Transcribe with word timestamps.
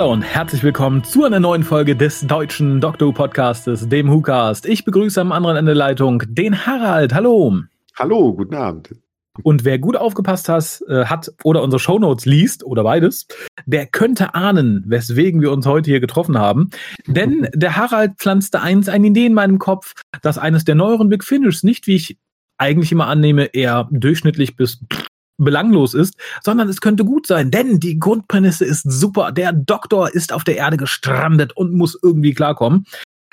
Hallo 0.00 0.14
und 0.14 0.22
herzlich 0.22 0.62
willkommen 0.62 1.04
zu 1.04 1.26
einer 1.26 1.40
neuen 1.40 1.62
Folge 1.62 1.94
des 1.94 2.22
deutschen 2.22 2.80
Doctor 2.80 3.08
Who 3.08 3.12
Podcastes, 3.12 3.86
dem 3.86 4.10
WhoCast. 4.10 4.64
Ich 4.64 4.86
begrüße 4.86 5.20
am 5.20 5.30
anderen 5.30 5.58
Ende 5.58 5.72
der 5.72 5.76
Leitung 5.76 6.22
den 6.26 6.64
Harald. 6.64 7.12
Hallo. 7.12 7.60
Hallo, 7.96 8.32
guten 8.32 8.54
Abend. 8.54 8.94
Und 9.42 9.66
wer 9.66 9.78
gut 9.78 9.96
aufgepasst 9.96 10.48
hat, 10.48 10.82
äh, 10.88 11.04
hat 11.04 11.30
oder 11.44 11.62
unsere 11.62 11.78
Shownotes 11.78 12.24
liest 12.24 12.64
oder 12.64 12.82
beides, 12.82 13.26
der 13.66 13.84
könnte 13.84 14.34
ahnen, 14.34 14.84
weswegen 14.86 15.42
wir 15.42 15.52
uns 15.52 15.66
heute 15.66 15.90
hier 15.90 16.00
getroffen 16.00 16.38
haben. 16.38 16.70
Denn 17.06 17.50
der 17.54 17.76
Harald 17.76 18.12
pflanzte 18.16 18.62
eins 18.62 18.88
eine 18.88 19.08
Idee 19.08 19.26
in 19.26 19.34
meinem 19.34 19.58
Kopf, 19.58 19.92
dass 20.22 20.38
eines 20.38 20.64
der 20.64 20.76
neueren 20.76 21.10
Big 21.10 21.24
Finish 21.24 21.62
nicht, 21.62 21.86
wie 21.86 21.96
ich 21.96 22.16
eigentlich 22.56 22.90
immer 22.90 23.06
annehme, 23.06 23.50
eher 23.52 23.86
durchschnittlich 23.90 24.56
bis 24.56 24.80
belanglos 25.44 25.94
ist, 25.94 26.14
sondern 26.42 26.68
es 26.68 26.80
könnte 26.80 27.04
gut 27.04 27.26
sein, 27.26 27.50
denn 27.50 27.80
die 27.80 27.98
Grundprämisse 27.98 28.64
ist 28.64 28.90
super. 28.90 29.32
Der 29.32 29.52
Doktor 29.52 30.14
ist 30.14 30.32
auf 30.32 30.44
der 30.44 30.56
Erde 30.56 30.76
gestrandet 30.76 31.56
und 31.56 31.72
muss 31.72 31.98
irgendwie 32.02 32.34
klarkommen. 32.34 32.86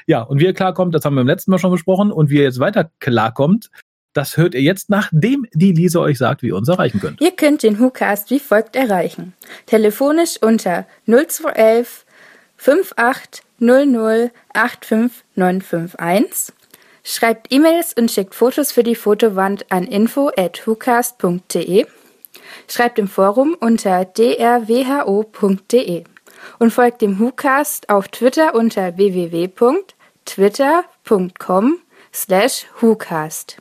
Ja, 0.07 0.21
und 0.21 0.39
wie 0.39 0.45
er 0.45 0.53
klarkommt, 0.53 0.95
das 0.95 1.05
haben 1.05 1.15
wir 1.15 1.21
beim 1.21 1.27
letzten 1.27 1.51
Mal 1.51 1.59
schon 1.59 1.71
besprochen, 1.71 2.11
und 2.11 2.29
wie 2.29 2.37
er 2.37 2.43
jetzt 2.43 2.59
weiter 2.59 2.89
klarkommt, 2.99 3.69
das 4.13 4.37
hört 4.37 4.55
ihr 4.55 4.61
jetzt, 4.61 4.89
nachdem 4.89 5.45
die 5.53 5.73
Lisa 5.73 5.99
euch 5.99 6.17
sagt, 6.17 6.41
wie 6.41 6.47
ihr 6.47 6.55
uns 6.55 6.69
erreichen 6.69 6.99
könnt. 6.99 7.21
Ihr 7.21 7.31
könnt 7.31 7.61
den 7.61 7.79
WhoCast 7.79 8.31
wie 8.31 8.39
folgt 8.39 8.75
erreichen. 8.75 9.33
Telefonisch 9.67 10.41
unter 10.41 10.87
0211 11.05 12.05
5800 12.57 14.31
85951. 14.53 16.55
Schreibt 17.03 17.53
E-Mails 17.53 17.93
und 17.93 18.09
schickt 18.09 18.33
Fotos 18.33 18.71
für 18.71 18.83
die 18.83 18.95
Fotowand 18.95 19.71
an 19.71 19.83
info 19.83 20.31
at 20.35 20.65
whocast.de. 20.65 21.85
Schreibt 22.67 22.99
im 22.99 23.07
Forum 23.07 23.57
unter 23.59 24.05
drwho.de 24.05 26.03
und 26.59 26.71
folgt 26.71 27.01
dem 27.01 27.19
WhoCast 27.19 27.89
auf 27.89 28.09
Twitter 28.09 28.53
unter 28.55 28.97
www.twitter.com 28.97 31.79
slash 32.13 32.67
WhoCast 32.79 33.57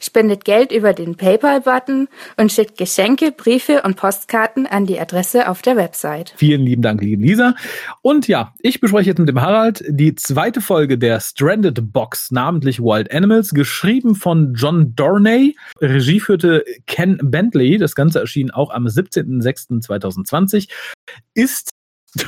spendet 0.00 0.44
Geld 0.44 0.72
über 0.72 0.92
den 0.92 1.16
PayPal-Button 1.16 2.08
und 2.36 2.52
schickt 2.52 2.78
Geschenke, 2.78 3.32
Briefe 3.32 3.82
und 3.82 3.96
Postkarten 3.96 4.66
an 4.66 4.86
die 4.86 4.98
Adresse 4.98 5.48
auf 5.48 5.62
der 5.62 5.76
Website. 5.76 6.34
Vielen 6.36 6.62
lieben 6.62 6.82
Dank, 6.82 7.00
liebe 7.00 7.22
Lisa. 7.22 7.54
Und 8.02 8.28
ja, 8.28 8.54
ich 8.60 8.80
bespreche 8.80 9.10
jetzt 9.10 9.18
mit 9.18 9.28
dem 9.28 9.40
Harald 9.40 9.84
die 9.88 10.14
zweite 10.14 10.60
Folge 10.60 10.98
der 10.98 11.20
Stranded 11.20 11.92
Box, 11.92 12.30
namentlich 12.30 12.80
Wild 12.80 13.12
Animals, 13.12 13.50
geschrieben 13.50 14.14
von 14.14 14.54
John 14.54 14.94
Dorney. 14.94 15.56
Regie 15.80 16.20
führte 16.20 16.64
Ken 16.86 17.18
Bentley. 17.22 17.78
Das 17.78 17.94
Ganze 17.94 18.20
erschien 18.20 18.50
auch 18.50 18.70
am 18.70 18.86
17.06.2020. 18.86 20.68
Ist 21.34 21.70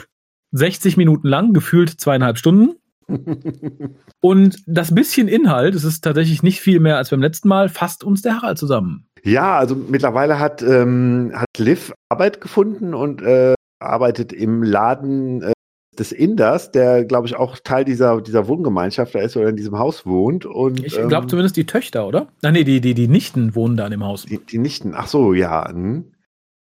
60 0.53 0.97
Minuten 0.97 1.29
lang, 1.29 1.53
gefühlt 1.53 2.01
zweieinhalb 2.01 2.39
Stunden. 2.39 2.77
Und 4.21 4.63
das 4.67 4.95
bisschen 4.95 5.29
Inhalt, 5.29 5.75
es 5.75 5.85
ist 5.85 6.03
tatsächlich 6.03 6.43
nicht 6.43 6.61
viel 6.61 6.81
mehr 6.81 6.97
als 6.97 7.11
beim 7.11 7.21
letzten 7.21 7.49
Mal, 7.49 7.69
fasst 7.69 8.05
uns 8.05 8.23
der 8.23 8.37
Harald 8.37 8.59
zusammen. 8.59 9.07
Ja, 9.23 9.57
also 9.59 9.75
mittlerweile 9.75 10.39
hat, 10.39 10.63
ähm, 10.63 11.33
hat 11.35 11.49
Liv 11.59 11.93
Arbeit 12.11 12.41
gefunden 12.41 12.95
und 12.95 13.23
äh, 13.23 13.55
arbeitet 13.81 14.33
im 14.33 14.63
Laden 14.63 15.43
äh, 15.43 15.53
des 15.99 16.13
Inders, 16.13 16.73
der, 16.73 17.05
glaube 17.05 17.27
ich, 17.27 17.37
auch 17.37 17.57
Teil 17.63 17.85
dieser, 17.85 18.21
dieser 18.21 18.49
Wohngemeinschaft 18.49 19.15
da 19.15 19.21
ist 19.21 19.37
oder 19.37 19.49
in 19.49 19.57
diesem 19.57 19.79
Haus 19.79 20.05
wohnt. 20.05 20.45
Und, 20.45 20.85
ich 20.85 20.95
glaube 20.95 21.15
ähm, 21.15 21.29
zumindest 21.29 21.57
die 21.57 21.67
Töchter, 21.67 22.07
oder? 22.07 22.29
Nein, 22.43 22.55
nee, 22.55 22.65
die, 22.65 22.81
die, 22.81 22.95
die 22.95 23.09
Nichten 23.09 23.55
wohnen 23.55 23.77
da 23.77 23.85
in 23.87 23.93
dem 23.93 24.05
Haus. 24.05 24.27
Die, 24.27 24.39
die 24.39 24.59
Nichten, 24.59 24.93
ach 24.95 25.07
so, 25.07 25.33
ja. 25.33 25.69
Hm. 25.69 26.11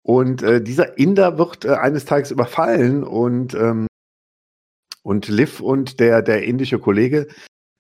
Und 0.03 0.43
äh, 0.43 0.62
dieser 0.62 0.99
Inder 0.99 1.39
wird 1.39 1.65
äh, 1.65 1.71
eines 1.71 2.05
Tages 2.05 2.31
überfallen 2.31 3.03
und 3.05 3.55
ähm, 3.55 3.87
und 5.04 5.28
Liv 5.28 5.60
und 5.60 6.00
der, 6.00 6.22
der 6.22 6.42
indische 6.42 6.81
Kollege 6.81 7.28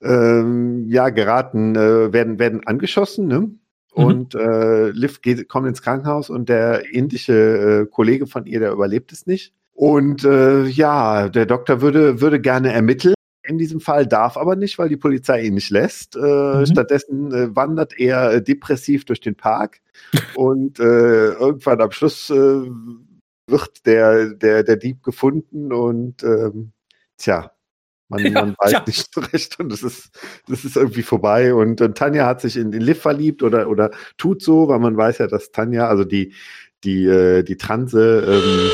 ähm, 0.02 0.84
ja 0.88 1.08
geraten, 1.08 1.74
äh, 1.74 2.12
werden, 2.12 2.38
werden 2.38 2.66
angeschossen, 2.66 3.26
ne? 3.26 3.40
Mhm. 3.40 4.04
Und 4.04 4.34
äh, 4.34 4.90
Liv 4.90 5.22
geht, 5.22 5.48
kommt 5.48 5.66
ins 5.66 5.82
Krankenhaus 5.82 6.30
und 6.30 6.48
der 6.48 6.92
indische 6.92 7.32
äh, 7.32 7.86
Kollege 7.86 8.26
von 8.26 8.46
ihr, 8.46 8.60
der 8.60 8.72
überlebt 8.72 9.12
es 9.12 9.26
nicht. 9.26 9.54
Und 9.72 10.24
äh, 10.24 10.64
ja, 10.66 11.28
der 11.28 11.46
Doktor 11.46 11.80
würde, 11.80 12.20
würde 12.20 12.40
gerne 12.40 12.72
ermitteln. 12.72 13.14
In 13.46 13.58
diesem 13.58 13.80
Fall 13.80 14.06
darf 14.06 14.36
aber 14.36 14.56
nicht, 14.56 14.78
weil 14.78 14.88
die 14.88 14.96
Polizei 14.96 15.42
ihn 15.42 15.54
nicht 15.54 15.70
lässt. 15.70 16.16
Äh, 16.16 16.20
mhm. 16.20 16.66
Stattdessen 16.66 17.32
äh, 17.32 17.56
wandert 17.56 17.98
er 17.98 18.32
äh, 18.32 18.42
depressiv 18.42 19.04
durch 19.04 19.20
den 19.20 19.34
Park 19.36 19.80
und 20.34 20.78
äh, 20.78 21.32
irgendwann 21.32 21.80
am 21.80 21.90
Schluss 21.90 22.30
äh, 22.30 22.62
wird 23.46 23.86
der, 23.86 24.34
der, 24.34 24.62
der 24.62 24.76
Dieb 24.76 25.02
gefunden 25.02 25.72
und 25.72 26.22
ähm, 26.22 26.72
tja, 27.18 27.50
man, 28.08 28.20
ja, 28.24 28.30
man 28.32 28.54
weiß 28.58 28.70
tja. 28.70 28.84
nicht 28.86 29.14
so 29.14 29.20
recht 29.20 29.58
und 29.60 29.72
es 29.72 29.82
ist, 29.82 30.10
das 30.48 30.64
ist 30.64 30.76
irgendwie 30.76 31.02
vorbei. 31.02 31.54
Und, 31.54 31.80
und 31.80 31.96
Tanja 31.96 32.26
hat 32.26 32.40
sich 32.40 32.56
in 32.56 32.70
den 32.70 32.82
Liv 32.82 33.00
verliebt 33.00 33.42
oder, 33.42 33.68
oder 33.68 33.90
tut 34.18 34.42
so, 34.42 34.68
weil 34.68 34.78
man 34.78 34.96
weiß 34.96 35.18
ja, 35.18 35.26
dass 35.26 35.50
Tanja, 35.50 35.88
also 35.88 36.04
die, 36.04 36.34
die, 36.84 37.06
äh, 37.06 37.42
die 37.42 37.56
Transe, 37.56 38.24
ähm, 38.26 38.70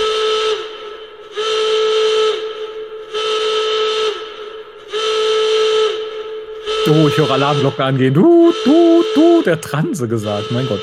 Oh, 6.87 7.07
ich 7.07 7.17
höre 7.17 7.31
Alarmglocke 7.31 7.85
angehen. 7.85 8.15
Du, 8.15 8.53
du, 8.65 9.05
du, 9.15 9.43
der 9.43 9.61
Transe 9.61 10.09
gesagt, 10.09 10.51
mein 10.51 10.67
Gott. 10.67 10.81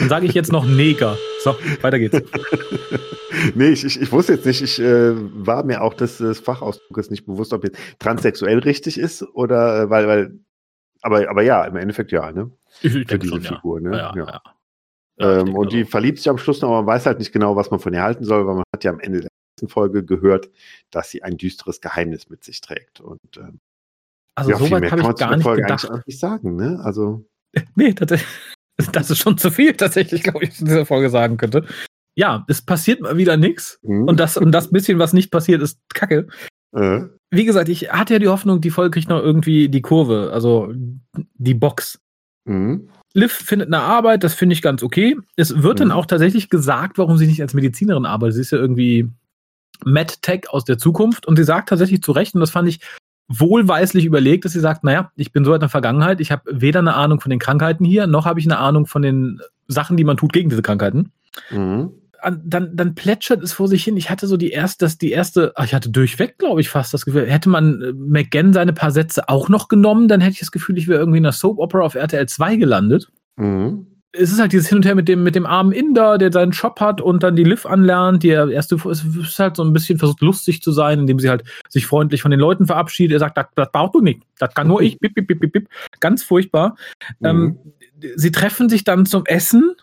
Dann 0.00 0.08
sage 0.08 0.26
ich 0.26 0.34
jetzt 0.34 0.50
noch 0.50 0.66
Neger. 0.66 1.16
So, 1.42 1.54
weiter 1.82 1.98
geht's. 1.98 2.20
nee, 3.54 3.68
ich, 3.68 3.84
ich, 3.84 4.00
ich 4.00 4.12
wusste 4.12 4.32
jetzt 4.34 4.46
nicht, 4.46 4.62
ich 4.62 4.80
äh, 4.80 5.12
war 5.14 5.64
mir 5.64 5.82
auch 5.82 5.94
des, 5.94 6.18
des 6.18 6.40
Fachausdrucks 6.40 7.10
nicht 7.10 7.26
bewusst, 7.26 7.52
ob 7.52 7.64
jetzt 7.64 7.78
transsexuell 7.98 8.58
richtig 8.58 8.98
ist 8.98 9.22
oder 9.34 9.82
äh, 9.82 9.90
weil, 9.90 10.08
weil, 10.08 10.40
aber, 11.02 11.28
aber 11.30 11.42
ja, 11.42 11.64
im 11.64 11.76
Endeffekt 11.76 12.12
ja, 12.12 12.32
ne? 12.32 12.50
Ich, 12.82 12.92
Für 12.92 13.18
diese 13.18 13.28
schon, 13.28 13.42
Figur, 13.42 13.80
ne? 13.80 13.96
Ja, 13.96 14.14
ja. 14.16 14.26
ja. 14.26 14.42
Ähm, 15.40 15.54
und 15.54 15.72
die 15.72 15.84
verliebt 15.84 16.18
sich 16.18 16.28
am 16.28 16.38
Schluss 16.38 16.62
noch, 16.62 16.68
aber 16.68 16.82
man 16.82 16.94
weiß 16.94 17.06
halt 17.06 17.18
nicht 17.18 17.32
genau, 17.32 17.54
was 17.56 17.70
man 17.70 17.78
von 17.78 17.92
ihr 17.92 18.02
halten 18.02 18.24
soll, 18.24 18.46
weil 18.46 18.54
man 18.54 18.64
hat 18.74 18.84
ja 18.84 18.90
am 18.90 19.00
Ende 19.00 19.20
der 19.20 19.30
letzten 19.54 19.68
Folge 19.68 20.04
gehört, 20.04 20.48
dass 20.90 21.10
sie 21.10 21.22
ein 21.22 21.36
düsteres 21.36 21.80
Geheimnis 21.80 22.30
mit 22.30 22.42
sich 22.42 22.62
trägt. 22.62 23.00
Und 23.00 23.20
ähm, 23.36 23.60
also 24.34 24.50
ja, 24.50 24.56
so 24.56 24.70
weit 24.70 24.90
habe 24.90 25.02
ich 25.02 25.16
gar 25.16 25.36
nicht 25.36 25.42
Folge 25.42 25.62
gedacht. 25.62 25.90
Eigentlich 25.90 26.06
nicht 26.06 26.20
sagen, 26.20 26.56
ne? 26.56 26.80
Also 26.82 27.26
nee, 27.74 27.92
das, 27.92 28.24
das 28.92 29.10
ist 29.10 29.18
schon 29.18 29.38
zu 29.38 29.50
viel 29.50 29.74
tatsächlich, 29.74 30.22
glaube 30.22 30.44
ich, 30.44 30.60
in 30.60 30.66
dieser 30.66 30.86
Folge 30.86 31.10
sagen 31.10 31.36
könnte. 31.36 31.64
Ja, 32.16 32.44
es 32.48 32.62
passiert 32.62 33.00
mal 33.00 33.16
wieder 33.16 33.36
nichts. 33.36 33.78
Mhm. 33.82 34.04
Und 34.04 34.20
das, 34.20 34.36
und 34.36 34.52
das 34.52 34.70
bisschen, 34.70 34.98
was 34.98 35.12
nicht 35.12 35.30
passiert, 35.30 35.62
ist 35.62 35.80
Kacke. 35.94 36.26
Äh. 36.72 37.02
Wie 37.30 37.44
gesagt, 37.44 37.68
ich 37.68 37.92
hatte 37.92 38.14
ja 38.14 38.18
die 38.18 38.28
Hoffnung, 38.28 38.60
die 38.60 38.70
Folge 38.70 38.90
kriegt 38.90 39.08
noch 39.08 39.22
irgendwie 39.22 39.68
die 39.68 39.82
Kurve, 39.82 40.30
also 40.32 40.72
die 41.34 41.54
Box. 41.54 42.00
Mhm. 42.44 42.90
Liv 43.12 43.32
findet 43.32 43.68
eine 43.68 43.80
Arbeit, 43.80 44.22
das 44.24 44.34
finde 44.34 44.52
ich 44.54 44.62
ganz 44.62 44.82
okay. 44.82 45.16
Es 45.36 45.62
wird 45.62 45.78
mhm. 45.78 45.88
dann 45.88 45.92
auch 45.92 46.06
tatsächlich 46.06 46.48
gesagt, 46.48 46.98
warum 46.98 47.18
sie 47.18 47.26
nicht 47.26 47.42
als 47.42 47.54
Medizinerin 47.54 48.06
arbeitet. 48.06 48.34
Sie 48.34 48.40
ist 48.40 48.52
ja 48.52 48.58
irgendwie 48.58 49.08
MedTech 49.84 50.50
aus 50.50 50.64
der 50.64 50.78
Zukunft 50.78 51.26
und 51.26 51.36
sie 51.36 51.44
sagt 51.44 51.68
tatsächlich 51.68 52.02
zu 52.02 52.12
Recht, 52.12 52.34
und 52.34 52.40
das 52.40 52.50
fand 52.50 52.68
ich 52.68 52.80
wohlweislich 53.30 54.04
überlegt, 54.04 54.44
dass 54.44 54.52
sie 54.52 54.60
sagt, 54.60 54.82
naja, 54.82 55.12
ich 55.14 55.32
bin 55.32 55.44
so 55.44 55.54
in 55.54 55.60
der 55.60 55.68
Vergangenheit, 55.68 56.20
ich 56.20 56.32
habe 56.32 56.42
weder 56.50 56.80
eine 56.80 56.94
Ahnung 56.94 57.20
von 57.20 57.30
den 57.30 57.38
Krankheiten 57.38 57.84
hier, 57.84 58.08
noch 58.08 58.26
habe 58.26 58.40
ich 58.40 58.46
eine 58.46 58.58
Ahnung 58.58 58.86
von 58.86 59.02
den 59.02 59.40
Sachen, 59.68 59.96
die 59.96 60.04
man 60.04 60.16
tut 60.16 60.32
gegen 60.32 60.50
diese 60.50 60.62
Krankheiten. 60.62 61.12
Mhm. 61.50 61.92
Dann, 62.22 62.76
dann 62.76 62.94
plätschert 62.94 63.42
es 63.42 63.54
vor 63.54 63.68
sich 63.68 63.82
hin. 63.82 63.96
Ich 63.96 64.10
hatte 64.10 64.26
so 64.26 64.36
die 64.36 64.50
erste, 64.50 64.84
das, 64.84 64.98
die 64.98 65.10
erste, 65.10 65.52
ach, 65.54 65.64
ich 65.64 65.72
hatte 65.72 65.88
durchweg, 65.88 66.38
glaube 66.38 66.60
ich, 66.60 66.68
fast 66.68 66.92
das 66.92 67.06
Gefühl, 67.06 67.30
hätte 67.30 67.48
man 67.48 67.80
äh, 67.80 67.92
McGann 67.94 68.52
seine 68.52 68.74
paar 68.74 68.90
Sätze 68.90 69.28
auch 69.28 69.48
noch 69.48 69.68
genommen, 69.68 70.08
dann 70.08 70.20
hätte 70.20 70.34
ich 70.34 70.40
das 70.40 70.52
Gefühl, 70.52 70.76
ich 70.76 70.88
wäre 70.88 70.98
irgendwie 70.98 71.18
in 71.18 71.24
einer 71.24 71.32
Soap 71.32 71.58
Opera 71.58 71.80
auf 71.80 71.94
RTL 71.94 72.28
2 72.28 72.56
gelandet. 72.56 73.10
Mhm 73.36 73.86
es 74.12 74.32
ist 74.32 74.40
halt 74.40 74.52
dieses 74.52 74.68
Hin 74.68 74.78
und 74.78 74.84
Her 74.84 74.94
mit 74.94 75.08
dem, 75.08 75.22
mit 75.22 75.34
dem 75.34 75.46
armen 75.46 75.72
Inder, 75.72 76.18
der 76.18 76.32
seinen 76.32 76.50
Job 76.50 76.80
hat 76.80 77.00
und 77.00 77.22
dann 77.22 77.36
die 77.36 77.44
Liv 77.44 77.64
anlernt, 77.64 78.22
die 78.22 78.30
er 78.30 78.48
erste, 78.48 78.76
es 78.90 79.04
ist 79.04 79.38
halt 79.38 79.56
so 79.56 79.62
ein 79.62 79.72
bisschen 79.72 79.98
versucht 79.98 80.20
lustig 80.20 80.62
zu 80.62 80.72
sein, 80.72 81.00
indem 81.00 81.20
sie 81.20 81.28
halt 81.28 81.44
sich 81.68 81.86
freundlich 81.86 82.22
von 82.22 82.30
den 82.30 82.40
Leuten 82.40 82.66
verabschiedet. 82.66 83.14
Er 83.14 83.20
sagt, 83.20 83.36
das, 83.36 83.46
das 83.54 83.70
brauchst 83.70 83.94
du 83.94 84.00
nicht, 84.00 84.22
das 84.38 84.52
kann 84.54 84.68
nur 84.68 84.82
ich, 84.82 84.98
bip, 84.98 85.14
bip, 85.14 85.26
bip, 85.26 85.52
bip, 85.52 85.68
Ganz 86.00 86.22
furchtbar. 86.22 86.76
Mhm. 87.20 87.26
Ähm, 87.26 87.58
sie 88.16 88.32
treffen 88.32 88.68
sich 88.68 88.82
dann 88.82 89.06
zum 89.06 89.26
Essen 89.26 89.74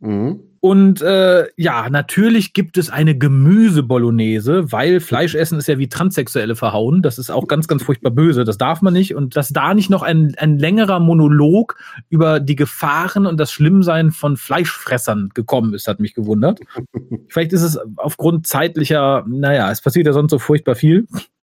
Mhm. 0.00 0.40
Und 0.60 1.00
äh, 1.00 1.46
ja, 1.56 1.88
natürlich 1.90 2.52
gibt 2.52 2.76
es 2.76 2.90
eine 2.90 3.16
Gemüse-Bolognese, 3.16 4.72
weil 4.72 4.98
Fleischessen 4.98 5.58
ist 5.58 5.68
ja 5.68 5.78
wie 5.78 5.88
Transsexuelle 5.88 6.56
verhauen. 6.56 7.02
Das 7.02 7.18
ist 7.18 7.30
auch 7.30 7.46
ganz, 7.46 7.68
ganz 7.68 7.84
furchtbar 7.84 8.10
böse. 8.10 8.42
Das 8.42 8.58
darf 8.58 8.82
man 8.82 8.92
nicht. 8.92 9.14
Und 9.14 9.36
dass 9.36 9.50
da 9.50 9.74
nicht 9.74 9.90
noch 9.90 10.02
ein, 10.02 10.34
ein 10.38 10.58
längerer 10.58 10.98
Monolog 10.98 11.78
über 12.08 12.40
die 12.40 12.56
Gefahren 12.56 13.26
und 13.26 13.38
das 13.38 13.52
Schlimmsein 13.52 14.10
von 14.10 14.36
Fleischfressern 14.36 15.30
gekommen 15.34 15.72
ist, 15.72 15.86
hat 15.86 16.00
mich 16.00 16.14
gewundert. 16.14 16.58
Vielleicht 17.28 17.52
ist 17.52 17.62
es 17.62 17.78
aufgrund 17.96 18.48
zeitlicher, 18.48 19.24
naja, 19.28 19.70
es 19.70 19.80
passiert 19.80 20.06
ja 20.06 20.12
sonst 20.12 20.32
so 20.32 20.40
furchtbar 20.40 20.74
viel. 20.74 21.06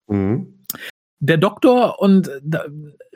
Mhm. 0.09 0.56
Der 1.19 1.39
Doktor 1.39 2.01
und 2.01 2.31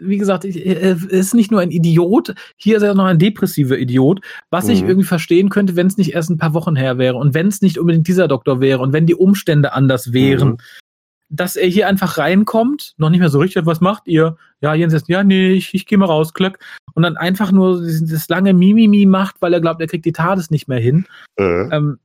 wie 0.00 0.19
gesagt, 0.19 0.44
er 0.44 0.97
ist 1.11 1.35
nicht 1.35 1.50
nur 1.50 1.61
ein 1.61 1.70
Idiot, 1.70 2.35
hier 2.56 2.79
ist 2.79 2.82
er 2.82 2.94
noch 2.94 3.05
ein 3.05 3.19
depressiver 3.19 3.79
Idiot, 3.79 4.20
was 4.50 4.67
mhm. 4.67 4.70
ich 4.70 4.82
irgendwie 4.82 5.06
verstehen 5.06 5.50
könnte, 5.50 5.76
wenn 5.76 5.87
es 5.87 5.99
nicht 5.99 6.14
erst 6.14 6.31
ein 6.31 6.38
paar 6.38 6.55
Wochen 6.55 6.76
her 6.76 6.99
wäre 6.99 7.17
und 7.17 7.35
wenn 7.35 7.49
es 7.49 7.61
nicht 7.61 7.79
unbedingt 7.79 8.08
dieser 8.08 8.29
Doktor 8.29 8.61
wäre 8.61 8.81
und 8.81 8.93
wenn 8.93 9.06
die 9.06 9.14
Umstände 9.14 9.73
anders 9.73 10.12
wären. 10.12 10.50
Mhm. 10.50 10.58
Dass 11.32 11.55
er 11.55 11.69
hier 11.69 11.87
einfach 11.87 12.19
reinkommt, 12.19 12.94
noch 12.97 13.08
nicht 13.08 13.20
mehr 13.20 13.29
so 13.29 13.38
richtig, 13.38 13.64
was 13.64 13.81
macht 13.81 14.08
ihr? 14.08 14.37
Ja, 14.62 14.75
Jens 14.75 14.93
ist, 14.94 15.08
ja, 15.08 15.23
nee, 15.23 15.52
ich, 15.52 15.73
ich 15.75 15.87
gehe 15.87 15.97
mal 15.97 16.06
raus, 16.06 16.35
Glück. 16.35 16.58
Und 16.94 17.05
dann 17.05 17.17
einfach 17.17 17.52
nur 17.52 17.81
das 17.81 18.29
lange 18.29 18.52
Mimimi 18.52 19.06
macht, 19.06 19.37
weil 19.41 19.55
er 19.55 19.61
glaubt, 19.61 19.81
er 19.81 19.87
kriegt 19.87 20.05
die 20.06 20.12
TARDIS 20.12 20.50
nicht 20.50 20.67
mehr 20.67 20.81
hin. 20.81 21.06
Äh. 21.37 21.69
Ähm, 21.69 22.00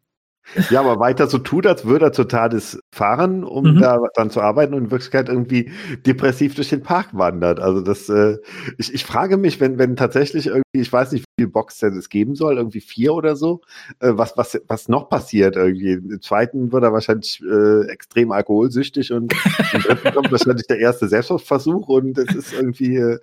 ja, 0.70 0.82
aber 0.82 1.00
weiter 1.00 1.26
so 1.26 1.40
tut, 1.40 1.66
als 1.66 1.86
würde 1.86 2.06
er 2.06 2.12
zur 2.12 2.28
TARDIS 2.28 2.80
fahren, 2.96 3.44
um 3.44 3.76
mhm. 3.76 3.80
da 3.82 4.00
dran 4.16 4.30
zu 4.30 4.42
arbeiten 4.42 4.74
und 4.74 4.86
in 4.86 4.92
Wirklichkeit 4.92 5.28
irgendwie 5.28 5.72
depressiv 6.06 6.56
durch 6.56 6.70
den 6.70 6.82
Park 6.82 7.10
wandert. 7.12 7.60
Also 7.60 7.82
das, 7.82 8.08
äh, 8.08 8.38
ich, 8.78 8.94
ich 8.94 9.04
frage 9.04 9.36
mich, 9.36 9.60
wenn, 9.60 9.78
wenn 9.78 9.98
tatsächlich 9.98 10.48
irgendwie, 10.48 10.64
ich 10.80 10.92
weiß 10.92 11.12
nicht, 11.12 11.24
wie 11.24 11.44
viele 11.44 11.52
Boxsets 11.52 11.98
es 11.98 12.08
geben 12.08 12.36
soll, 12.36 12.56
irgendwie 12.56 12.80
vier 12.80 13.14
oder 13.14 13.36
so, 13.36 13.60
äh, 14.00 14.12
was, 14.14 14.38
was, 14.38 14.62
was 14.68 14.88
noch 14.88 15.10
passiert 15.10 15.58
irgendwie. 15.58 15.92
Im 15.92 16.22
zweiten 16.22 16.72
wird 16.72 16.84
er 16.84 16.94
wahrscheinlich 16.94 17.44
äh, 17.44 17.86
extrem 17.90 18.32
alkoholsüchtig 18.32 19.12
und 19.12 19.34
im 19.74 19.82
dritten 19.82 20.14
kommt 20.14 20.32
wahrscheinlich 20.32 20.68
der 20.68 20.80
erste 20.80 21.10
Selbstversuch 21.10 21.90
und 21.90 22.18
es 22.18 22.34
ist 22.34 22.54
irgendwie, 22.54 22.96
äh, 22.96 23.20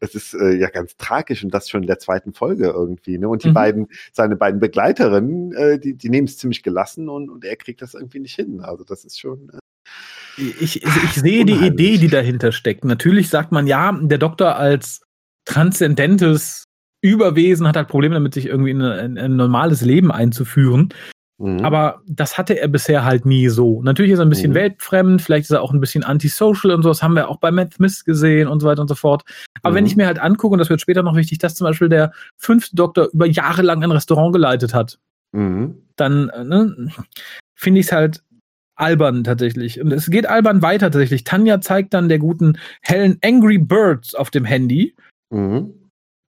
es 0.00 0.16
ist 0.16 0.34
äh, 0.34 0.56
ja 0.56 0.68
ganz 0.68 0.96
tragisch 0.96 1.44
und 1.44 1.54
das 1.54 1.68
schon 1.68 1.82
in 1.82 1.86
der 1.86 2.00
zweiten 2.00 2.32
Folge 2.32 2.66
irgendwie. 2.66 3.18
Ne? 3.18 3.28
Und 3.28 3.44
die 3.44 3.50
mhm. 3.50 3.54
beiden, 3.54 3.88
seine 4.12 4.34
beiden 4.34 4.58
Begleiterinnen, 4.58 5.52
äh, 5.52 5.78
die, 5.78 5.94
die 5.94 6.10
nehmen 6.10 6.26
es 6.26 6.38
ziemlich 6.38 6.64
gelassen 6.64 7.08
und, 7.08 7.30
und 7.30 7.44
er 7.44 7.54
kriegt 7.54 7.82
das 7.82 7.94
irgendwie 7.94 8.18
nicht 8.18 8.34
hin. 8.34 8.60
Also 8.60 8.82
das 8.82 9.04
ist 9.04 9.11
schon. 9.18 9.50
Äh, 9.50 9.58
ich, 10.60 10.82
ich 10.82 11.14
sehe 11.14 11.44
die 11.44 11.66
Idee, 11.66 11.98
die 11.98 12.08
dahinter 12.08 12.52
steckt. 12.52 12.84
Natürlich 12.84 13.28
sagt 13.28 13.52
man, 13.52 13.66
ja, 13.66 13.92
der 13.92 14.18
Doktor 14.18 14.56
als 14.56 15.02
transzendentes 15.44 16.64
Überwesen 17.02 17.66
hat 17.68 17.76
halt 17.76 17.88
Probleme 17.88 18.14
damit, 18.14 18.34
sich 18.34 18.46
irgendwie 18.46 18.70
in, 18.70 18.80
ein, 18.80 19.18
ein 19.18 19.36
normales 19.36 19.82
Leben 19.82 20.10
einzuführen. 20.12 20.94
Mhm. 21.38 21.64
Aber 21.64 22.02
das 22.06 22.38
hatte 22.38 22.58
er 22.58 22.68
bisher 22.68 23.04
halt 23.04 23.26
nie 23.26 23.48
so. 23.48 23.82
Natürlich 23.82 24.12
ist 24.12 24.20
er 24.20 24.24
ein 24.24 24.30
bisschen 24.30 24.52
mhm. 24.52 24.56
weltfremd, 24.56 25.20
vielleicht 25.20 25.44
ist 25.44 25.50
er 25.50 25.62
auch 25.62 25.72
ein 25.72 25.80
bisschen 25.80 26.04
antisocial 26.04 26.72
und 26.72 26.82
so. 26.82 26.88
Das 26.88 27.02
haben 27.02 27.16
wir 27.16 27.28
auch 27.28 27.38
bei 27.38 27.50
Matt 27.50 27.74
Smith 27.74 28.04
gesehen 28.04 28.46
und 28.46 28.60
so 28.60 28.68
weiter 28.68 28.82
und 28.82 28.88
so 28.88 28.94
fort. 28.94 29.24
Aber 29.62 29.72
mhm. 29.72 29.76
wenn 29.76 29.86
ich 29.86 29.96
mir 29.96 30.06
halt 30.06 30.20
angucke, 30.20 30.52
und 30.52 30.60
das 30.60 30.70
wird 30.70 30.80
später 30.80 31.02
noch 31.02 31.16
wichtig, 31.16 31.38
dass 31.38 31.56
zum 31.56 31.66
Beispiel 31.66 31.88
der 31.88 32.12
fünfte 32.36 32.76
Doktor 32.76 33.08
über 33.12 33.26
Jahre 33.26 33.62
lang 33.62 33.82
ein 33.82 33.90
Restaurant 33.90 34.32
geleitet 34.32 34.72
hat. 34.72 34.98
Mhm. 35.32 35.82
Dann 35.96 36.28
äh, 36.28 36.44
ne, 36.44 36.92
finde 37.54 37.80
ich 37.80 37.86
es 37.86 37.92
halt 37.92 38.22
albern 38.76 39.24
tatsächlich. 39.24 39.80
Und 39.80 39.92
es 39.92 40.10
geht 40.10 40.26
albern 40.26 40.62
weiter 40.62 40.90
tatsächlich. 40.90 41.24
Tanja 41.24 41.60
zeigt 41.60 41.94
dann 41.94 42.08
der 42.08 42.18
guten 42.18 42.58
Helen 42.80 43.18
Angry 43.22 43.58
Birds 43.58 44.14
auf 44.14 44.30
dem 44.30 44.44
Handy. 44.44 44.94
Mhm. 45.30 45.74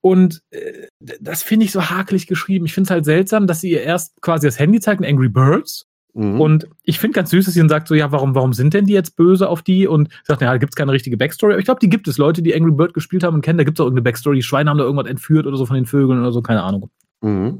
Und 0.01 0.41
äh, 0.51 0.87
das 0.99 1.41
finde 1.41 1.65
ich 1.65 1.71
so 1.71 1.89
hakelig 1.89 2.27
geschrieben. 2.27 2.65
Ich 2.65 2.73
finde 2.73 2.87
es 2.87 2.91
halt 2.91 3.05
seltsam, 3.05 3.47
dass 3.47 3.61
sie 3.61 3.71
ihr 3.71 3.81
erst 3.81 4.21
quasi 4.21 4.47
das 4.47 4.59
Handy 4.59 4.79
zeigt, 4.79 5.03
Angry 5.03 5.29
Birds. 5.29 5.87
Mhm. 6.13 6.39
Und 6.39 6.67
ich 6.83 6.99
finde 6.99 7.15
ganz 7.15 7.31
süß, 7.31 7.45
dass 7.45 7.55
sie 7.55 7.59
dann 7.59 7.69
sagt 7.69 7.87
so, 7.87 7.95
ja, 7.95 8.11
warum, 8.11 8.35
warum 8.35 8.53
sind 8.53 8.73
denn 8.73 8.85
die 8.85 8.93
jetzt 8.93 9.15
böse 9.15 9.49
auf 9.49 9.63
die? 9.63 9.87
Und 9.87 10.09
sagt, 10.23 10.41
ja, 10.41 10.51
da 10.51 10.57
gibt 10.57 10.73
es 10.73 10.75
keine 10.75 10.91
richtige 10.91 11.17
Backstory. 11.17 11.53
Aber 11.53 11.59
ich 11.59 11.65
glaube, 11.65 11.79
die 11.79 11.89
gibt 11.89 12.07
es. 12.07 12.17
Leute, 12.17 12.41
die 12.41 12.55
Angry 12.55 12.71
Bird 12.71 12.93
gespielt 12.93 13.23
haben 13.23 13.35
und 13.35 13.41
kennen, 13.41 13.57
da 13.57 13.63
gibt 13.63 13.79
es 13.79 13.81
auch 13.81 13.85
irgendeine 13.85 14.03
Backstory. 14.03 14.35
Die 14.37 14.43
Schweine 14.43 14.69
haben 14.69 14.77
da 14.77 14.83
irgendwas 14.83 15.07
entführt 15.07 15.47
oder 15.47 15.57
so 15.57 15.65
von 15.65 15.75
den 15.75 15.85
Vögeln 15.85 16.19
oder 16.19 16.31
so, 16.31 16.41
keine 16.41 16.63
Ahnung. 16.63 16.89
Mhm 17.21 17.59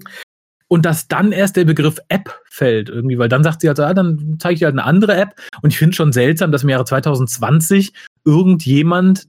und 0.67 0.85
dass 0.85 1.07
dann 1.07 1.31
erst 1.31 1.55
der 1.55 1.65
Begriff 1.65 1.99
App 2.09 2.33
fällt 2.49 2.89
irgendwie, 2.89 3.17
weil 3.17 3.29
dann 3.29 3.43
sagt 3.43 3.61
sie 3.61 3.67
halt, 3.67 3.79
ah, 3.79 3.93
dann 3.93 4.37
zeige 4.39 4.53
ich 4.53 4.59
dir 4.59 4.65
halt 4.65 4.75
eine 4.75 4.85
andere 4.85 5.15
App 5.15 5.35
und 5.61 5.71
ich 5.71 5.77
finde 5.77 5.95
schon 5.95 6.11
seltsam, 6.11 6.51
dass 6.51 6.63
im 6.63 6.69
Jahre 6.69 6.85
2020 6.85 7.93
irgendjemand 8.25 9.27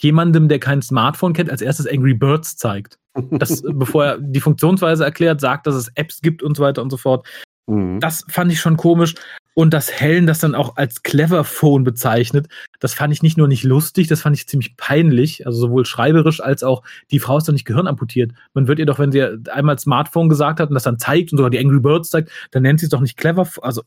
jemandem, 0.00 0.48
der 0.48 0.60
kein 0.60 0.82
Smartphone 0.82 1.32
kennt, 1.32 1.50
als 1.50 1.60
erstes 1.60 1.86
Angry 1.88 2.14
Birds 2.14 2.56
zeigt. 2.56 2.98
Das, 3.30 3.62
bevor 3.72 4.04
er 4.04 4.18
die 4.18 4.40
Funktionsweise 4.40 5.04
erklärt, 5.04 5.40
sagt, 5.40 5.66
dass 5.66 5.74
es 5.74 5.88
Apps 5.96 6.20
gibt 6.20 6.42
und 6.42 6.56
so 6.56 6.62
weiter 6.62 6.82
und 6.82 6.90
so 6.90 6.96
fort. 6.96 7.26
Mhm. 7.66 7.98
Das 8.00 8.24
fand 8.28 8.52
ich 8.52 8.60
schon 8.60 8.76
komisch. 8.76 9.14
Und 9.58 9.74
dass 9.74 9.90
Helen 9.90 10.28
das 10.28 10.38
dann 10.38 10.54
auch 10.54 10.76
als 10.76 11.02
Clever 11.02 11.42
Phone 11.42 11.82
bezeichnet, 11.82 12.46
das 12.78 12.94
fand 12.94 13.12
ich 13.12 13.24
nicht 13.24 13.36
nur 13.36 13.48
nicht 13.48 13.64
lustig, 13.64 14.06
das 14.06 14.20
fand 14.20 14.36
ich 14.36 14.46
ziemlich 14.46 14.76
peinlich. 14.76 15.48
Also 15.48 15.58
sowohl 15.58 15.84
schreiberisch 15.84 16.40
als 16.40 16.62
auch, 16.62 16.84
die 17.10 17.18
Frau 17.18 17.38
ist 17.38 17.48
doch 17.48 17.52
nicht 17.52 17.64
Gehirnamputiert. 17.64 18.30
Man 18.54 18.68
wird 18.68 18.78
ihr 18.78 18.86
doch, 18.86 19.00
wenn 19.00 19.10
sie 19.10 19.20
einmal 19.50 19.76
Smartphone 19.76 20.28
gesagt 20.28 20.60
hat 20.60 20.68
und 20.68 20.74
das 20.74 20.84
dann 20.84 21.00
zeigt 21.00 21.32
und 21.32 21.38
sogar 21.38 21.50
die 21.50 21.58
Angry 21.58 21.80
Birds 21.80 22.10
zeigt, 22.10 22.30
dann 22.52 22.62
nennt 22.62 22.78
sie 22.78 22.86
es 22.86 22.90
doch 22.90 23.00
nicht 23.00 23.16
Clever. 23.16 23.48
Also, 23.60 23.82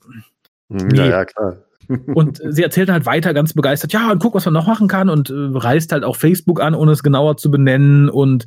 mhm, 0.68 0.88
nee. 0.88 0.98
Ja, 0.98 1.06
ja, 1.06 1.24
klar. 1.24 1.56
und 2.16 2.42
sie 2.50 2.64
erzählt 2.64 2.90
halt 2.90 3.06
weiter 3.06 3.34
ganz 3.34 3.54
begeistert, 3.54 3.94
ja, 3.94 4.12
und 4.12 4.20
guck, 4.20 4.36
was 4.36 4.44
man 4.44 4.54
noch 4.54 4.68
machen 4.68 4.90
kann 4.90 5.08
und 5.08 5.30
äh, 5.30 5.34
reißt 5.36 5.94
halt 5.94 6.04
auch 6.04 6.18
Facebook 6.18 6.60
an, 6.60 6.76
ohne 6.76 6.92
es 6.92 7.02
genauer 7.02 7.38
zu 7.38 7.50
benennen 7.50 8.10
und 8.10 8.46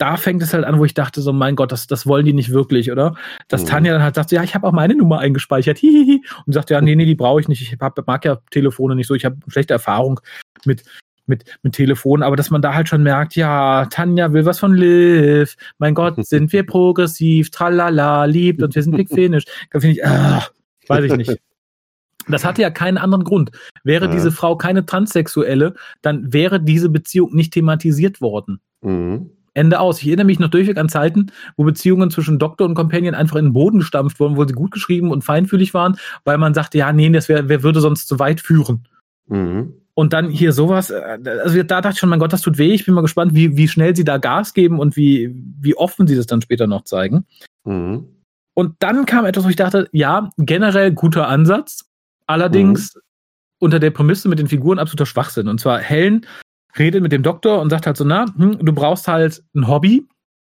da 0.00 0.16
fängt 0.16 0.42
es 0.42 0.54
halt 0.54 0.64
an, 0.64 0.78
wo 0.78 0.86
ich 0.86 0.94
dachte, 0.94 1.20
so 1.20 1.30
mein 1.32 1.56
Gott, 1.56 1.72
das, 1.72 1.86
das 1.86 2.06
wollen 2.06 2.24
die 2.24 2.32
nicht 2.32 2.50
wirklich, 2.50 2.90
oder? 2.90 3.16
Dass 3.48 3.64
mhm. 3.64 3.66
Tanja 3.66 3.92
dann 3.92 4.02
halt 4.02 4.14
sagt, 4.14 4.32
ja, 4.32 4.42
ich 4.42 4.54
habe 4.54 4.66
auch 4.66 4.72
meine 4.72 4.94
Nummer 4.94 5.18
eingespeichert, 5.18 5.76
hihihi. 5.78 6.24
Und 6.46 6.54
sagt, 6.54 6.70
ja, 6.70 6.80
nee, 6.80 6.96
nee, 6.96 7.04
die 7.04 7.14
brauche 7.14 7.40
ich 7.40 7.48
nicht. 7.48 7.60
Ich 7.60 7.76
hab, 7.78 8.06
mag 8.06 8.24
ja 8.24 8.38
Telefone 8.50 8.96
nicht 8.96 9.06
so, 9.06 9.14
ich 9.14 9.26
habe 9.26 9.36
schlechte 9.48 9.74
Erfahrung 9.74 10.18
mit, 10.64 10.84
mit, 11.26 11.44
mit 11.62 11.74
Telefonen, 11.74 12.22
aber 12.22 12.36
dass 12.36 12.50
man 12.50 12.62
da 12.62 12.72
halt 12.72 12.88
schon 12.88 13.02
merkt, 13.02 13.36
ja, 13.36 13.86
Tanja 13.86 14.32
will 14.32 14.46
was 14.46 14.58
von 14.58 14.74
Liv, 14.74 15.56
mein 15.76 15.94
Gott, 15.94 16.14
sind 16.26 16.50
wir 16.54 16.64
progressiv, 16.64 17.50
tralala, 17.50 18.24
liebt 18.24 18.62
und 18.62 18.74
wir 18.74 18.82
sind 18.82 18.96
big 18.96 19.10
finish. 19.10 19.44
Da 19.70 19.80
finde 19.80 19.96
ich, 19.96 20.06
ah, 20.06 20.46
weiß 20.88 21.04
ich 21.04 21.16
nicht. 21.16 21.36
Das 22.26 22.44
hatte 22.44 22.62
ja 22.62 22.70
keinen 22.70 22.96
anderen 22.96 23.24
Grund. 23.24 23.50
Wäre 23.84 24.06
ja. 24.06 24.12
diese 24.12 24.30
Frau 24.30 24.56
keine 24.56 24.86
Transsexuelle, 24.86 25.74
dann 26.00 26.32
wäre 26.32 26.58
diese 26.58 26.88
Beziehung 26.88 27.34
nicht 27.34 27.52
thematisiert 27.52 28.22
worden. 28.22 28.60
Mhm. 28.80 29.30
Ende 29.60 29.78
aus. 29.78 30.00
Ich 30.00 30.06
erinnere 30.08 30.26
mich 30.26 30.38
noch 30.38 30.48
durchweg 30.48 30.78
an 30.78 30.88
Zeiten, 30.88 31.26
wo 31.56 31.64
Beziehungen 31.64 32.10
zwischen 32.10 32.38
Doktor 32.38 32.66
und 32.66 32.74
Companion 32.74 33.14
einfach 33.14 33.36
in 33.36 33.46
den 33.46 33.52
Boden 33.52 33.78
gestampft 33.78 34.18
wurden, 34.18 34.36
wo 34.36 34.44
sie 34.46 34.54
gut 34.54 34.70
geschrieben 34.70 35.10
und 35.10 35.22
feinfühlig 35.22 35.74
waren, 35.74 35.96
weil 36.24 36.38
man 36.38 36.54
sagte, 36.54 36.78
ja, 36.78 36.92
nee, 36.92 37.10
das 37.10 37.28
wär, 37.28 37.48
wer 37.48 37.62
würde 37.62 37.80
sonst 37.80 38.08
zu 38.08 38.18
weit 38.18 38.40
führen. 38.40 38.88
Mhm. 39.28 39.74
Und 39.94 40.14
dann 40.14 40.30
hier 40.30 40.52
sowas, 40.52 40.90
äh, 40.90 41.18
also 41.42 41.62
da 41.62 41.80
dachte 41.82 41.94
ich 41.94 41.98
schon, 41.98 42.08
mein 42.08 42.18
Gott, 42.20 42.32
das 42.32 42.40
tut 42.40 42.56
weh. 42.56 42.72
Ich 42.72 42.86
bin 42.86 42.94
mal 42.94 43.02
gespannt, 43.02 43.34
wie, 43.34 43.56
wie 43.56 43.68
schnell 43.68 43.94
sie 43.94 44.04
da 44.04 44.16
Gas 44.16 44.54
geben 44.54 44.78
und 44.78 44.96
wie, 44.96 45.34
wie 45.60 45.76
offen 45.76 46.06
sie 46.06 46.16
das 46.16 46.26
dann 46.26 46.40
später 46.40 46.66
noch 46.66 46.84
zeigen. 46.84 47.26
Mhm. 47.64 48.06
Und 48.54 48.76
dann 48.78 49.04
kam 49.04 49.26
etwas, 49.26 49.44
wo 49.44 49.48
ich 49.48 49.56
dachte, 49.56 49.88
ja, 49.92 50.30
generell 50.38 50.92
guter 50.92 51.28
Ansatz. 51.28 51.84
Allerdings 52.26 52.94
mhm. 52.94 53.00
unter 53.58 53.78
der 53.78 53.90
Prämisse 53.90 54.28
mit 54.28 54.38
den 54.38 54.48
Figuren 54.48 54.78
absoluter 54.78 55.06
Schwachsinn. 55.06 55.48
Und 55.48 55.60
zwar 55.60 55.78
Helen 55.80 56.26
redet 56.78 57.02
mit 57.02 57.12
dem 57.12 57.22
Doktor 57.22 57.60
und 57.60 57.70
sagt 57.70 57.86
halt 57.86 57.96
so, 57.96 58.04
na, 58.04 58.26
hm, 58.36 58.58
du 58.58 58.72
brauchst 58.72 59.08
halt 59.08 59.42
ein 59.54 59.68
Hobby, 59.68 60.06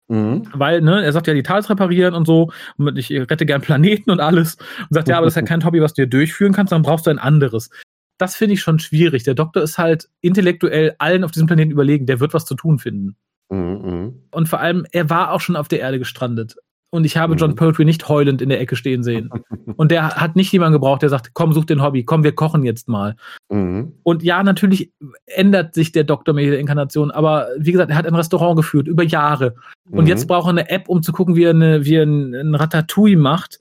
mhm. 0.08 0.44
weil, 0.54 0.82
ne, 0.82 1.04
er 1.04 1.12
sagt 1.13 1.28
ja, 1.28 1.34
die 1.34 1.44
Tals 1.44 1.70
reparieren 1.70 2.13
und 2.13 2.25
so, 2.25 2.51
und 2.78 2.98
ich 2.98 3.12
rette 3.12 3.46
gern 3.46 3.62
Planeten 3.62 4.12
und 4.12 4.20
alles. 4.20 4.56
Und 4.56 4.94
sagt, 4.94 5.08
ja, 5.08 5.18
aber 5.18 5.25
das 5.25 5.34
ist 5.34 5.42
ja 5.42 5.48
kein 5.48 5.66
Hobby, 5.66 5.82
was 5.82 5.94
du 5.94 6.04
dir 6.04 6.10
durchführen 6.10 6.54
kannst, 6.54 6.72
dann 6.72 6.82
brauchst 6.82 7.08
du 7.08 7.12
ein 7.12 7.20
anderes. 7.20 7.70
Das 8.18 8.36
finde 8.36 8.54
ich 8.54 8.62
schon 8.62 8.80
schwierig. 8.80 9.24
Der 9.24 9.34
Doktor 9.34 9.63
ist 9.63 9.78
halt 9.78 10.10
intellektuell 10.22 10.96
allen 11.00 11.24
auf 11.24 11.32
diesem 11.32 11.48
Planeten 11.48 11.72
überlegen, 11.72 12.06
der 12.06 12.20
wird 12.20 12.34
was 12.34 12.46
zu 12.46 12.56
tun 12.56 12.80
finden. 12.80 13.16
Mhm. 13.50 13.82
mhm. 13.84 14.13
Und 14.32 14.48
vor 14.48 14.60
allem, 14.60 14.86
er 14.92 15.10
war 15.10 15.32
auch 15.32 15.42
schon 15.42 15.56
auf 15.56 15.68
der 15.68 15.80
Erde 15.80 16.00
gestrandet. 16.00 16.56
Und 16.93 17.05
ich 17.05 17.15
habe 17.15 17.36
John 17.36 17.51
mhm. 17.51 17.55
Poetry 17.55 17.86
nicht 17.86 18.10
heulend 18.10 18.41
in 18.41 18.50
der 18.50 18.60
Ecke 18.60 18.75
stehen 18.75 19.01
sehen. 19.01 19.29
Und 19.77 19.91
der 19.91 20.10
hat 20.10 20.36
nicht 20.36 20.51
jemanden 20.51 20.74
gebraucht, 20.74 21.01
der 21.01 21.10
sagt, 21.10 21.31
komm, 21.33 21.53
such 21.53 21.65
den 21.65 21.81
Hobby, 21.81 22.03
komm, 22.03 22.24
wir 22.25 22.33
kochen 22.33 22.63
jetzt 22.63 22.89
mal. 22.89 23.15
Mhm. 23.50 23.93
Und 24.03 24.24
ja, 24.24 24.43
natürlich 24.43 24.91
ändert 25.25 25.74
sich 25.74 25.93
der 25.93 26.03
Doktor 26.03 26.33
mit 26.33 26.45
der 26.45 26.60
Inkarnation, 26.60 27.10
aber 27.10 27.48
wie 27.57 27.71
gesagt, 27.71 27.91
er 27.91 27.98
hat 27.98 28.05
ein 28.05 28.15
Restaurant 28.15 28.57
geführt 28.57 28.89
über 28.89 29.03
Jahre. 29.03 29.55
Und 29.89 30.03
mhm. 30.03 30.07
jetzt 30.07 30.27
braucht 30.27 30.48
er 30.48 30.50
eine 30.50 30.69
App, 30.69 30.89
um 30.89 31.01
zu 31.01 31.13
gucken, 31.13 31.36
wie 31.36 31.45
er, 31.45 31.51
eine, 31.51 31.86
wie 31.86 31.95
er 31.95 32.03
ein, 32.03 32.36
ein 32.36 32.55
Ratatouille 32.55 33.17
macht. 33.17 33.60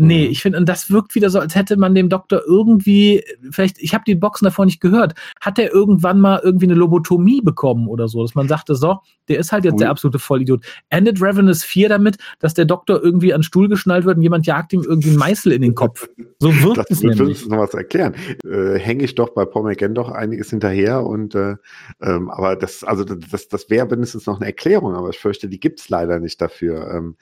Nee, 0.00 0.26
mhm. 0.26 0.30
ich 0.30 0.42
finde, 0.42 0.58
und 0.58 0.68
das 0.68 0.92
wirkt 0.92 1.16
wieder 1.16 1.28
so, 1.28 1.40
als 1.40 1.56
hätte 1.56 1.76
man 1.76 1.92
dem 1.92 2.08
Doktor 2.08 2.42
irgendwie, 2.46 3.24
vielleicht, 3.50 3.78
ich 3.80 3.94
habe 3.94 4.04
die 4.06 4.14
Boxen 4.14 4.44
davor 4.44 4.64
nicht 4.64 4.80
gehört, 4.80 5.14
hat 5.40 5.58
er 5.58 5.72
irgendwann 5.72 6.20
mal 6.20 6.40
irgendwie 6.40 6.66
eine 6.66 6.74
Lobotomie 6.74 7.40
bekommen 7.40 7.88
oder 7.88 8.06
so, 8.06 8.22
dass 8.22 8.36
man 8.36 8.46
sagte, 8.46 8.76
so, 8.76 8.98
der 9.26 9.40
ist 9.40 9.50
halt 9.50 9.64
jetzt 9.64 9.74
mhm. 9.74 9.78
der 9.78 9.90
absolute 9.90 10.20
Vollidiot. 10.20 10.64
Endet 10.88 11.20
Ravenous 11.20 11.64
4 11.64 11.88
damit, 11.88 12.16
dass 12.38 12.54
der 12.54 12.64
Doktor 12.64 13.02
irgendwie 13.02 13.34
an 13.34 13.40
den 13.40 13.42
Stuhl 13.42 13.68
geschnallt 13.68 14.04
wird 14.04 14.18
und 14.18 14.22
jemand 14.22 14.46
jagt 14.46 14.72
ihm 14.72 14.82
irgendwie 14.82 15.08
einen 15.08 15.18
Meißel 15.18 15.50
in 15.50 15.62
den 15.62 15.74
Kopf. 15.74 16.08
So 16.38 16.54
wirkt 16.62 16.78
das 16.78 16.90
es 16.90 17.02
nämlich. 17.02 17.40
Das 17.40 17.48
noch 17.48 17.58
was 17.58 17.74
erklären. 17.74 18.14
Äh, 18.44 18.78
Hänge 18.78 19.02
ich 19.02 19.16
doch 19.16 19.30
bei 19.30 19.46
Paul 19.46 19.64
McGann 19.64 19.96
doch 19.96 20.12
einiges 20.12 20.50
hinterher 20.50 21.04
und 21.04 21.34
äh, 21.34 21.56
ähm, 22.00 22.30
aber 22.30 22.54
das, 22.54 22.84
also 22.84 23.02
das, 23.02 23.48
das 23.48 23.68
wäre 23.68 23.86
mindestens 23.86 24.26
noch 24.26 24.36
eine 24.36 24.46
Erklärung, 24.46 24.94
aber 24.94 25.08
ich 25.08 25.18
fürchte, 25.18 25.48
die 25.48 25.58
gibt's 25.58 25.88
leider 25.88 26.20
nicht 26.20 26.40
dafür. 26.40 26.88
Ähm, 26.94 27.16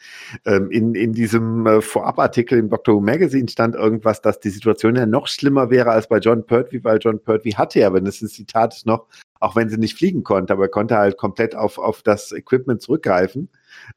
ähm, 0.44 0.70
in, 0.70 0.94
in 0.94 1.14
diesem 1.14 1.66
äh, 1.66 1.80
Vorabartikel 1.80 2.65
im 2.66 2.70
Doctor 2.70 2.94
Who 2.96 3.00
Magazine 3.00 3.48
stand 3.48 3.74
irgendwas, 3.74 4.20
dass 4.20 4.40
die 4.40 4.50
Situation 4.50 4.96
ja 4.96 5.06
noch 5.06 5.28
schlimmer 5.28 5.70
wäre 5.70 5.90
als 5.90 6.08
bei 6.08 6.18
John 6.18 6.44
Pertwee, 6.44 6.82
weil 6.82 6.98
John 7.00 7.22
Pertwee 7.22 7.54
hatte 7.54 7.80
ja, 7.80 7.92
wenn 7.92 8.06
es 8.06 8.20
ein 8.20 8.28
Zitat 8.28 8.74
ist 8.74 8.86
noch, 8.86 9.06
auch 9.40 9.56
wenn 9.56 9.68
sie 9.68 9.78
nicht 9.78 9.96
fliegen 9.96 10.22
konnte, 10.22 10.52
aber 10.52 10.64
er 10.64 10.68
konnte 10.68 10.96
halt 10.96 11.16
komplett 11.16 11.54
auf, 11.54 11.78
auf 11.78 12.02
das 12.02 12.32
Equipment 12.32 12.82
zurückgreifen. 12.82 13.48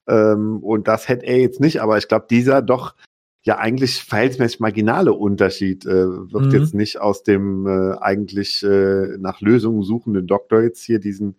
Ähm, 0.07 0.59
und 0.61 0.88
das 0.88 1.07
hätte 1.07 1.25
er 1.25 1.39
jetzt 1.39 1.59
nicht, 1.59 1.81
aber 1.81 1.97
ich 1.97 2.07
glaube, 2.07 2.27
dieser 2.29 2.61
doch 2.61 2.95
ja 3.43 3.57
eigentlich 3.57 4.03
verhältnismäßig 4.03 4.59
marginale 4.59 5.13
Unterschied 5.13 5.85
äh, 5.85 6.07
wird 6.31 6.45
mhm. 6.45 6.51
jetzt 6.51 6.73
nicht 6.73 6.99
aus 6.99 7.23
dem 7.23 7.65
äh, 7.65 7.97
eigentlich 7.99 8.63
äh, 8.63 9.17
nach 9.17 9.41
Lösungen 9.41 9.81
suchenden 9.81 10.27
Doktor 10.27 10.61
jetzt 10.61 10.83
hier 10.83 10.99
diesen 10.99 11.35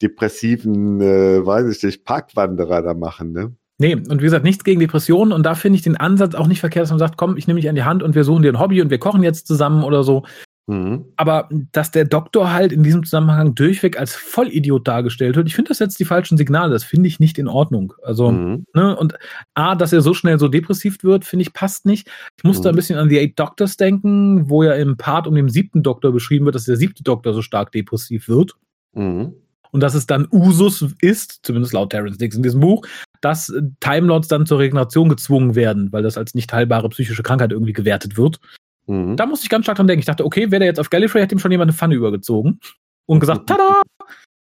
depressiven, 0.00 1.00
äh, 1.00 1.44
weiß 1.44 1.76
ich 1.76 1.82
nicht, 1.82 2.04
Parkwanderer 2.04 2.82
da 2.82 2.94
machen, 2.94 3.32
ne? 3.32 3.54
Nee, 3.82 3.96
und 3.96 4.20
wie 4.20 4.26
gesagt, 4.26 4.44
nichts 4.44 4.62
gegen 4.62 4.78
Depressionen. 4.78 5.32
Und 5.32 5.44
da 5.44 5.56
finde 5.56 5.74
ich 5.74 5.82
den 5.82 5.96
Ansatz 5.96 6.36
auch 6.36 6.46
nicht 6.46 6.60
verkehrt, 6.60 6.84
dass 6.84 6.90
man 6.90 7.00
sagt, 7.00 7.16
komm, 7.16 7.36
ich 7.36 7.48
nehme 7.48 7.58
dich 7.58 7.68
an 7.68 7.74
die 7.74 7.82
Hand 7.82 8.04
und 8.04 8.14
wir 8.14 8.22
suchen 8.22 8.44
dir 8.44 8.52
ein 8.52 8.60
Hobby 8.60 8.80
und 8.80 8.90
wir 8.90 8.98
kochen 8.98 9.24
jetzt 9.24 9.48
zusammen 9.48 9.82
oder 9.82 10.04
so. 10.04 10.22
Mhm. 10.68 11.06
Aber 11.16 11.48
dass 11.72 11.90
der 11.90 12.04
Doktor 12.04 12.52
halt 12.52 12.70
in 12.70 12.84
diesem 12.84 13.02
Zusammenhang 13.02 13.56
durchweg 13.56 13.98
als 13.98 14.14
Vollidiot 14.14 14.86
dargestellt 14.86 15.34
wird, 15.34 15.48
ich 15.48 15.56
finde 15.56 15.70
das 15.70 15.80
jetzt 15.80 15.98
die 15.98 16.04
falschen 16.04 16.38
Signale, 16.38 16.72
das 16.72 16.84
finde 16.84 17.08
ich 17.08 17.18
nicht 17.18 17.38
in 17.38 17.48
Ordnung. 17.48 17.92
Also, 18.04 18.30
mhm. 18.30 18.66
ne, 18.72 18.96
und 18.96 19.18
A, 19.54 19.74
dass 19.74 19.92
er 19.92 20.00
so 20.00 20.14
schnell 20.14 20.38
so 20.38 20.46
depressiv 20.46 21.02
wird, 21.02 21.24
finde 21.24 21.42
ich 21.42 21.52
passt 21.52 21.84
nicht. 21.84 22.08
Ich 22.36 22.44
musste 22.44 22.68
mhm. 22.68 22.74
ein 22.74 22.76
bisschen 22.76 22.98
an 23.00 23.08
The 23.08 23.18
Eight 23.18 23.36
Doctors 23.36 23.76
denken, 23.76 24.48
wo 24.48 24.62
ja 24.62 24.74
im 24.74 24.96
Part 24.96 25.26
um 25.26 25.34
den 25.34 25.48
siebten 25.48 25.82
Doktor 25.82 26.12
beschrieben 26.12 26.44
wird, 26.44 26.54
dass 26.54 26.66
der 26.66 26.76
siebte 26.76 27.02
Doktor 27.02 27.34
so 27.34 27.42
stark 27.42 27.72
depressiv 27.72 28.28
wird. 28.28 28.52
Mhm. 28.94 29.34
Und 29.72 29.80
dass 29.80 29.94
es 29.94 30.06
dann 30.06 30.28
Usus 30.30 30.84
ist, 31.00 31.40
zumindest 31.42 31.72
laut 31.72 31.90
Terrence 31.90 32.18
Dix 32.18 32.36
in 32.36 32.42
diesem 32.42 32.60
Buch, 32.60 32.86
dass 33.22 33.52
Timelords 33.80 34.28
dann 34.28 34.46
zur 34.46 34.58
Regeneration 34.58 35.08
gezwungen 35.08 35.54
werden, 35.54 35.90
weil 35.92 36.02
das 36.02 36.18
als 36.18 36.34
nicht 36.34 36.52
heilbare 36.52 36.88
psychische 36.90 37.22
Krankheit 37.22 37.52
irgendwie 37.52 37.72
gewertet 37.72 38.18
wird. 38.18 38.38
Mhm. 38.86 39.16
Da 39.16 39.26
musste 39.26 39.44
ich 39.44 39.50
ganz 39.50 39.64
stark 39.64 39.76
dran 39.76 39.86
denken. 39.86 40.00
Ich 40.00 40.06
dachte, 40.06 40.26
okay, 40.26 40.50
wäre 40.50 40.60
der 40.60 40.68
jetzt 40.68 40.80
auf 40.80 40.90
Gallifrey, 40.90 41.22
hätte 41.22 41.34
ihm 41.34 41.38
schon 41.38 41.50
jemand 41.50 41.70
eine 41.70 41.76
Pfanne 41.76 41.94
übergezogen 41.94 42.60
und 43.06 43.20
gesagt, 43.20 43.46
tada! 43.48 43.82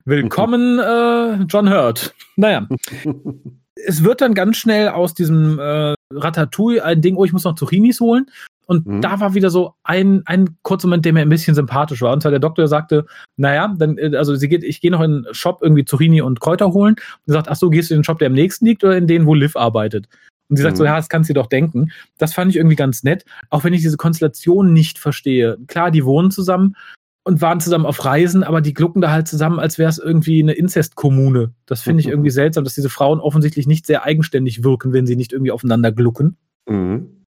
Willkommen, 0.07 0.79
äh, 0.79 1.45
John 1.45 1.69
Hurt. 1.69 2.15
Naja. 2.37 2.67
es 3.87 4.03
wird 4.03 4.23
dann 4.23 4.35
ganz 4.35 4.57
schnell 4.57 4.89
aus 4.89 5.15
diesem 5.15 5.59
äh, 5.59 5.95
Ratatouille 6.13 6.83
ein 6.83 7.03
Ding, 7.03 7.17
oh, 7.17 7.25
ich 7.25 7.33
muss 7.33 7.45
noch 7.45 7.55
Zucchinis 7.55 8.01
holen. 8.01 8.27
Und 8.71 8.87
mhm. 8.87 9.01
da 9.01 9.19
war 9.19 9.35
wieder 9.35 9.51
so 9.51 9.75
ein, 9.83 10.23
ein 10.27 10.57
kurzer 10.63 10.87
Moment, 10.87 11.05
der 11.05 11.13
mir 11.13 11.23
ein 11.23 11.29
bisschen 11.29 11.57
sympathisch 11.57 12.03
war. 12.03 12.13
Und 12.13 12.23
zwar 12.23 12.31
der 12.31 12.39
Doktor 12.39 12.69
sagte, 12.69 13.05
naja, 13.37 13.75
dann, 13.77 13.99
äh, 13.99 14.15
also 14.17 14.37
sie 14.37 14.49
geht, 14.49 14.63
ich 14.63 14.81
gehe 14.81 14.93
noch 14.93 15.01
in 15.01 15.25
den 15.25 15.35
Shop 15.35 15.59
irgendwie 15.61 15.85
Zucchini 15.85 16.23
und 16.23 16.39
Kräuter 16.39 16.73
holen. 16.73 16.95
Und 17.27 17.33
sagt, 17.33 17.49
ach 17.49 17.57
so, 17.57 17.69
gehst 17.69 17.91
du 17.91 17.95
in 17.95 17.99
den 17.99 18.05
Shop, 18.05 18.21
der 18.21 18.29
am 18.29 18.33
nächsten 18.33 18.67
liegt 18.67 18.85
oder 18.85 18.97
in 18.97 19.09
den, 19.09 19.27
wo 19.27 19.35
Liv 19.35 19.57
arbeitet? 19.57 20.07
Und 20.49 20.57
sie 20.57 20.63
sagt 20.63 20.75
mhm. 20.75 20.79
so, 20.79 20.85
ja, 20.85 20.95
das 20.95 21.09
kannst 21.09 21.29
du 21.29 21.35
doch 21.35 21.49
denken. 21.49 21.91
Das 22.17 22.33
fand 22.33 22.49
ich 22.53 22.59
irgendwie 22.59 22.77
ganz 22.77 23.03
nett, 23.03 23.25
auch 23.49 23.65
wenn 23.65 23.73
ich 23.73 23.81
diese 23.81 23.97
Konstellation 23.97 24.73
nicht 24.73 25.01
verstehe. 25.01 25.59
Klar, 25.67 25.91
die 25.91 26.05
wohnen 26.05 26.31
zusammen 26.31 26.77
und 27.25 27.41
waren 27.41 27.59
zusammen 27.59 27.87
auf 27.87 28.05
Reisen, 28.05 28.45
aber 28.45 28.61
die 28.61 28.73
glucken 28.73 29.03
da 29.03 29.11
halt 29.11 29.27
zusammen, 29.27 29.59
als 29.59 29.79
wäre 29.79 29.91
es 29.91 29.99
irgendwie 29.99 30.41
eine 30.41 30.53
Inzestkommune. 30.53 31.55
Das 31.67 31.83
finde 31.83 32.03
ich 32.03 32.07
mhm. 32.07 32.13
irgendwie 32.13 32.31
seltsam, 32.31 32.63
dass 32.63 32.77
diese 32.77 32.89
Frauen 32.89 33.19
offensichtlich 33.19 33.67
nicht 33.67 33.85
sehr 33.85 34.05
eigenständig 34.05 34.63
wirken, 34.63 34.93
wenn 34.93 35.09
sie 35.09 35.17
nicht 35.17 35.33
irgendwie 35.33 35.51
aufeinander 35.51 35.91
glucken. 35.91 36.37
Mhm. 36.69 37.20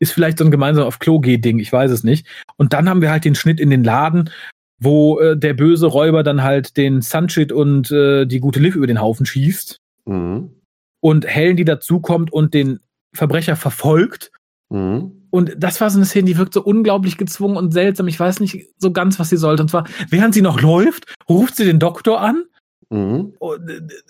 Ist 0.00 0.12
vielleicht 0.12 0.38
so 0.38 0.44
ein 0.44 0.50
gemeinsam 0.50 0.84
auf 0.84 0.98
Klo 0.98 1.20
Ding, 1.20 1.58
ich 1.58 1.72
weiß 1.72 1.90
es 1.90 2.04
nicht. 2.04 2.26
Und 2.56 2.72
dann 2.72 2.88
haben 2.88 3.02
wir 3.02 3.10
halt 3.10 3.24
den 3.24 3.34
Schnitt 3.34 3.60
in 3.60 3.70
den 3.70 3.84
Laden, 3.84 4.30
wo 4.80 5.18
äh, 5.18 5.36
der 5.36 5.54
böse 5.54 5.86
Räuber 5.86 6.22
dann 6.22 6.42
halt 6.42 6.76
den 6.76 7.02
Sunshit 7.02 7.52
und 7.52 7.90
äh, 7.90 8.26
die 8.26 8.40
gute 8.40 8.60
Liv 8.60 8.76
über 8.76 8.86
den 8.86 9.00
Haufen 9.00 9.26
schießt. 9.26 9.78
Mhm 10.06 10.50
und 11.00 11.26
Helen, 11.26 11.56
die 11.56 11.64
dazukommt 11.64 12.32
und 12.32 12.54
den 12.54 12.80
Verbrecher 13.14 13.56
verfolgt. 13.56 14.30
Mhm. 14.70 15.12
Und 15.30 15.54
das 15.58 15.80
war 15.80 15.90
so 15.90 15.98
eine 15.98 16.06
Szene, 16.06 16.26
die 16.26 16.38
wirkt 16.38 16.54
so 16.54 16.62
unglaublich 16.62 17.16
gezwungen 17.16 17.56
und 17.56 17.72
seltsam. 17.72 18.08
Ich 18.08 18.18
weiß 18.18 18.40
nicht 18.40 18.66
so 18.78 18.92
ganz, 18.92 19.18
was 19.18 19.28
sie 19.28 19.36
sollte. 19.36 19.62
Und 19.62 19.68
zwar, 19.68 19.86
während 20.08 20.34
sie 20.34 20.42
noch 20.42 20.60
läuft, 20.60 21.14
ruft 21.28 21.56
sie 21.56 21.64
den 21.64 21.78
Doktor 21.78 22.20
an 22.20 22.44
mhm. 22.90 23.34
und, 23.38 23.60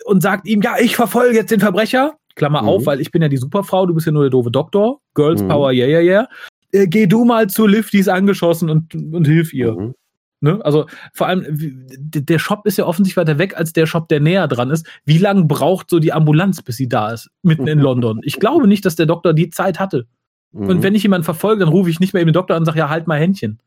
und, 0.04 0.22
sagt 0.22 0.46
ihm, 0.46 0.62
ja, 0.62 0.76
ich 0.80 0.96
verfolge 0.96 1.36
jetzt 1.36 1.50
den 1.50 1.60
Verbrecher. 1.60 2.16
Klammer 2.38 2.62
mhm. 2.62 2.68
auf, 2.68 2.86
weil 2.86 3.00
ich 3.00 3.10
bin 3.10 3.20
ja 3.20 3.28
die 3.28 3.36
Superfrau, 3.36 3.84
du 3.84 3.94
bist 3.94 4.06
ja 4.06 4.12
nur 4.12 4.22
der 4.22 4.30
doofe 4.30 4.50
Doktor. 4.50 5.00
Girls 5.14 5.42
mhm. 5.42 5.48
Power, 5.48 5.72
yeah, 5.72 5.86
yeah, 5.86 6.00
yeah. 6.00 6.28
Äh, 6.72 6.86
geh 6.86 7.06
du 7.06 7.24
mal 7.24 7.48
zu 7.48 7.66
Liv, 7.66 7.90
die 7.90 7.98
ist 7.98 8.08
angeschossen 8.08 8.70
und, 8.70 8.94
und 8.94 9.26
hilf 9.26 9.52
ihr. 9.52 9.72
Mhm. 9.72 9.94
Ne? 10.40 10.60
Also 10.64 10.86
vor 11.14 11.26
allem, 11.26 11.44
der 11.50 12.38
Shop 12.38 12.64
ist 12.64 12.78
ja 12.78 12.86
offensichtlich 12.86 13.16
weiter 13.16 13.38
weg 13.38 13.56
als 13.56 13.72
der 13.72 13.86
Shop, 13.86 14.08
der 14.08 14.20
näher 14.20 14.46
dran 14.46 14.70
ist. 14.70 14.86
Wie 15.04 15.18
lange 15.18 15.44
braucht 15.44 15.90
so 15.90 15.98
die 15.98 16.12
Ambulanz, 16.12 16.62
bis 16.62 16.76
sie 16.76 16.88
da 16.88 17.10
ist, 17.10 17.28
mitten 17.42 17.66
in 17.66 17.78
London? 17.80 18.20
Ich 18.22 18.38
glaube 18.38 18.68
nicht, 18.68 18.84
dass 18.84 18.94
der 18.94 19.06
Doktor 19.06 19.34
die 19.34 19.50
Zeit 19.50 19.80
hatte. 19.80 20.06
Mhm. 20.52 20.68
Und 20.68 20.82
wenn 20.82 20.94
ich 20.94 21.02
jemanden 21.02 21.24
verfolge, 21.24 21.64
dann 21.64 21.72
rufe 21.72 21.90
ich 21.90 21.98
nicht 21.98 22.14
mehr 22.14 22.20
eben 22.20 22.28
den 22.28 22.34
Doktor 22.34 22.54
an 22.54 22.62
und 22.62 22.66
sage, 22.66 22.78
ja, 22.78 22.88
halt 22.88 23.08
mal 23.08 23.18
Händchen. 23.18 23.58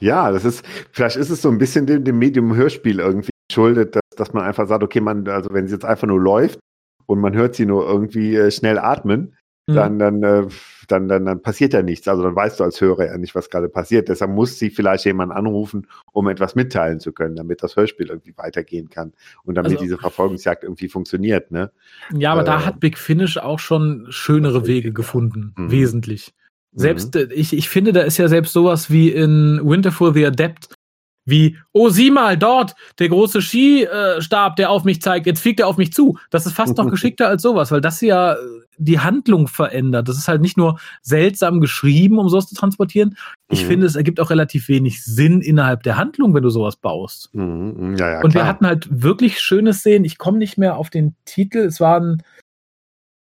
Ja, 0.00 0.32
das 0.32 0.44
ist, 0.44 0.64
vielleicht 0.90 1.16
ist 1.16 1.30
es 1.30 1.40
so 1.40 1.48
ein 1.48 1.58
bisschen 1.58 1.86
dem, 1.86 2.02
dem 2.02 2.18
Medium-Hörspiel 2.18 2.98
irgendwie 2.98 3.30
schuldet, 3.52 3.94
dass, 3.94 4.02
dass 4.16 4.32
man 4.32 4.42
einfach 4.42 4.66
sagt, 4.66 4.82
okay, 4.82 5.00
man, 5.00 5.26
also 5.28 5.50
wenn 5.52 5.68
sie 5.68 5.74
jetzt 5.74 5.84
einfach 5.84 6.08
nur 6.08 6.20
läuft 6.20 6.58
und 7.06 7.20
man 7.20 7.34
hört 7.34 7.54
sie 7.54 7.66
nur 7.66 7.86
irgendwie 7.86 8.36
äh, 8.36 8.50
schnell 8.50 8.78
atmen, 8.78 9.34
mhm. 9.66 9.74
dann, 9.74 9.98
dann, 9.98 10.22
äh, 10.22 10.46
dann, 10.88 11.08
dann, 11.08 11.24
dann 11.24 11.42
passiert 11.42 11.72
ja 11.72 11.82
nichts. 11.82 12.08
Also 12.08 12.22
dann 12.22 12.34
weißt 12.34 12.60
du 12.60 12.64
als 12.64 12.80
Hörer 12.80 13.06
ja 13.06 13.18
nicht, 13.18 13.34
was 13.34 13.50
gerade 13.50 13.68
passiert. 13.68 14.08
Deshalb 14.08 14.30
muss 14.30 14.58
sie 14.58 14.70
vielleicht 14.70 15.04
jemanden 15.04 15.34
anrufen, 15.34 15.86
um 16.12 16.28
etwas 16.28 16.54
mitteilen 16.54 17.00
zu 17.00 17.12
können, 17.12 17.36
damit 17.36 17.62
das 17.62 17.76
Hörspiel 17.76 18.08
irgendwie 18.08 18.36
weitergehen 18.36 18.88
kann 18.88 19.12
und 19.44 19.54
damit 19.54 19.72
also, 19.72 19.82
diese 19.82 19.98
Verfolgungsjagd 19.98 20.64
irgendwie 20.64 20.88
funktioniert. 20.88 21.50
Ne? 21.50 21.70
Ja, 22.12 22.32
aber 22.32 22.42
äh, 22.42 22.46
da 22.46 22.64
hat 22.64 22.80
Big 22.80 22.98
Finish 22.98 23.38
auch 23.38 23.58
schon 23.58 24.06
schönere 24.10 24.66
Wege 24.66 24.92
gefunden, 24.92 25.54
mhm. 25.56 25.70
wesentlich. 25.70 26.34
Selbst, 26.74 27.14
mhm. 27.14 27.28
ich, 27.30 27.52
ich 27.52 27.68
finde, 27.68 27.92
da 27.92 28.00
ist 28.00 28.16
ja 28.16 28.28
selbst 28.28 28.52
sowas 28.54 28.90
wie 28.90 29.10
in 29.10 29.60
Winterful 29.62 30.14
the 30.14 30.26
Adept, 30.26 30.74
wie, 31.24 31.56
oh, 31.72 31.88
sieh 31.88 32.10
mal, 32.10 32.36
dort, 32.36 32.74
der 32.98 33.08
große 33.08 33.42
Skistab, 33.42 34.56
der 34.56 34.70
auf 34.70 34.84
mich 34.84 35.00
zeigt, 35.00 35.26
jetzt 35.26 35.40
fliegt 35.40 35.60
er 35.60 35.68
auf 35.68 35.76
mich 35.76 35.92
zu. 35.92 36.18
Das 36.30 36.46
ist 36.46 36.54
fast 36.54 36.76
noch 36.76 36.86
geschickter 36.90 37.28
als 37.28 37.42
sowas, 37.42 37.70
weil 37.70 37.80
das 37.80 38.00
ja 38.00 38.36
die 38.78 38.98
Handlung 38.98 39.48
verändert. 39.48 40.08
Das 40.08 40.18
ist 40.18 40.28
halt 40.28 40.40
nicht 40.40 40.56
nur 40.56 40.78
seltsam 41.02 41.60
geschrieben, 41.60 42.18
um 42.18 42.28
sowas 42.28 42.48
zu 42.48 42.54
transportieren. 42.54 43.16
Ich 43.50 43.64
mhm. 43.64 43.68
finde, 43.68 43.86
es 43.86 43.96
ergibt 43.96 44.18
auch 44.18 44.30
relativ 44.30 44.68
wenig 44.68 45.04
Sinn 45.04 45.40
innerhalb 45.40 45.82
der 45.82 45.96
Handlung, 45.96 46.34
wenn 46.34 46.42
du 46.42 46.50
sowas 46.50 46.76
baust. 46.76 47.30
Mhm. 47.32 47.74
mhm 47.76 47.96
ja, 47.96 48.12
ja, 48.12 48.20
Und 48.22 48.34
wir 48.34 48.46
hatten 48.46 48.66
halt 48.66 48.88
wirklich 48.90 49.40
schöne 49.40 49.74
Szenen. 49.74 50.04
Ich 50.04 50.18
komme 50.18 50.38
nicht 50.38 50.58
mehr 50.58 50.76
auf 50.76 50.90
den 50.90 51.14
Titel. 51.24 51.58
Es 51.58 51.80
waren 51.80 52.22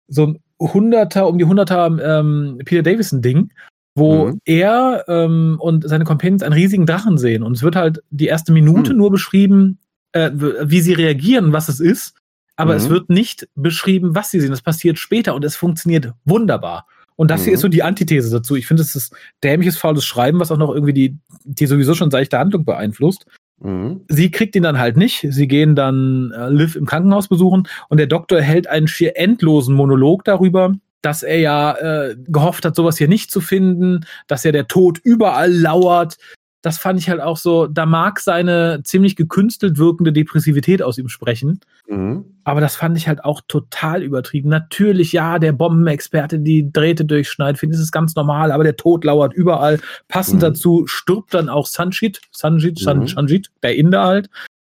so 0.07 0.27
ein 0.27 0.39
Hunderter, 0.61 1.29
um 1.29 1.39
die 1.39 1.45
Hunderter 1.45 1.87
ähm, 1.87 2.61
Peter 2.65 2.83
Davison-Ding, 2.83 3.51
wo 3.99 4.27
mhm. 4.27 4.41
er 4.45 5.05
ähm, 5.09 5.57
und 5.59 5.89
seine 5.89 6.05
Companions 6.05 6.43
einen 6.43 6.55
riesigen 6.55 6.87
Drachen 6.87 7.19
sehen. 7.19 7.43
Und 7.43 7.57
es 7.57 7.63
wird 7.63 7.77
halt 7.77 8.03
die 8.11 8.27
erste 8.27 8.53
Minute 8.53 8.93
mhm. 8.93 8.99
nur 8.99 9.11
beschrieben, 9.11 9.79
äh, 10.13 10.31
wie 10.33 10.81
sie 10.81 10.95
reagieren, 10.95 11.53
was 11.53 11.69
es 11.69 11.81
ist. 11.81 12.15
Aber 12.57 12.73
mhm. 12.73 12.79
es 12.79 12.89
wird 12.89 13.11
nicht 13.11 13.49
beschrieben, 13.55 14.15
was 14.15 14.31
sie 14.31 14.41
sehen. 14.41 14.51
Das 14.51 14.63
passiert 14.63 14.99
später 14.99 15.35
und 15.35 15.45
es 15.45 15.57
funktioniert 15.57 16.13
wunderbar. 16.25 16.87
Und 17.17 17.33
das 17.33 17.43
hier 17.43 17.53
ist 17.53 17.61
so 17.61 17.67
mhm. 17.67 17.73
die 17.73 17.83
Antithese 17.83 18.31
dazu. 18.31 18.55
Ich 18.55 18.67
finde, 18.67 18.83
es 18.83 18.95
ist 18.95 19.13
dämliches, 19.43 19.77
faules 19.77 20.05
Schreiben, 20.05 20.39
was 20.39 20.53
auch 20.53 20.57
noch 20.57 20.73
irgendwie 20.73 20.93
die, 20.93 21.19
die 21.45 21.67
sowieso 21.67 21.95
schon 21.95 22.13
seichte 22.13 22.39
Handlung 22.39 22.65
beeinflusst. 22.65 23.27
Mhm. 23.61 24.03
Sie 24.09 24.31
kriegt 24.31 24.55
ihn 24.55 24.63
dann 24.63 24.79
halt 24.79 24.97
nicht. 24.97 25.27
Sie 25.29 25.49
gehen 25.49 25.75
dann 25.75 26.31
äh, 26.31 26.49
Liv 26.49 26.77
im 26.77 26.87
Krankenhaus 26.87 27.29
besuchen 27.29 27.67
und 27.89 27.99
der 27.99 28.07
Doktor 28.07 28.41
hält 28.41 28.69
einen 28.69 28.87
schier 28.87 29.17
endlosen 29.17 29.75
Monolog 29.75 30.25
darüber, 30.25 30.75
dass 31.03 31.23
er 31.23 31.39
ja 31.39 31.73
äh, 31.77 32.17
gehofft 32.27 32.65
hat, 32.65 32.75
sowas 32.75 32.99
hier 32.99 33.09
nicht 33.09 33.31
zu 33.31 33.41
finden, 33.41 34.05
dass 34.27 34.45
ja 34.45 34.53
der 34.53 34.69
Tod 34.69 34.99
überall 35.03 35.53
lauert. 35.53 36.17
Das 36.61 36.77
fand 36.77 36.99
ich 36.99 37.09
halt 37.09 37.21
auch 37.21 37.37
so, 37.37 37.69
da 37.69 37.87
mag 37.87 38.19
seine 38.19 38.81
ziemlich 38.83 39.15
gekünstelt 39.15 39.79
wirkende 39.79 40.13
Depressivität 40.13 40.83
aus 40.83 40.99
ihm 40.99 41.09
sprechen. 41.09 41.61
Mhm. 41.87 42.25
Aber 42.43 42.61
das 42.61 42.75
fand 42.75 42.97
ich 42.97 43.07
halt 43.07 43.25
auch 43.25 43.43
total 43.47 44.03
übertrieben. 44.03 44.49
Natürlich, 44.49 45.13
ja, 45.13 45.39
der 45.39 45.53
Bombenexperte, 45.53 46.41
die 46.41 46.73
Drähte 46.73 47.05
durchschneidet, 47.05 47.61
finde 47.61 47.77
ich, 47.77 47.81
ist 47.81 47.93
ganz 47.93 48.17
normal, 48.17 48.51
aber 48.51 48.65
der 48.65 48.77
Tod 48.77 49.05
lauert 49.05 49.35
überall. 49.35 49.79
Passend 50.09 50.39
mhm. 50.39 50.47
dazu 50.47 50.87
stirbt 50.89 51.33
dann 51.33 51.49
auch 51.49 51.67
Sanjit, 51.67 52.21
Sanjit, 52.33 52.85
mhm. 52.85 53.07
Sanjit, 53.07 53.51
der 53.63 53.77
Inder 53.77 54.05
halt. 54.05 54.29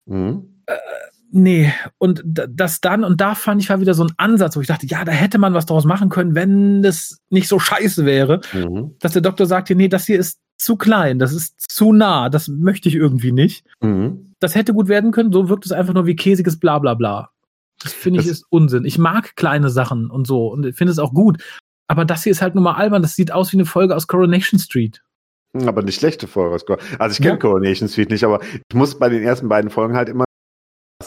Mhm. 0.06 0.50
Äh, 0.66 0.76
Nee, 1.32 1.72
und 2.00 2.24
das 2.26 2.82
dann, 2.82 3.04
und 3.04 3.22
da 3.22 3.36
fand 3.36 3.62
ich 3.62 3.70
war 3.70 3.80
wieder 3.80 3.94
so 3.94 4.04
ein 4.04 4.14
Ansatz, 4.18 4.56
wo 4.56 4.62
ich 4.62 4.68
dachte, 4.68 4.88
ja, 4.88 5.06
da 5.06 5.12
hätte 5.12 5.38
man 5.38 5.54
was 5.54 5.68
draus 5.68 5.86
machen 5.86 6.10
können, 6.10 6.34
wenn 6.34 6.82
das 6.82 7.20
nicht 7.30 7.48
so 7.48 7.60
scheiße 7.60 8.06
wäre, 8.06 8.42
mhm. 8.52 8.96
dass 9.00 9.14
der 9.14 9.22
Doktor 9.22 9.46
sagt, 9.46 9.70
nee, 9.70 9.88
das 9.88 10.06
hier 10.06 10.20
ist 10.20 10.40
zu 10.58 10.76
klein, 10.76 11.20
das 11.20 11.32
ist 11.32 11.72
zu 11.72 11.94
nah, 11.94 12.30
das 12.30 12.48
möchte 12.48 12.90
ich 12.90 12.96
irgendwie 12.96 13.32
nicht. 13.32 13.64
Mhm. 13.80 14.34
Das 14.40 14.56
hätte 14.56 14.74
gut 14.74 14.88
werden 14.88 15.12
können, 15.12 15.32
so 15.32 15.50
wirkt 15.50 15.66
es 15.66 15.72
einfach 15.72 15.94
nur 15.94 16.08
wie 16.08 16.16
käsiges 16.16 16.60
Blablabla. 16.60 17.30
Das 17.82 17.94
finde 17.94 18.20
ich 18.20 18.26
das 18.26 18.40
ist 18.40 18.46
Unsinn. 18.50 18.84
Ich 18.84 18.98
mag 18.98 19.36
kleine 19.36 19.70
Sachen 19.70 20.10
und 20.10 20.26
so 20.26 20.48
und 20.48 20.74
finde 20.76 20.92
es 20.92 21.00
auch 21.00 21.14
gut. 21.14 21.42
Aber 21.88 22.06
das 22.06 22.24
hier 22.24 22.32
ist 22.32 22.42
halt 22.42 22.56
nur 22.56 22.64
mal 22.64 22.76
albern, 22.76 23.02
das 23.02 23.16
sieht 23.16 23.32
aus 23.32 23.52
wie 23.54 23.58
eine 23.58 23.66
Folge 23.66 23.96
aus 23.96 24.08
Coronation 24.08 24.60
Street. 24.60 25.02
Aber 25.54 25.82
eine 25.82 25.92
schlechte 25.92 26.28
Folge 26.28 26.56
aus 26.56 26.66
Coronation 26.66 27.02
Also 27.02 27.14
ich 27.14 27.18
kenne 27.20 27.34
ja. 27.34 27.38
Coronation 27.38 27.88
Street 27.88 28.10
nicht, 28.10 28.24
aber 28.24 28.42
ich 28.44 28.76
muss 28.76 28.98
bei 28.98 29.10
den 29.10 29.24
ersten 29.24 29.48
beiden 29.48 29.70
Folgen 29.70 29.96
halt 29.96 30.10
immer 30.10 30.26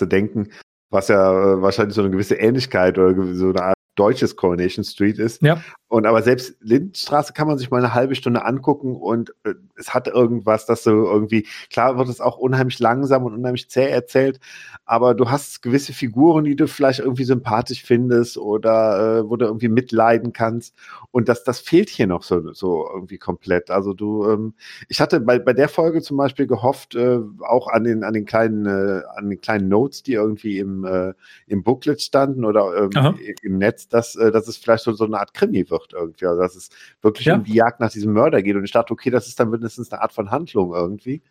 denken, 0.00 0.48
was 0.90 1.08
ja 1.08 1.32
äh, 1.32 1.62
wahrscheinlich 1.62 1.94
so 1.94 2.02
eine 2.02 2.10
gewisse 2.10 2.36
Ähnlichkeit 2.36 2.98
oder 2.98 3.34
so 3.34 3.50
eine 3.50 3.62
Art 3.62 3.76
deutsches 3.94 4.36
Coronation 4.36 4.84
Street 4.84 5.18
ist. 5.18 5.42
Ja. 5.42 5.60
Und 5.88 6.06
aber 6.06 6.22
selbst 6.22 6.56
Lindstraße 6.60 7.34
kann 7.34 7.46
man 7.46 7.58
sich 7.58 7.70
mal 7.70 7.76
eine 7.76 7.92
halbe 7.92 8.14
Stunde 8.14 8.46
angucken 8.46 8.96
und 8.96 9.34
äh, 9.44 9.52
es 9.76 9.92
hat 9.92 10.08
irgendwas, 10.08 10.64
dass 10.64 10.84
so 10.84 10.90
irgendwie, 10.90 11.46
klar 11.68 11.98
wird 11.98 12.08
es 12.08 12.22
auch 12.22 12.38
unheimlich 12.38 12.78
langsam 12.78 13.24
und 13.24 13.34
unheimlich 13.34 13.68
zäh 13.68 13.90
erzählt, 13.90 14.40
aber 14.86 15.14
du 15.14 15.30
hast 15.30 15.60
gewisse 15.60 15.92
Figuren, 15.92 16.44
die 16.44 16.56
du 16.56 16.66
vielleicht 16.66 17.00
irgendwie 17.00 17.24
sympathisch 17.24 17.82
findest 17.82 18.38
oder 18.38 19.18
äh, 19.18 19.28
wo 19.28 19.36
du 19.36 19.44
irgendwie 19.44 19.68
mitleiden 19.68 20.32
kannst. 20.32 20.74
Und 21.10 21.28
das, 21.28 21.44
das 21.44 21.60
fehlt 21.60 21.90
hier 21.90 22.06
noch 22.06 22.22
so, 22.22 22.52
so 22.54 22.88
irgendwie 22.92 23.18
komplett. 23.18 23.70
Also 23.70 23.92
du, 23.92 24.26
ähm, 24.30 24.54
ich 24.88 25.00
hatte 25.00 25.20
bei, 25.20 25.38
bei 25.38 25.52
der 25.52 25.68
Folge 25.68 26.00
zum 26.00 26.16
Beispiel 26.16 26.46
gehofft, 26.46 26.94
äh, 26.94 27.18
auch 27.40 27.68
an 27.68 27.84
den, 27.84 28.02
an 28.02 28.14
den 28.14 28.24
kleinen, 28.24 28.64
äh, 28.64 29.02
an 29.14 29.28
den 29.28 29.40
kleinen 29.42 29.68
Notes, 29.68 30.02
die 30.02 30.14
irgendwie 30.14 30.58
im, 30.58 30.86
äh, 30.86 31.12
im 31.46 31.62
Booklet 31.62 32.00
standen 32.00 32.46
oder 32.46 32.88
ähm, 32.94 33.18
im 33.42 33.58
Netz, 33.58 33.81
dass, 33.88 34.16
äh, 34.16 34.32
dass 34.32 34.48
es 34.48 34.56
vielleicht 34.56 34.84
so, 34.84 34.92
so 34.92 35.04
eine 35.04 35.20
Art 35.20 35.34
Krimi 35.34 35.68
wird 35.68 35.82
wird 35.82 35.92
irgendwie. 35.92 36.26
Also 36.26 36.40
dass 36.40 36.56
es 36.56 36.70
wirklich 37.00 37.26
ja. 37.26 37.34
um 37.34 37.44
die 37.44 37.54
Jagd 37.54 37.80
nach 37.80 37.90
diesem 37.90 38.12
Mörder 38.12 38.42
geht. 38.42 38.56
Und 38.56 38.64
ich 38.64 38.72
dachte, 38.72 38.92
okay, 38.92 39.10
das 39.10 39.26
ist 39.26 39.38
dann 39.38 39.50
mindestens 39.50 39.92
eine 39.92 40.02
Art 40.02 40.12
von 40.12 40.30
Handlung 40.30 40.72
irgendwie. 40.74 41.22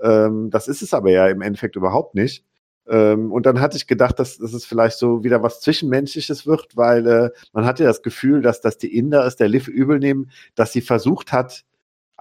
Ähm, 0.00 0.50
das 0.50 0.68
ist 0.68 0.82
es 0.82 0.94
aber 0.94 1.10
ja 1.10 1.28
im 1.28 1.40
Endeffekt 1.40 1.76
überhaupt 1.76 2.14
nicht. 2.14 2.44
Ähm, 2.88 3.30
und 3.30 3.46
dann 3.46 3.60
hatte 3.60 3.76
ich 3.76 3.86
gedacht, 3.86 4.18
dass, 4.18 4.38
dass 4.38 4.52
es 4.52 4.64
vielleicht 4.64 4.98
so 4.98 5.22
wieder 5.22 5.42
was 5.42 5.60
Zwischenmenschliches 5.60 6.46
wird, 6.46 6.76
weil 6.76 7.06
äh, 7.06 7.30
man 7.52 7.64
hatte 7.64 7.84
das 7.84 8.02
Gefühl, 8.02 8.42
dass, 8.42 8.60
dass 8.60 8.76
die 8.76 8.96
Inder 8.96 9.24
es 9.24 9.36
der 9.36 9.48
Liv 9.48 9.68
übel 9.68 9.98
nehmen, 9.98 10.30
dass 10.56 10.72
sie 10.72 10.80
versucht 10.80 11.32
hat, 11.32 11.64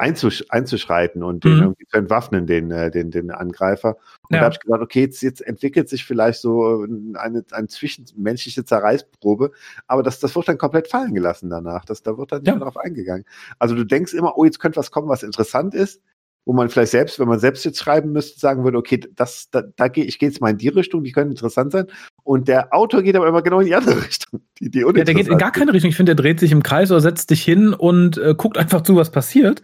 einzusch 0.01 0.43
einzuschreiten 0.49 1.21
und 1.21 1.43
den 1.43 1.55
mhm. 1.55 1.61
irgendwie 1.61 1.85
zu 1.85 1.97
entwaffnen, 1.97 2.47
den, 2.47 2.71
äh, 2.71 2.89
den, 2.89 3.11
den 3.11 3.29
Angreifer. 3.29 3.97
Und 4.27 4.35
ja. 4.35 4.39
da 4.39 4.45
habe 4.45 4.53
ich 4.53 4.59
gedacht, 4.59 4.81
okay, 4.81 5.01
jetzt, 5.01 5.21
jetzt 5.21 5.41
entwickelt 5.41 5.89
sich 5.89 6.03
vielleicht 6.03 6.41
so 6.41 6.85
eine, 7.13 7.45
eine 7.51 7.67
zwischenmenschliche 7.67 8.65
Zerreißprobe, 8.65 9.51
aber 9.87 10.01
das, 10.01 10.19
das 10.19 10.35
wird 10.35 10.47
dann 10.47 10.57
komplett 10.57 10.87
fallen 10.87 11.13
gelassen 11.13 11.49
danach. 11.51 11.85
Das, 11.85 12.01
da 12.01 12.17
wird 12.17 12.31
dann 12.31 12.41
nicht 12.41 12.51
mehr 12.51 12.63
drauf 12.63 12.77
eingegangen. 12.77 13.25
Also 13.59 13.75
du 13.75 13.85
denkst 13.85 14.13
immer, 14.13 14.37
oh, 14.37 14.43
jetzt 14.43 14.59
könnte 14.59 14.77
was 14.77 14.89
kommen, 14.89 15.07
was 15.07 15.21
interessant 15.21 15.75
ist, 15.75 16.01
wo 16.45 16.53
man 16.53 16.69
vielleicht 16.69 16.91
selbst, 16.91 17.19
wenn 17.19 17.27
man 17.27 17.39
selbst 17.39 17.63
jetzt 17.65 17.77
schreiben 17.77 18.11
müsste, 18.11 18.39
sagen 18.39 18.63
würde, 18.63 18.77
okay, 18.77 18.99
das, 19.15 19.49
da, 19.51 19.61
da 19.61 19.87
gehe 19.87 20.05
ich 20.05 20.17
gehe 20.17 20.29
jetzt 20.29 20.41
mal 20.41 20.49
in 20.49 20.57
die 20.57 20.69
Richtung, 20.69 21.03
die 21.03 21.11
können 21.11 21.31
interessant 21.31 21.71
sein. 21.71 21.85
Und 22.23 22.47
der 22.47 22.73
Autor 22.73 23.03
geht 23.03 23.15
aber 23.15 23.27
immer 23.27 23.43
genau 23.43 23.59
in 23.59 23.67
die 23.67 23.75
andere 23.75 24.01
Richtung. 24.03 24.41
Die, 24.59 24.71
die 24.71 24.79
ja, 24.79 24.91
der 24.91 25.13
geht 25.13 25.27
in 25.27 25.37
gar 25.37 25.51
keine 25.51 25.73
Richtung. 25.73 25.89
Ich 25.89 25.95
finde, 25.95 26.15
der 26.15 26.23
dreht 26.23 26.39
sich 26.39 26.51
im 26.51 26.63
Kreis 26.63 26.89
oder 26.91 27.01
setzt 27.01 27.29
dich 27.29 27.43
hin 27.43 27.73
und 27.73 28.17
äh, 28.17 28.33
guckt 28.35 28.57
einfach 28.57 28.81
zu, 28.81 28.95
was 28.95 29.11
passiert. 29.11 29.61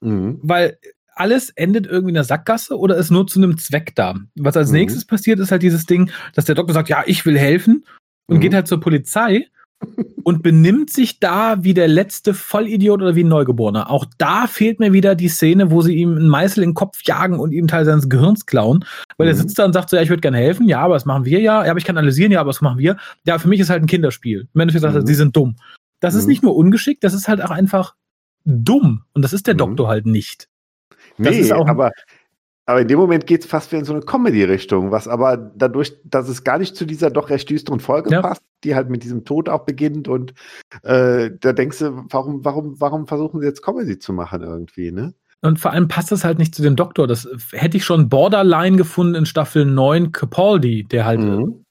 Mhm. 0.00 0.38
Weil 0.42 0.78
alles 1.14 1.50
endet 1.50 1.86
irgendwie 1.86 2.10
in 2.10 2.14
der 2.14 2.24
Sackgasse 2.24 2.78
oder 2.78 2.96
ist 2.96 3.10
nur 3.10 3.26
zu 3.26 3.40
einem 3.40 3.56
Zweck 3.58 3.94
da. 3.94 4.14
Was 4.36 4.56
als 4.56 4.68
mhm. 4.68 4.76
nächstes 4.76 5.04
passiert, 5.04 5.40
ist 5.40 5.50
halt 5.50 5.62
dieses 5.62 5.86
Ding, 5.86 6.10
dass 6.34 6.44
der 6.44 6.54
Doktor 6.54 6.74
sagt, 6.74 6.88
ja, 6.88 7.02
ich 7.06 7.24
will 7.24 7.38
helfen 7.38 7.84
und 8.26 8.36
mhm. 8.36 8.40
geht 8.40 8.54
halt 8.54 8.68
zur 8.68 8.80
Polizei 8.80 9.46
und 10.24 10.42
benimmt 10.42 10.90
sich 10.90 11.20
da 11.20 11.62
wie 11.62 11.74
der 11.74 11.88
letzte 11.88 12.34
Vollidiot 12.34 13.00
oder 13.00 13.14
wie 13.14 13.24
ein 13.24 13.28
Neugeborener. 13.28 13.90
Auch 13.90 14.06
da 14.18 14.46
fehlt 14.46 14.80
mir 14.80 14.92
wieder 14.92 15.14
die 15.14 15.28
Szene, 15.28 15.70
wo 15.70 15.82
sie 15.82 15.94
ihm 15.94 16.16
einen 16.16 16.28
Meißel 16.28 16.62
in 16.62 16.70
den 16.70 16.74
Kopf 16.74 17.00
jagen 17.04 17.38
und 17.38 17.52
ihm 17.52 17.68
Teil 17.68 17.84
seines 17.84 18.08
Gehirns 18.08 18.46
klauen. 18.46 18.84
Weil 19.16 19.26
mhm. 19.26 19.32
er 19.32 19.36
sitzt 19.36 19.58
da 19.58 19.64
und 19.64 19.72
sagt 19.72 19.90
so, 19.90 19.96
ja, 19.96 20.02
ich 20.02 20.08
würde 20.08 20.22
gerne 20.22 20.38
helfen, 20.38 20.68
ja, 20.68 20.80
aber 20.80 20.94
das 20.94 21.04
machen 21.04 21.24
wir 21.24 21.40
ja. 21.40 21.64
Ja, 21.64 21.70
aber 21.70 21.78
ich 21.78 21.84
kann 21.84 21.96
analysieren, 21.96 22.32
ja, 22.32 22.40
aber 22.40 22.50
das 22.50 22.60
machen 22.60 22.78
wir. 22.78 22.96
Ja, 23.24 23.38
für 23.38 23.48
mich 23.48 23.60
ist 23.60 23.70
halt 23.70 23.82
ein 23.82 23.86
Kinderspiel. 23.86 24.48
Im 24.52 24.60
Endeffekt 24.60 24.82
sagt 24.82 24.94
er, 24.94 25.02
mhm. 25.02 25.06
sie 25.06 25.14
sind 25.14 25.36
dumm. 25.36 25.56
Das 26.00 26.14
ist 26.14 26.24
mhm. 26.24 26.30
nicht 26.30 26.42
nur 26.42 26.56
ungeschickt, 26.56 27.04
das 27.04 27.14
ist 27.14 27.28
halt 27.28 27.42
auch 27.42 27.50
einfach 27.50 27.94
dumm. 28.46 29.02
Und 29.12 29.22
das 29.22 29.32
ist 29.32 29.46
der 29.46 29.54
mhm. 29.54 29.58
Doktor 29.58 29.88
halt 29.88 30.06
nicht. 30.06 30.48
Das 31.18 31.34
nee, 31.34 31.52
aber, 31.52 31.90
aber 32.66 32.80
in 32.80 32.88
dem 32.88 32.98
Moment 32.98 33.26
geht 33.26 33.42
es 33.42 33.46
fast 33.46 33.72
wie 33.72 33.76
in 33.76 33.84
so 33.84 33.92
eine 33.92 34.02
Comedy-Richtung, 34.02 34.90
was 34.90 35.08
aber 35.08 35.36
dadurch, 35.36 35.96
dass 36.04 36.28
es 36.28 36.44
gar 36.44 36.58
nicht 36.58 36.76
zu 36.76 36.84
dieser 36.84 37.10
doch 37.10 37.30
recht 37.30 37.48
düsteren 37.48 37.80
Folge 37.80 38.10
ja. 38.10 38.22
passt, 38.22 38.42
die 38.64 38.74
halt 38.74 38.90
mit 38.90 39.02
diesem 39.02 39.24
Tod 39.24 39.48
auch 39.48 39.64
beginnt 39.64 40.08
und 40.08 40.34
äh, 40.82 41.30
da 41.40 41.52
denkst 41.52 41.78
du, 41.78 42.04
warum, 42.10 42.44
warum, 42.44 42.80
warum 42.80 43.06
versuchen 43.06 43.40
sie 43.40 43.46
jetzt 43.46 43.62
Comedy 43.62 43.98
zu 43.98 44.12
machen 44.12 44.42
irgendwie, 44.42 44.92
ne? 44.92 45.14
Und 45.42 45.60
vor 45.60 45.72
allem 45.72 45.86
passt 45.86 46.10
das 46.10 46.24
halt 46.24 46.38
nicht 46.38 46.54
zu 46.54 46.62
dem 46.62 46.76
Doktor. 46.76 47.06
Das 47.06 47.28
hätte 47.52 47.76
ich 47.76 47.84
schon 47.84 48.08
Borderline 48.08 48.76
gefunden 48.76 49.14
in 49.14 49.26
Staffel 49.26 49.64
9 49.64 50.10
Capaldi, 50.10 50.84
der 50.84 51.04
halt 51.04 51.20
mhm. 51.20 51.64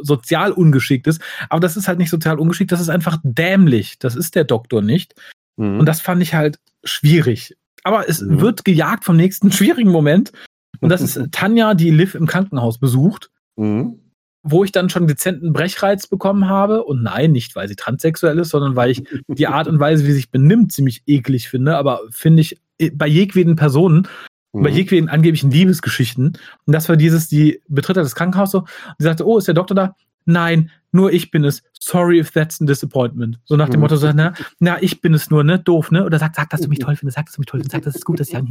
sozial 0.00 0.52
ungeschickt 0.52 1.06
ist. 1.06 1.20
Aber 1.50 1.60
das 1.60 1.76
ist 1.76 1.88
halt 1.88 1.98
nicht 1.98 2.10
sozial 2.10 2.38
ungeschickt, 2.38 2.72
das 2.72 2.80
ist 2.80 2.88
einfach 2.88 3.18
dämlich. 3.22 3.98
Das 3.98 4.14
ist 4.16 4.34
der 4.34 4.44
Doktor 4.44 4.82
nicht. 4.82 5.14
Mhm. 5.58 5.80
Und 5.80 5.86
das 5.86 6.00
fand 6.00 6.22
ich 6.22 6.34
halt 6.34 6.58
schwierig. 6.84 7.56
Aber 7.84 8.08
es 8.08 8.22
mhm. 8.22 8.40
wird 8.40 8.64
gejagt 8.64 9.04
vom 9.04 9.16
nächsten 9.16 9.52
schwierigen 9.52 9.90
Moment. 9.90 10.32
Und 10.80 10.88
das 10.88 11.02
ist 11.02 11.20
Tanja, 11.32 11.74
die 11.74 11.90
Liv 11.90 12.14
im 12.14 12.26
Krankenhaus 12.26 12.78
besucht. 12.78 13.30
Mhm. 13.56 14.00
Wo 14.44 14.64
ich 14.64 14.72
dann 14.72 14.88
schon 14.88 15.08
dezenten 15.08 15.52
Brechreiz 15.52 16.06
bekommen 16.06 16.48
habe. 16.48 16.84
Und 16.84 17.02
nein, 17.02 17.32
nicht 17.32 17.56
weil 17.56 17.68
sie 17.68 17.76
transsexuell 17.76 18.38
ist, 18.38 18.50
sondern 18.50 18.76
weil 18.76 18.90
ich 18.90 19.02
die 19.26 19.48
Art 19.48 19.66
und 19.68 19.80
Weise, 19.80 20.04
wie 20.04 20.08
sie 20.08 20.14
sich 20.14 20.30
benimmt, 20.30 20.72
ziemlich 20.72 21.02
eklig 21.06 21.48
finde. 21.48 21.76
Aber 21.76 22.00
finde 22.10 22.42
ich 22.42 22.60
äh, 22.78 22.90
bei 22.90 23.08
jedweden 23.08 23.56
Personen, 23.56 24.06
mhm. 24.52 24.62
bei 24.62 24.70
jedweden 24.70 25.08
angeblichen 25.08 25.50
Liebesgeschichten. 25.50 26.38
Und 26.66 26.72
das 26.72 26.88
war 26.88 26.96
dieses, 26.96 27.28
die 27.28 27.60
betritt 27.68 27.96
das 27.96 28.14
Krankenhaus 28.14 28.52
so 28.52 28.60
und 28.60 28.68
sie 28.98 29.04
sagte, 29.04 29.26
oh, 29.26 29.38
ist 29.38 29.48
der 29.48 29.54
Doktor 29.54 29.74
da? 29.74 29.96
Nein, 30.28 30.70
nur 30.92 31.12
ich 31.12 31.30
bin 31.30 31.44
es. 31.44 31.62
Sorry 31.80 32.18
if 32.20 32.30
that's 32.32 32.60
a 32.60 32.66
disappointment. 32.66 33.38
So 33.44 33.56
nach 33.56 33.70
dem 33.70 33.80
Motto, 33.80 33.96
so, 33.96 34.12
na, 34.12 34.34
na, 34.58 34.80
ich 34.82 35.00
bin 35.00 35.14
es 35.14 35.30
nur, 35.30 35.42
ne? 35.42 35.58
Doof, 35.58 35.90
ne? 35.90 36.04
Oder 36.04 36.18
sag, 36.18 36.34
sag, 36.36 36.50
dass 36.50 36.60
du 36.60 36.68
mich 36.68 36.80
toll 36.80 36.96
findest, 36.96 37.16
sag, 37.16 37.26
dass 37.26 37.34
du 37.34 37.40
mich 37.40 37.46
toll 37.46 37.60
findest, 37.60 37.72
sag, 37.72 37.82
das 37.82 37.96
ist 37.96 38.04
gut, 38.04 38.20
dass 38.20 38.28
ich 38.28 38.34
ja, 38.34 38.42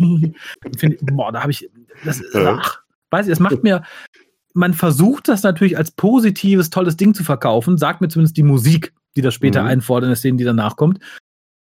find, 0.78 0.98
boah, 1.14 1.32
da 1.32 1.42
habe 1.42 1.52
ich, 1.52 1.70
das, 2.04 2.22
ach, 2.34 2.80
weiß 3.12 3.28
ich, 3.28 3.34
es 3.34 3.40
macht 3.40 3.64
mir, 3.64 3.84
man 4.54 4.74
versucht 4.74 5.28
das 5.28 5.44
natürlich 5.44 5.78
als 5.78 5.92
positives, 5.92 6.72
tolles 6.72 6.98
Ding 6.98 7.14
zu 7.14 7.24
verkaufen, 7.24 7.78
sagt 7.78 8.02
mir 8.02 8.08
zumindest 8.08 8.38
die 8.38 8.44
Musik, 8.44 8.94
die 9.16 9.22
das 9.22 9.36
später 9.36 9.62
mhm. 9.62 9.68
einfordert 9.68 10.06
in 10.06 10.10
der 10.10 10.18
Szene, 10.18 10.38
die 10.38 10.44
danach 10.44 10.78
kommt. 10.78 11.00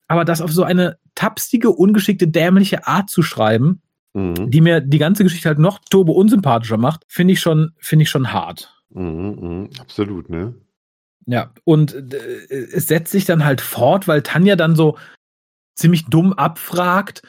Aber 0.08 0.26
das 0.26 0.41
auf 0.41 0.52
so 0.52 0.63
eine 0.63 0.99
tapsige, 1.15 1.71
ungeschickte, 1.71 2.28
dämliche 2.28 2.86
Art 2.86 3.10
zu 3.10 3.23
schreiben, 3.23 3.82
mhm. 4.13 4.52
die 4.52 4.62
mir 4.62 4.80
die 4.80 4.99
ganze 4.99 5.23
Geschichte 5.23 5.49
halt 5.49 5.60
noch 5.60 5.80
turbo 5.89 6.12
unsympathischer 6.12 6.78
macht, 6.78 7.04
finde 7.08 7.34
ich 7.34 7.39
schon, 7.39 7.71
finde 7.80 8.04
ich 8.04 8.12
schon 8.12 8.32
hart. 8.32 8.82
Mhm, 8.93 9.69
mh, 9.71 9.79
absolut, 9.79 10.29
ne? 10.29 10.53
Ja, 11.25 11.53
und 11.63 11.93
äh, 12.13 12.53
es 12.73 12.88
setzt 12.88 13.12
sich 13.12 13.25
dann 13.25 13.45
halt 13.45 13.62
fort, 13.62 14.08
weil 14.08 14.21
Tanja 14.21 14.56
dann 14.56 14.75
so 14.75 14.97
ziemlich 15.75 16.06
dumm 16.06 16.34
abfragt, 16.34 17.21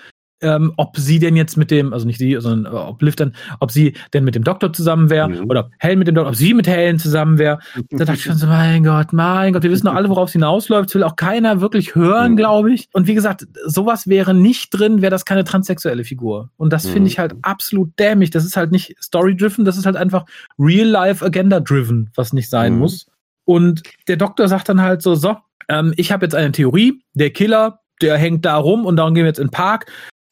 ähm, 0.44 0.72
ob 0.76 0.96
sie 0.98 1.18
denn 1.18 1.36
jetzt 1.36 1.56
mit 1.56 1.70
dem, 1.70 1.92
also 1.92 2.06
nicht 2.06 2.18
sie, 2.18 2.36
sondern 2.38 2.72
äh, 2.72 2.76
ob 2.76 3.00
Liv 3.02 3.16
dann, 3.16 3.34
ob 3.60 3.72
sie 3.72 3.94
denn 4.12 4.24
mit 4.24 4.34
dem 4.34 4.44
Doktor 4.44 4.72
zusammen 4.72 5.08
wäre 5.08 5.28
mhm. 5.28 5.50
oder 5.50 5.60
ob 5.60 5.70
Helen 5.78 5.98
mit 5.98 6.06
dem 6.06 6.14
Doktor, 6.14 6.28
ob 6.28 6.36
sie 6.36 6.52
mit 6.52 6.68
Helen 6.68 6.98
zusammen 6.98 7.38
wäre. 7.38 7.58
Da 7.90 8.04
dachte 8.04 8.18
ich 8.18 8.24
schon 8.24 8.36
so, 8.36 8.46
mein 8.46 8.84
Gott, 8.84 9.12
mein 9.12 9.54
Gott, 9.54 9.62
wir 9.62 9.70
wissen 9.70 9.86
doch 9.86 9.94
alle, 9.94 10.10
worauf 10.10 10.28
es 10.28 10.34
hinausläuft. 10.34 10.90
Das 10.90 10.94
will 10.94 11.02
auch 11.02 11.16
keiner 11.16 11.62
wirklich 11.62 11.94
hören, 11.94 12.32
mhm. 12.32 12.36
glaube 12.36 12.72
ich. 12.72 12.88
Und 12.92 13.06
wie 13.06 13.14
gesagt, 13.14 13.46
sowas 13.64 14.06
wäre 14.06 14.34
nicht 14.34 14.70
drin, 14.70 15.00
wäre 15.00 15.10
das 15.10 15.24
keine 15.24 15.44
transsexuelle 15.44 16.04
Figur. 16.04 16.50
Und 16.58 16.72
das 16.72 16.84
mhm. 16.84 16.92
finde 16.92 17.08
ich 17.08 17.18
halt 17.18 17.34
absolut 17.42 17.98
dämlich. 17.98 18.30
Das 18.30 18.44
ist 18.44 18.56
halt 18.56 18.70
nicht 18.70 18.94
story-driven, 19.02 19.64
das 19.64 19.78
ist 19.78 19.86
halt 19.86 19.96
einfach 19.96 20.26
real-life-agenda-driven, 20.58 22.10
was 22.14 22.34
nicht 22.34 22.50
sein 22.50 22.74
mhm. 22.74 22.80
muss. 22.80 23.06
Und 23.46 23.82
der 24.08 24.16
Doktor 24.16 24.48
sagt 24.48 24.68
dann 24.68 24.82
halt 24.82 25.00
so, 25.00 25.14
so, 25.14 25.36
ähm, 25.68 25.94
ich 25.96 26.12
habe 26.12 26.26
jetzt 26.26 26.34
eine 26.34 26.52
Theorie, 26.52 27.02
der 27.14 27.30
Killer, 27.30 27.80
der 28.02 28.18
hängt 28.18 28.44
da 28.44 28.56
rum 28.56 28.84
und 28.84 28.96
darum 28.96 29.14
gehen 29.14 29.24
wir 29.24 29.28
jetzt 29.28 29.38
in 29.38 29.46
den 29.46 29.52
Park 29.52 29.86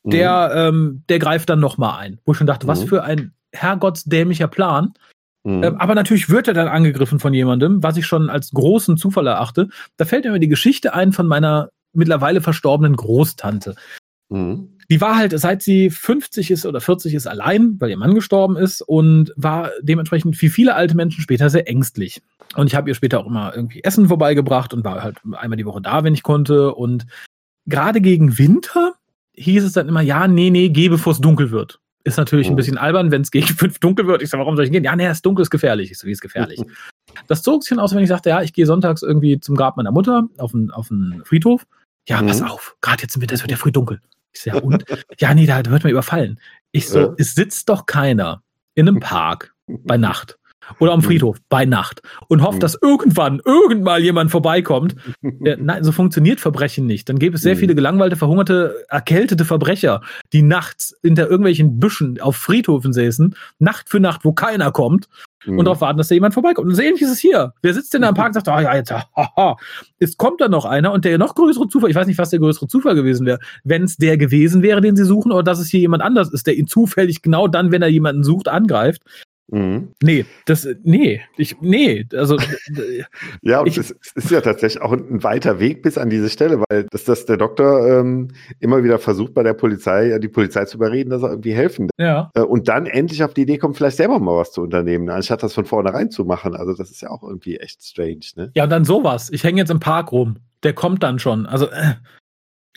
der, 0.05 0.51
mhm. 0.53 0.77
ähm, 0.77 1.05
der 1.09 1.19
greift 1.19 1.49
dann 1.49 1.61
nochmal 1.61 1.99
ein. 2.01 2.19
Wo 2.25 2.33
ich 2.33 2.38
schon 2.38 2.47
dachte, 2.47 2.67
mhm. 2.67 2.71
was 2.71 2.85
für 2.85 3.05
ein 3.05 3.33
herrgottsdämlicher 3.53 4.49
Plan. 4.49 4.95
Mhm. 5.45 5.62
Ähm, 5.62 5.77
aber 5.77 5.95
natürlich 5.95 6.31
wird 6.31 6.49
er 6.49 6.55
dann 6.55 6.69
angegriffen 6.69 7.19
von 7.19 7.35
jemandem, 7.35 7.83
was 7.83 7.97
ich 7.97 8.07
schon 8.07 8.31
als 8.31 8.51
großen 8.53 8.97
Zufall 8.97 9.27
erachte. 9.27 9.69
Da 9.97 10.05
fällt 10.05 10.25
mir 10.25 10.38
die 10.38 10.49
Geschichte 10.49 10.95
ein 10.95 11.12
von 11.12 11.27
meiner 11.27 11.71
mittlerweile 11.93 12.41
verstorbenen 12.41 12.97
Großtante. 12.97 13.75
Mhm. 14.29 14.69
Die 14.91 15.01
war 15.01 15.17
halt, 15.17 15.38
seit 15.38 15.62
sie 15.62 15.91
50 15.91 16.51
ist 16.51 16.67
oder 16.67 16.81
40 16.81 17.15
ist, 17.15 17.27
allein, 17.27 17.77
weil 17.81 17.91
ihr 17.91 17.97
Mann 17.97 18.15
gestorben 18.15 18.57
ist 18.57 18.83
und 18.83 19.33
war 19.37 19.71
dementsprechend 19.81 20.41
wie 20.43 20.49
viele 20.49 20.75
alte 20.75 20.97
Menschen 20.97 21.23
später 21.23 21.49
sehr 21.51 21.69
ängstlich. 21.69 22.23
Und 22.57 22.67
ich 22.67 22.75
habe 22.75 22.91
ihr 22.91 22.95
später 22.95 23.21
auch 23.21 23.27
immer 23.27 23.55
irgendwie 23.55 23.83
Essen 23.85 24.09
vorbeigebracht 24.09 24.75
und 24.75 24.85
war 24.85 25.03
halt 25.03 25.19
einmal 25.33 25.57
die 25.57 25.65
Woche 25.65 25.81
da, 25.81 26.05
wenn 26.05 26.15
ich 26.15 26.23
konnte. 26.23 26.75
Und 26.75 27.07
gerade 27.67 28.01
gegen 28.01 28.38
Winter 28.38 28.95
hieß 29.35 29.64
es 29.64 29.73
dann 29.73 29.88
immer, 29.88 30.01
ja, 30.01 30.29
nee, 30.29 30.51
nee, 30.51 30.68
geh, 30.68 30.88
bevor 30.88 31.12
es 31.12 31.21
dunkel 31.21 31.51
wird. 31.51 31.81
Ist 32.05 32.16
natürlich 32.16 32.49
oh. 32.49 32.51
ein 32.53 32.57
bisschen 32.57 32.79
albern, 32.79 33.11
wenn 33.11 33.23
es 33.23 33.31
gegen 33.31 33.47
fünf 33.57 33.79
dunkel 33.79 34.07
wird. 34.07 34.23
Ich 34.23 34.31
sage, 34.31 34.40
warum 34.40 34.57
soll 34.57 34.64
ich 34.64 34.73
gehen? 34.73 34.85
Ja, 34.85 34.97
nee, 34.97 35.07
es 35.07 35.18
ist 35.18 35.27
dunkel, 35.27 35.42
ist 35.42 35.51
gefährlich. 35.51 35.90
Ich 35.90 35.99
so, 35.99 36.07
wie 36.07 36.12
ist 36.12 36.21
gefährlich? 36.21 36.61
das 37.29 37.42
zog 37.42 37.62
sich 37.62 37.71
dann 37.71 37.79
aus, 37.79 37.95
wenn 37.95 38.03
ich 38.03 38.09
sagte, 38.09 38.31
ja, 38.31 38.42
ich 38.42 38.53
gehe 38.53 38.66
sonntags 38.66 39.03
irgendwie 39.03 39.38
zum 39.40 39.55
Grab 39.55 39.77
meiner 39.77 39.92
Mutter 39.92 40.25
auf 40.38 40.55
einen, 40.55 40.71
auf 40.71 40.90
Friedhof. 41.25 41.66
Ja, 42.09 42.21
mhm. 42.21 42.27
pass 42.27 42.42
auf, 42.42 42.77
gerade 42.81 43.03
jetzt 43.03 43.14
im 43.14 43.23
Winter, 43.23 43.35
es 43.35 43.42
wird 43.42 43.53
ja 43.53 43.57
früh 43.57 43.73
dunkel. 43.73 44.01
Ich 44.33 44.40
so, 44.42 44.51
ja, 44.51 44.57
und? 44.57 44.85
ja, 45.18 45.35
nee, 45.35 45.47
da 45.47 45.64
wird 45.64 45.85
man 45.85 45.90
überfallen. 45.90 46.40
Ich 46.73 46.88
so, 46.88 46.99
ja. 46.99 47.14
es 47.18 47.35
sitzt 47.35 47.68
doch 47.68 47.87
keiner 47.87 48.42
in 48.75 48.88
einem 48.88 49.01
Park 49.01 49.55
bei 49.66 49.97
Nacht 49.97 50.38
oder 50.79 50.92
am 50.92 51.01
mhm. 51.01 51.05
Friedhof 51.05 51.38
bei 51.48 51.64
Nacht 51.64 52.03
und 52.29 52.42
hofft, 52.42 52.57
mhm. 52.57 52.61
dass 52.61 52.79
irgendwann 52.81 53.40
irgendwann 53.44 54.03
jemand 54.03 54.31
vorbeikommt. 54.31 54.96
nein, 55.20 55.85
so 55.85 55.92
funktioniert 55.92 56.40
Verbrechen 56.40 56.87
nicht. 56.87 57.09
Dann 57.09 57.18
gäbe 57.18 57.37
es 57.37 57.42
sehr 57.42 57.55
mhm. 57.55 57.61
viele 57.61 57.75
gelangweilte, 57.75 58.16
verhungerte, 58.16 58.85
erkältete 58.88 59.44
Verbrecher, 59.44 60.03
die 60.33 60.42
nachts 60.42 60.94
hinter 61.03 61.29
irgendwelchen 61.29 61.79
Büschen 61.79 62.20
auf 62.20 62.37
Friedhofen 62.37 62.92
säßen, 62.92 63.35
Nacht 63.59 63.88
für 63.88 64.01
Nacht, 64.01 64.25
wo 64.25 64.33
keiner 64.33 64.72
kommt 64.72 65.09
mhm. 65.46 65.59
und 65.59 65.64
darauf 65.64 65.81
warten, 65.81 65.98
dass 65.98 66.09
da 66.09 66.14
jemand 66.14 66.35
vorbeikommt. 66.35 66.68
Und 66.68 66.75
so 66.75 66.83
ähnlich 66.83 67.03
ist 67.03 67.12
es 67.12 67.18
hier. 67.18 67.55
Wer 67.62 67.75
sitzt 67.75 67.94
denn 67.94 68.03
da 68.03 68.09
im 68.09 68.14
Park 68.14 68.29
und 68.29 68.35
sagt, 68.35 68.48
ah 68.48 68.57
oh, 68.57 68.61
ja, 68.61 68.77
jetzt, 68.77 68.92
haha. 68.92 69.57
Es 69.98 70.16
kommt 70.16 70.40
dann 70.40 70.51
noch 70.51 70.64
einer 70.64 70.92
und 70.92 71.05
der 71.05 71.18
noch 71.18 71.35
größere 71.35 71.68
Zufall, 71.68 71.90
ich 71.90 71.96
weiß 71.96 72.07
nicht, 72.07 72.18
was 72.18 72.31
der 72.31 72.38
größere 72.38 72.68
Zufall 72.68 72.94
gewesen 72.94 73.27
wäre, 73.27 73.38
wenn 73.64 73.85
es 73.85 73.96
der 73.96 74.16
gewesen 74.16 74.62
wäre, 74.62 74.81
den 74.81 74.96
sie 74.96 75.05
suchen, 75.05 75.33
oder 75.33 75.42
dass 75.42 75.59
es 75.59 75.68
hier 75.68 75.81
jemand 75.81 76.03
anders 76.03 76.31
ist, 76.33 76.46
der 76.46 76.57
ihn 76.57 76.66
zufällig 76.66 77.22
genau 77.22 77.48
dann, 77.48 77.72
wenn 77.72 77.83
er 77.83 77.88
jemanden 77.88 78.25
sucht, 78.25 78.48
angreift. 78.48 79.03
Mhm. 79.48 79.92
Nee, 80.02 80.24
das, 80.46 80.66
nee, 80.83 81.20
ich, 81.37 81.61
nee, 81.61 82.07
also. 82.14 82.38
ja, 83.42 83.61
und 83.61 83.66
ich, 83.66 83.76
es 83.76 83.92
ist 84.14 84.31
ja 84.31 84.40
tatsächlich 84.40 84.83
auch 84.83 84.92
ein 84.92 85.22
weiter 85.22 85.59
Weg 85.61 85.83
bis 85.83 85.98
an 85.98 86.11
diese 86.11 86.31
Stelle, 86.31 86.62
weil 86.68 86.85
dass, 86.90 87.05
dass 87.05 87.26
der 87.26 87.37
Doktor 87.37 87.87
ähm, 87.87 88.28
immer 88.61 88.83
wieder 88.83 88.98
versucht, 88.98 89.35
bei 89.35 89.42
der 89.42 89.55
Polizei, 89.55 90.18
die 90.18 90.28
Polizei 90.28 90.64
zu 90.64 90.76
überreden, 90.76 91.11
dass 91.11 91.22
er 91.22 91.31
irgendwie 91.31 91.55
helfen 91.55 91.90
Ja. 91.98 92.31
Äh, 92.35 92.40
und 92.40 92.68
dann 92.68 92.87
endlich 92.87 93.22
auf 93.24 93.35
die 93.35 93.42
Idee 93.42 93.59
kommt, 93.59 93.76
vielleicht 93.76 93.96
selber 93.96 94.18
mal 94.20 94.38
was 94.38 94.52
zu 94.52 94.62
unternehmen, 94.62 95.11
anstatt 95.11 95.42
das 95.42 95.52
von 95.52 95.66
vornherein 95.66 96.11
zu 96.11 96.24
machen. 96.24 96.55
Also, 96.55 96.74
das 96.74 96.90
ist 96.90 97.02
ja 97.02 97.11
auch 97.11 97.22
irgendwie 97.22 97.59
echt 97.59 97.85
strange, 97.85 98.20
ne? 98.37 98.50
Ja, 98.55 98.64
und 98.64 98.70
dann 98.70 98.85
sowas. 98.85 99.31
Ich 99.31 99.44
hänge 99.44 99.61
jetzt 99.61 99.70
im 99.70 99.81
Park 99.81 100.12
rum. 100.12 100.37
Der 100.62 100.72
kommt 100.72 101.02
dann 101.02 101.18
schon. 101.18 101.44
Also, 101.46 101.66
äh, 101.66 101.94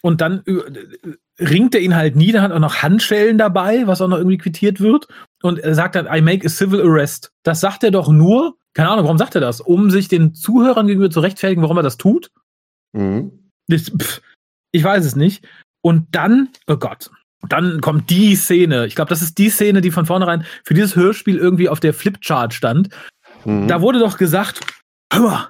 und 0.01 0.21
dann 0.21 0.43
äh, 0.45 1.43
ringt 1.43 1.73
er 1.73 1.81
ihn 1.81 1.95
halt 1.95 2.15
nieder, 2.15 2.41
hat 2.41 2.51
auch 2.51 2.59
noch 2.59 2.83
Handschellen 2.83 3.37
dabei, 3.37 3.87
was 3.87 4.01
auch 4.01 4.07
noch 4.07 4.17
irgendwie 4.17 4.37
quittiert 4.37 4.79
wird. 4.79 5.07
Und 5.41 5.59
er 5.59 5.75
sagt 5.75 5.95
dann, 5.95 6.07
I 6.07 6.21
make 6.21 6.45
a 6.45 6.49
civil 6.49 6.81
arrest. 6.81 7.31
Das 7.43 7.59
sagt 7.59 7.83
er 7.83 7.91
doch 7.91 8.09
nur, 8.09 8.57
keine 8.73 8.89
Ahnung, 8.89 9.05
warum 9.05 9.17
sagt 9.17 9.35
er 9.35 9.41
das? 9.41 9.61
Um 9.61 9.89
sich 9.89 10.07
den 10.07 10.33
Zuhörern 10.33 10.87
gegenüber 10.87 11.09
zu 11.09 11.19
rechtfertigen, 11.19 11.61
warum 11.61 11.77
er 11.77 11.83
das 11.83 11.97
tut? 11.97 12.31
Mhm. 12.93 13.51
Das, 13.67 13.89
pff, 13.89 14.21
ich 14.71 14.83
weiß 14.83 15.05
es 15.05 15.15
nicht. 15.15 15.47
Und 15.81 16.07
dann, 16.11 16.49
oh 16.67 16.77
Gott, 16.77 17.09
dann 17.47 17.81
kommt 17.81 18.09
die 18.09 18.35
Szene. 18.35 18.85
Ich 18.85 18.95
glaube, 18.95 19.09
das 19.09 19.21
ist 19.21 19.37
die 19.37 19.49
Szene, 19.49 19.81
die 19.81 19.91
von 19.91 20.05
vornherein 20.05 20.45
für 20.63 20.73
dieses 20.73 20.95
Hörspiel 20.95 21.37
irgendwie 21.37 21.69
auf 21.69 21.79
der 21.79 21.93
Flipchart 21.93 22.53
stand. 22.53 22.89
Mhm. 23.45 23.67
Da 23.67 23.81
wurde 23.81 23.99
doch 23.99 24.17
gesagt, 24.17 24.61
hör 25.11 25.21
mal, 25.21 25.49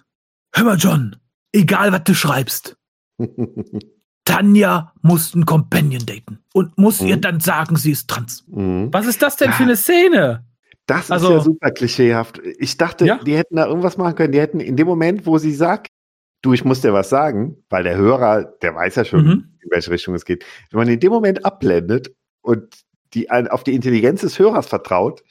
hör 0.54 0.64
mal, 0.66 0.78
John, 0.78 1.16
egal 1.54 1.92
was 1.92 2.04
du 2.04 2.14
schreibst. 2.14 2.76
Tanja 4.26 4.92
muss 5.02 5.34
einen 5.34 5.46
Companion 5.46 6.06
daten 6.06 6.40
und 6.54 6.78
muss 6.78 7.00
mhm. 7.00 7.08
ihr 7.08 7.18
dann 7.18 7.40
sagen, 7.40 7.78
sie 7.78 7.92
ist 7.92 8.10
trans. 8.10 8.44
Mhm. 8.48 8.90
Was 8.92 9.06
ist 9.06 9.22
das 9.22 9.38
denn 9.38 9.54
für 9.54 9.64
eine 9.64 9.78
Szene? 9.78 10.44
Das 10.88 11.10
also, 11.10 11.28
ist 11.28 11.34
ja 11.34 11.42
super 11.42 11.72
klischeehaft. 11.72 12.42
Ich 12.60 12.78
dachte, 12.78 13.06
ja? 13.06 13.20
die 13.24 13.38
hätten 13.38 13.56
da 13.56 13.66
irgendwas 13.68 13.98
machen 13.98 14.16
können. 14.16 14.34
Die 14.34 14.40
hätten 14.40 14.60
in 14.60 14.76
dem 14.76 14.88
Moment, 14.88 15.26
wo 15.26 15.38
sie 15.38 15.54
sagt, 15.54 15.88
du, 16.42 16.54
ich 16.54 16.66
muss 16.66 16.82
dir 16.82 16.94
was 16.94 17.10
sagen, 17.10 17.58
weil 17.70 17.84
der 17.84 17.98
Hörer, 17.98 18.44
der 18.62 18.76
weiß 18.76 18.96
ja 18.96 19.06
schon, 19.06 19.26
mhm. 19.26 19.58
in 19.62 19.72
welche 19.72 19.92
Richtung 19.92 20.14
es 20.16 20.26
geht. 20.26 20.44
Wenn 20.70 20.80
man 20.80 20.90
in 20.90 21.00
dem 21.00 21.12
Moment 21.12 21.46
abblendet 21.46 22.14
und 22.42 22.84
die 23.14 23.30
auf 23.32 23.64
die 23.64 23.74
Intelligenz 23.74 24.22
des 24.22 24.38
Hörers 24.38 24.68
vertraut, 24.68 25.24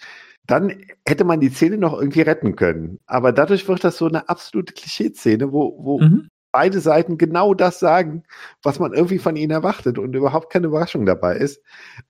dann 0.47 0.73
hätte 1.07 1.25
man 1.25 1.41
die 1.41 1.49
Szene 1.49 1.79
noch 1.79 1.99
irgendwie 1.99 2.23
retten 2.23 2.57
können. 2.57 2.99
Aber 3.07 3.33
dadurch 3.33 3.67
wird 3.69 3.85
das 3.85 3.97
so 3.97 4.07
eine 4.07 4.29
absolute 4.29 4.73
Klischee-Szene, 4.73 5.53
wo, 5.53 5.77
wo 5.79 6.01
mhm 6.01 6.29
beide 6.55 6.79
Seiten 6.79 7.19
genau 7.19 7.53
das 7.53 7.81
sagen, 7.81 8.23
was 8.63 8.79
man 8.79 8.93
irgendwie 8.93 9.19
von 9.19 9.35
ihnen 9.35 9.51
erwartet 9.51 9.99
und 9.99 10.15
überhaupt 10.15 10.53
keine 10.53 10.69
Überraschung 10.69 11.05
dabei 11.05 11.35
ist. 11.37 11.61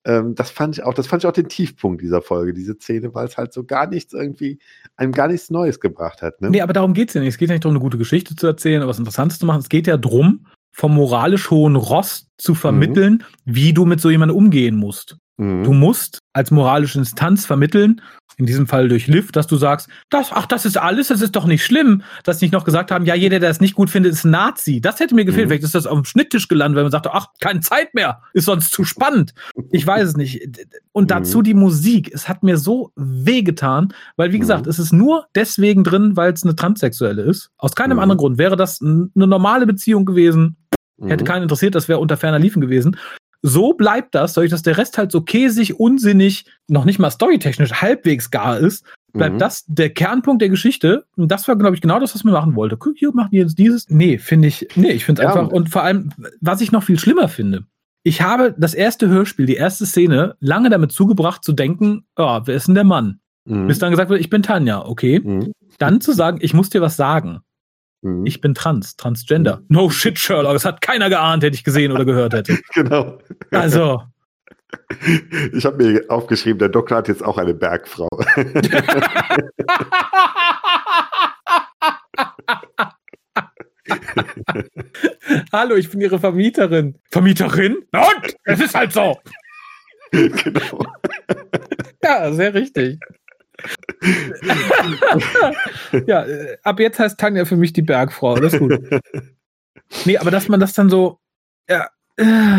Ähm, 0.05 0.35
das 0.35 0.51
fand 0.51 0.77
ich 0.77 0.85
auch, 0.85 0.93
das 0.93 1.07
fand 1.07 1.25
ich 1.25 1.27
auch 1.27 1.33
den 1.33 1.49
Tiefpunkt 1.49 2.03
dieser 2.03 2.21
Folge, 2.21 2.53
diese 2.53 2.75
Szene, 2.75 3.15
weil 3.15 3.27
es 3.27 3.39
halt 3.39 3.55
so 3.55 3.65
gar 3.65 3.87
nichts 3.87 4.13
irgendwie, 4.13 4.59
einem 4.97 5.13
gar 5.13 5.29
nichts 5.29 5.49
Neues 5.49 5.81
gebracht 5.81 6.21
hat. 6.21 6.43
Ne? 6.43 6.51
Nee, 6.51 6.61
aber 6.61 6.75
darum 6.75 6.93
geht 6.93 7.09
es 7.09 7.15
ja 7.15 7.23
nicht. 7.23 7.31
Es 7.31 7.39
geht 7.39 7.49
ja 7.49 7.55
nicht 7.55 7.65
darum, 7.65 7.75
eine 7.75 7.83
gute 7.83 7.97
Geschichte 7.97 8.37
zu 8.37 8.47
erzählen 8.47 8.83
oder 8.83 8.91
was 8.91 8.99
Interessantes 8.99 9.39
zu 9.39 9.47
machen. 9.47 9.61
Es 9.61 9.71
geht 9.71 9.87
ja 9.87 9.97
darum, 9.97 10.47
vom 10.73 10.95
moralisch 10.95 11.51
hohen 11.51 11.77
Ross 11.77 12.29
zu 12.37 12.55
vermitteln, 12.55 13.25
mhm. 13.47 13.55
wie 13.55 13.73
du 13.73 13.87
mit 13.87 14.03
so 14.03 14.11
jemandem 14.11 14.37
umgehen 14.37 14.77
musst. 14.77 15.17
Mhm. 15.37 15.65
Du 15.65 15.73
musst 15.73 16.19
als 16.33 16.51
moralische 16.51 16.99
Instanz 16.99 17.47
vermitteln, 17.47 18.01
in 18.37 18.47
diesem 18.47 18.67
Fall 18.67 18.89
durch 18.89 19.07
Liv, 19.07 19.31
dass 19.31 19.47
du 19.47 19.57
sagst, 19.57 19.89
das, 20.11 20.31
ach, 20.33 20.47
das 20.47 20.65
ist 20.65 20.77
alles, 20.77 21.09
das 21.09 21.21
ist 21.21 21.37
doch 21.37 21.47
nicht 21.47 21.65
schlimm, 21.65 22.03
dass 22.25 22.39
sie 22.39 22.47
nicht 22.47 22.53
noch 22.53 22.65
gesagt 22.65 22.91
haben, 22.91 23.05
ja, 23.05 23.15
jeder, 23.15 23.39
der 23.39 23.51
es 23.51 23.61
nicht 23.61 23.75
gut 23.75 23.91
findet, 23.91 24.13
ist 24.13 24.25
ein 24.25 24.33
Nazi. 24.33 24.81
Das 24.81 24.99
hätte 24.99 25.15
mir 25.15 25.25
gefehlt. 25.25 25.47
Mhm. 25.47 25.51
Vielleicht 25.51 25.65
ist 25.65 25.75
das 25.75 25.87
auf 25.87 25.97
dem 25.97 26.05
Schnitttisch 26.05 26.49
gelandet, 26.49 26.77
wenn 26.77 26.85
man 26.85 26.93
sagt, 26.93 27.07
ach, 27.07 27.29
keine 27.41 27.61
Zeit 27.61 27.95
mehr, 27.95 28.23
ist 28.33 28.47
sonst 28.47 28.73
zu 28.73 28.85
spannend. 28.85 29.35
Ich 29.71 29.87
weiß 29.87 30.09
es 30.09 30.17
nicht. 30.17 30.49
Und 30.93 31.11
dazu 31.11 31.39
mhm. 31.39 31.43
die 31.45 31.55
Musik. 31.55 32.13
Es 32.13 32.29
hat 32.29 32.43
mir 32.43 32.57
so 32.57 32.91
wehgetan, 32.97 33.95
weil, 34.17 34.33
wie 34.33 34.41
gesagt, 34.41 34.67
mhm. 34.67 34.71
es 34.71 34.79
ist 34.79 34.93
nur 34.93 35.27
deswegen 35.35 35.85
drin, 35.85 36.17
weil 36.17 36.33
es 36.33 36.43
eine 36.43 36.57
Transsexuelle 36.57 37.23
ist. 37.23 37.51
Aus 37.57 37.75
keinem 37.75 37.99
mhm. 37.99 38.03
anderen 38.03 38.19
Grund. 38.19 38.39
Wäre 38.39 38.57
das 38.57 38.81
eine 38.81 39.11
normale 39.15 39.67
Beziehung 39.67 40.05
gewesen, 40.05 40.57
Hätte 41.03 41.25
mhm. 41.25 41.29
keinen 41.29 41.43
interessiert, 41.43 41.75
das 41.75 41.89
wäre 41.89 41.99
unter 41.99 42.17
ferner 42.17 42.39
Liefen 42.39 42.61
gewesen 42.61 42.97
so 43.47 43.75
bleibt 43.75 44.15
das, 44.15 44.33
dadurch, 44.33 44.51
dass 44.51 44.63
der 44.63 44.79
Rest 44.79 44.97
halt 44.97 45.13
so 45.13 45.21
käsig, 45.21 45.79
unsinnig, 45.79 46.47
noch 46.67 46.87
nicht 46.87 46.99
mal 46.99 47.11
storytechnisch 47.11 47.75
halbwegs 47.75 48.31
gar 48.31 48.57
ist, 48.57 48.87
bleibt 49.13 49.35
mhm. 49.35 49.39
das 49.39 49.67
der 49.67 49.91
Kernpunkt 49.91 50.41
der 50.41 50.49
Geschichte. 50.49 51.05
Und 51.17 51.31
das 51.31 51.47
war, 51.47 51.55
glaube 51.55 51.75
ich, 51.75 51.83
genau 51.83 52.01
das, 52.01 52.15
was 52.15 52.25
man 52.25 52.33
machen 52.33 52.57
wollte. 52.57 52.79
Guck, 52.79 52.97
hier 52.97 53.13
machen 53.15 53.29
die 53.33 53.37
jetzt 53.37 53.59
dieses. 53.59 53.91
Nee, 53.91 54.17
finde 54.17 54.49
ich, 54.49 54.67
nee, 54.77 54.93
ich 54.93 55.05
finde 55.05 55.21
es 55.21 55.27
ja. 55.27 55.35
einfach, 55.35 55.53
und 55.53 55.69
vor 55.69 55.83
allem, 55.83 56.09
was 56.41 56.63
ich 56.63 56.73
noch 56.73 56.85
viel 56.85 56.99
schlimmer 56.99 57.29
finde, 57.29 57.65
ich 58.03 58.23
habe 58.23 58.55
das 58.57 58.73
erste 58.73 59.09
Hörspiel, 59.09 59.45
die 59.45 59.57
erste 59.57 59.85
Szene, 59.85 60.37
lange 60.41 60.71
damit 60.71 60.93
zugebracht 60.93 61.45
zu 61.45 61.53
denken, 61.53 62.07
oh, 62.17 62.41
wer 62.47 62.57
ist 62.57 62.67
denn 62.67 62.75
der 62.75 62.85
Mann? 62.85 63.21
Mhm. 63.45 63.67
Bis 63.67 63.79
dann 63.79 63.91
gesagt 63.91 64.09
wird, 64.09 64.21
ich 64.21 64.31
bin 64.31 64.43
Tanja, 64.43 64.87
okay. 64.87 65.21
Mhm. 65.21 65.53
Dann 65.77 66.01
zu 66.01 66.13
sagen, 66.13 66.39
ich 66.41 66.55
muss 66.55 66.71
dir 66.71 66.81
was 66.81 66.97
sagen. 66.97 67.41
Mhm. 68.05 68.25
Ich 68.27 68.41
bin 68.41 68.55
trans, 68.55 68.97
transgender. 68.97 69.57
Mhm. 69.57 69.67
No 69.69 69.91
shit, 69.91 70.19
Sherlock. 70.19 70.53
Das 70.53 70.65
hat 70.65 70.81
keiner 70.81 71.09
geahnt, 71.09 71.43
hätte 71.43 71.57
ich 71.57 71.65
gesehen 71.65 71.91
oder 71.91 72.05
gehört 72.05 72.35
hätte. 72.35 72.59
genau. 72.75 73.19
Also. 73.51 74.03
Ich 75.53 75.65
habe 75.65 75.85
mir 75.85 76.03
aufgeschrieben, 76.09 76.59
der 76.59 76.69
Doktor 76.69 76.97
hat 76.97 77.07
jetzt 77.07 77.25
auch 77.25 77.39
eine 77.39 77.55
Bergfrau. 77.55 78.09
Hallo, 85.53 85.77
ich 85.77 85.89
bin 85.91 86.01
Ihre 86.01 86.19
Vermieterin. 86.19 86.99
Vermieterin? 87.09 87.77
Und? 87.93 88.35
Es 88.43 88.59
ist 88.59 88.75
halt 88.75 88.93
so. 88.93 89.17
Genau. 90.11 90.85
Ja, 92.03 92.33
sehr 92.33 92.53
richtig. 92.53 92.99
ja, 96.07 96.25
äh, 96.25 96.57
ab 96.63 96.81
jetzt 96.81 96.99
heißt 96.99 97.19
Tanja 97.19 97.45
für 97.45 97.57
mich 97.57 97.73
die 97.73 97.83
Bergfrau. 97.83 98.37
Das 98.37 98.53
ist 98.53 98.59
gut. 98.59 98.79
nee, 100.05 100.19
aber 100.19 100.31
dass 100.31 100.49
man 100.49 100.61
das 100.61 100.75
dann 100.75 100.91
so. 100.91 101.19
Ja, 101.69 101.89
äh, 102.17 102.59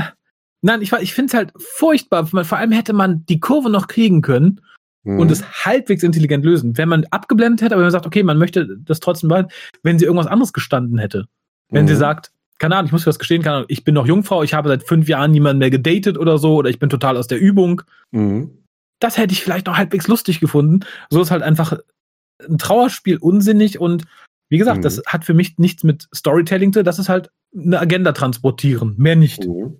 nein, 0.61 0.81
ich, 0.81 0.91
ich 0.93 1.13
finde 1.13 1.27
es 1.27 1.33
halt 1.33 1.53
furchtbar. 1.57 2.25
Vor 2.25 2.57
allem 2.57 2.71
hätte 2.71 2.93
man 2.93 3.25
die 3.27 3.39
Kurve 3.39 3.69
noch 3.69 3.87
kriegen 3.87 4.21
können 4.21 4.61
mhm. 5.03 5.19
und 5.19 5.31
es 5.31 5.65
halbwegs 5.65 6.03
intelligent 6.03 6.43
lösen. 6.43 6.77
Wenn 6.77 6.89
man 6.89 7.05
abgeblendet 7.11 7.61
hätte, 7.61 7.75
aber 7.75 7.81
wenn 7.81 7.87
man 7.87 7.91
sagt, 7.91 8.07
okay, 8.07 8.23
man 8.23 8.37
möchte 8.37 8.77
das 8.79 8.99
trotzdem 8.99 9.29
behalten, 9.29 9.49
wenn 9.83 9.99
sie 9.99 10.05
irgendwas 10.05 10.27
anderes 10.27 10.53
gestanden 10.53 10.97
hätte. 10.97 11.25
Wenn 11.69 11.85
mhm. 11.85 11.89
sie 11.89 11.95
sagt, 11.95 12.31
keine 12.57 12.75
Ahnung, 12.75 12.87
ich 12.87 12.91
muss 12.93 13.03
für 13.03 13.09
was 13.09 13.19
gestehen, 13.19 13.41
keine 13.41 13.57
Ahnung, 13.57 13.67
ich 13.69 13.83
bin 13.83 13.93
noch 13.93 14.07
Jungfrau, 14.07 14.43
ich 14.43 14.53
habe 14.53 14.69
seit 14.69 14.83
fünf 14.83 15.09
Jahren 15.09 15.31
niemanden 15.31 15.59
mehr 15.59 15.71
gedatet 15.71 16.17
oder 16.17 16.37
so, 16.37 16.55
oder 16.55 16.69
ich 16.69 16.79
bin 16.79 16.89
total 16.89 17.17
aus 17.17 17.27
der 17.27 17.39
Übung. 17.39 17.81
Mhm 18.11 18.64
das 19.05 19.17
hätte 19.19 19.33
ich 19.33 19.43
vielleicht 19.43 19.67
noch 19.67 19.77
halbwegs 19.77 20.07
lustig 20.07 20.39
gefunden. 20.39 20.79
So 21.11 21.21
ist 21.21 21.29
halt 21.29 21.43
einfach 21.43 21.77
ein 22.49 22.57
Trauerspiel 22.57 23.17
unsinnig 23.17 23.79
und 23.79 24.05
wie 24.49 24.57
gesagt, 24.57 24.79
mhm. 24.79 24.83
das 24.83 25.01
hat 25.05 25.25
für 25.25 25.33
mich 25.33 25.57
nichts 25.57 25.83
mit 25.83 26.07
Storytelling 26.13 26.73
zu, 26.73 26.83
das 26.83 26.99
ist 26.99 27.07
halt 27.07 27.29
eine 27.55 27.79
Agenda 27.79 28.11
transportieren, 28.11 28.95
mehr 28.97 29.15
nicht. 29.15 29.45
Mhm. 29.45 29.77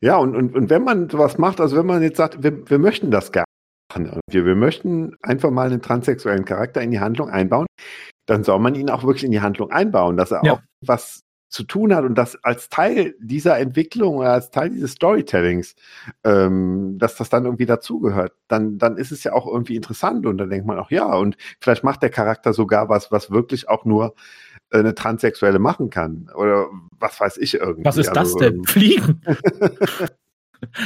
Ja, 0.00 0.16
und, 0.16 0.34
und, 0.36 0.54
und 0.54 0.70
wenn 0.70 0.84
man 0.84 1.10
sowas 1.10 1.38
macht, 1.38 1.60
also 1.60 1.76
wenn 1.76 1.86
man 1.86 2.02
jetzt 2.02 2.16
sagt, 2.16 2.42
wir, 2.42 2.68
wir 2.70 2.78
möchten 2.78 3.10
das 3.10 3.32
gerne 3.32 3.46
machen, 3.92 4.20
wir, 4.30 4.46
wir 4.46 4.54
möchten 4.54 5.16
einfach 5.22 5.50
mal 5.50 5.66
einen 5.66 5.82
transsexuellen 5.82 6.44
Charakter 6.44 6.80
in 6.82 6.90
die 6.92 7.00
Handlung 7.00 7.30
einbauen, 7.30 7.66
dann 8.26 8.44
soll 8.44 8.60
man 8.60 8.74
ihn 8.74 8.90
auch 8.90 9.02
wirklich 9.02 9.24
in 9.24 9.32
die 9.32 9.40
Handlung 9.40 9.70
einbauen, 9.70 10.16
dass 10.16 10.30
er 10.30 10.44
ja. 10.44 10.52
auch 10.54 10.60
was 10.84 11.20
zu 11.52 11.64
tun 11.64 11.94
hat 11.94 12.04
und 12.04 12.16
das 12.16 12.42
als 12.42 12.70
Teil 12.70 13.14
dieser 13.20 13.58
Entwicklung 13.58 14.16
oder 14.16 14.32
als 14.32 14.50
Teil 14.50 14.70
dieses 14.70 14.92
Storytellings, 14.92 15.74
ähm, 16.24 16.96
dass 16.98 17.16
das 17.16 17.28
dann 17.28 17.44
irgendwie 17.44 17.66
dazugehört, 17.66 18.32
dann, 18.48 18.78
dann 18.78 18.96
ist 18.96 19.12
es 19.12 19.22
ja 19.22 19.34
auch 19.34 19.46
irgendwie 19.46 19.76
interessant 19.76 20.24
und 20.24 20.38
dann 20.38 20.48
denkt 20.48 20.66
man 20.66 20.78
auch, 20.78 20.90
ja, 20.90 21.04
und 21.14 21.36
vielleicht 21.60 21.84
macht 21.84 22.02
der 22.02 22.08
Charakter 22.08 22.54
sogar 22.54 22.88
was, 22.88 23.12
was 23.12 23.30
wirklich 23.30 23.68
auch 23.68 23.84
nur 23.84 24.14
äh, 24.70 24.78
eine 24.78 24.94
Transsexuelle 24.94 25.58
machen 25.58 25.90
kann 25.90 26.30
oder 26.34 26.68
was 26.98 27.20
weiß 27.20 27.36
ich 27.36 27.54
irgendwie. 27.54 27.84
Was 27.84 27.98
ist 27.98 28.16
also, 28.16 28.38
das 28.38 28.48
denn? 28.48 28.56
Ähm, 28.56 28.64
Fliegen? 28.64 29.20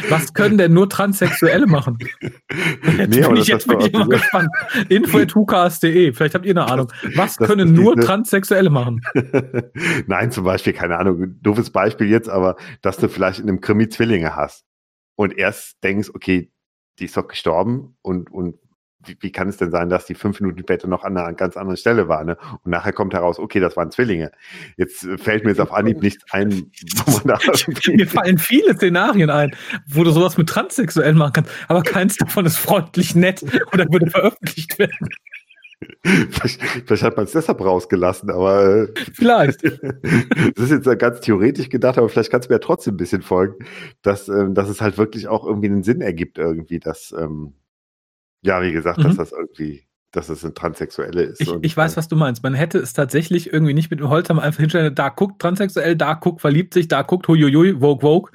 Was 0.08 0.32
können 0.32 0.58
denn 0.58 0.72
nur 0.72 0.88
Transsexuelle 0.88 1.66
machen? 1.66 1.98
Jetzt 2.20 3.10
nee, 3.10 3.20
bin 3.20 3.36
ich 3.36 3.48
jetzt 3.48 3.66
bin 3.66 3.80
ich 3.80 3.92
mal 3.92 4.08
gespannt. 4.08 4.48
Info.hukas.de, 4.88 6.12
vielleicht 6.12 6.34
habt 6.34 6.46
ihr 6.46 6.52
eine 6.52 6.66
Ahnung. 6.66 6.92
Was 7.14 7.36
das 7.36 7.48
können 7.48 7.72
nur 7.74 7.94
diese... 7.94 8.06
Transsexuelle 8.06 8.70
machen? 8.70 9.02
Nein, 10.06 10.30
zum 10.30 10.44
Beispiel, 10.44 10.72
keine 10.72 10.98
Ahnung, 10.98 11.36
doofes 11.42 11.70
Beispiel 11.70 12.08
jetzt, 12.08 12.28
aber 12.28 12.56
dass 12.82 12.96
du 12.96 13.08
vielleicht 13.08 13.40
in 13.40 13.48
einem 13.48 13.60
Krimi 13.60 13.88
Zwillinge 13.88 14.34
hast 14.34 14.64
und 15.16 15.36
erst 15.36 15.82
denkst, 15.84 16.10
okay, 16.14 16.50
die 16.98 17.04
ist 17.04 17.16
doch 17.16 17.28
gestorben 17.28 17.96
und, 18.02 18.30
und 18.30 18.56
wie, 19.06 19.16
wie, 19.20 19.32
kann 19.32 19.48
es 19.48 19.56
denn 19.56 19.70
sein, 19.70 19.88
dass 19.88 20.06
die 20.06 20.14
fünf 20.14 20.40
Minuten 20.40 20.60
später 20.60 20.88
noch 20.88 21.04
an 21.04 21.16
einer 21.16 21.32
ganz 21.34 21.56
anderen 21.56 21.76
Stelle 21.76 22.08
war, 22.08 22.24
ne? 22.24 22.36
Und 22.64 22.70
nachher 22.70 22.92
kommt 22.92 23.14
heraus, 23.14 23.38
okay, 23.38 23.60
das 23.60 23.76
waren 23.76 23.90
Zwillinge. 23.90 24.32
Jetzt 24.76 25.04
äh, 25.04 25.18
fällt 25.18 25.44
mir 25.44 25.50
jetzt 25.50 25.60
auf 25.60 25.72
Anhieb 25.72 26.02
nichts 26.02 26.24
ein, 26.30 26.70
wo 27.04 27.12
man 27.12 27.22
da 27.24 27.38
Mir 27.92 28.06
fallen 28.06 28.38
viele 28.38 28.74
Szenarien 28.74 29.30
ein, 29.30 29.54
wo 29.86 30.04
du 30.04 30.10
sowas 30.10 30.36
mit 30.36 30.48
Transsexuellen 30.48 31.16
machen 31.16 31.32
kannst, 31.34 31.50
aber 31.68 31.82
keins 31.82 32.16
davon 32.16 32.46
ist 32.46 32.58
freundlich 32.58 33.14
nett 33.14 33.42
oder 33.72 33.84
würde 33.90 34.10
veröffentlicht 34.10 34.78
werden. 34.78 35.08
Vielleicht, 36.02 36.62
vielleicht, 36.62 37.02
hat 37.02 37.16
man 37.16 37.26
es 37.26 37.32
deshalb 37.32 37.60
rausgelassen, 37.60 38.30
aber. 38.30 38.84
Äh, 38.84 38.94
vielleicht. 39.12 39.62
das 40.56 40.70
ist 40.70 40.86
jetzt 40.86 40.98
ganz 40.98 41.20
theoretisch 41.20 41.68
gedacht, 41.68 41.98
aber 41.98 42.08
vielleicht 42.08 42.30
kannst 42.30 42.48
du 42.48 42.52
mir 42.52 42.56
ja 42.56 42.60
trotzdem 42.60 42.94
ein 42.94 42.98
bisschen 42.98 43.22
folgen, 43.22 43.56
dass, 44.02 44.28
ähm, 44.28 44.54
dass 44.54 44.68
es 44.68 44.80
halt 44.80 44.96
wirklich 44.96 45.28
auch 45.28 45.44
irgendwie 45.44 45.66
einen 45.66 45.82
Sinn 45.82 46.00
ergibt, 46.00 46.38
irgendwie, 46.38 46.78
dass, 46.78 47.14
ähm, 47.18 47.54
ja, 48.46 48.62
wie 48.62 48.72
gesagt, 48.72 48.98
mhm. 48.98 49.04
dass 49.04 49.16
das 49.16 49.32
irgendwie, 49.32 49.84
dass 50.12 50.28
es 50.28 50.44
ein 50.44 50.54
Transsexuelle 50.54 51.22
ist. 51.22 51.40
Ich, 51.40 51.52
ich 51.62 51.76
weiß, 51.76 51.94
äh, 51.94 51.96
was 51.96 52.08
du 52.08 52.16
meinst. 52.16 52.42
Man 52.42 52.54
hätte 52.54 52.78
es 52.78 52.92
tatsächlich 52.92 53.52
irgendwie 53.52 53.74
nicht 53.74 53.90
mit 53.90 54.00
dem 54.00 54.08
Holzhammer 54.08 54.42
einfach 54.42 54.60
hinstellen, 54.60 54.94
da 54.94 55.08
guckt 55.08 55.40
transsexuell, 55.40 55.96
da 55.96 56.14
guckt, 56.14 56.40
verliebt 56.40 56.74
sich, 56.74 56.88
da 56.88 57.02
guckt, 57.02 57.28
huiuiui, 57.28 57.80
Vogue, 57.80 58.00
Vogue. 58.00 58.30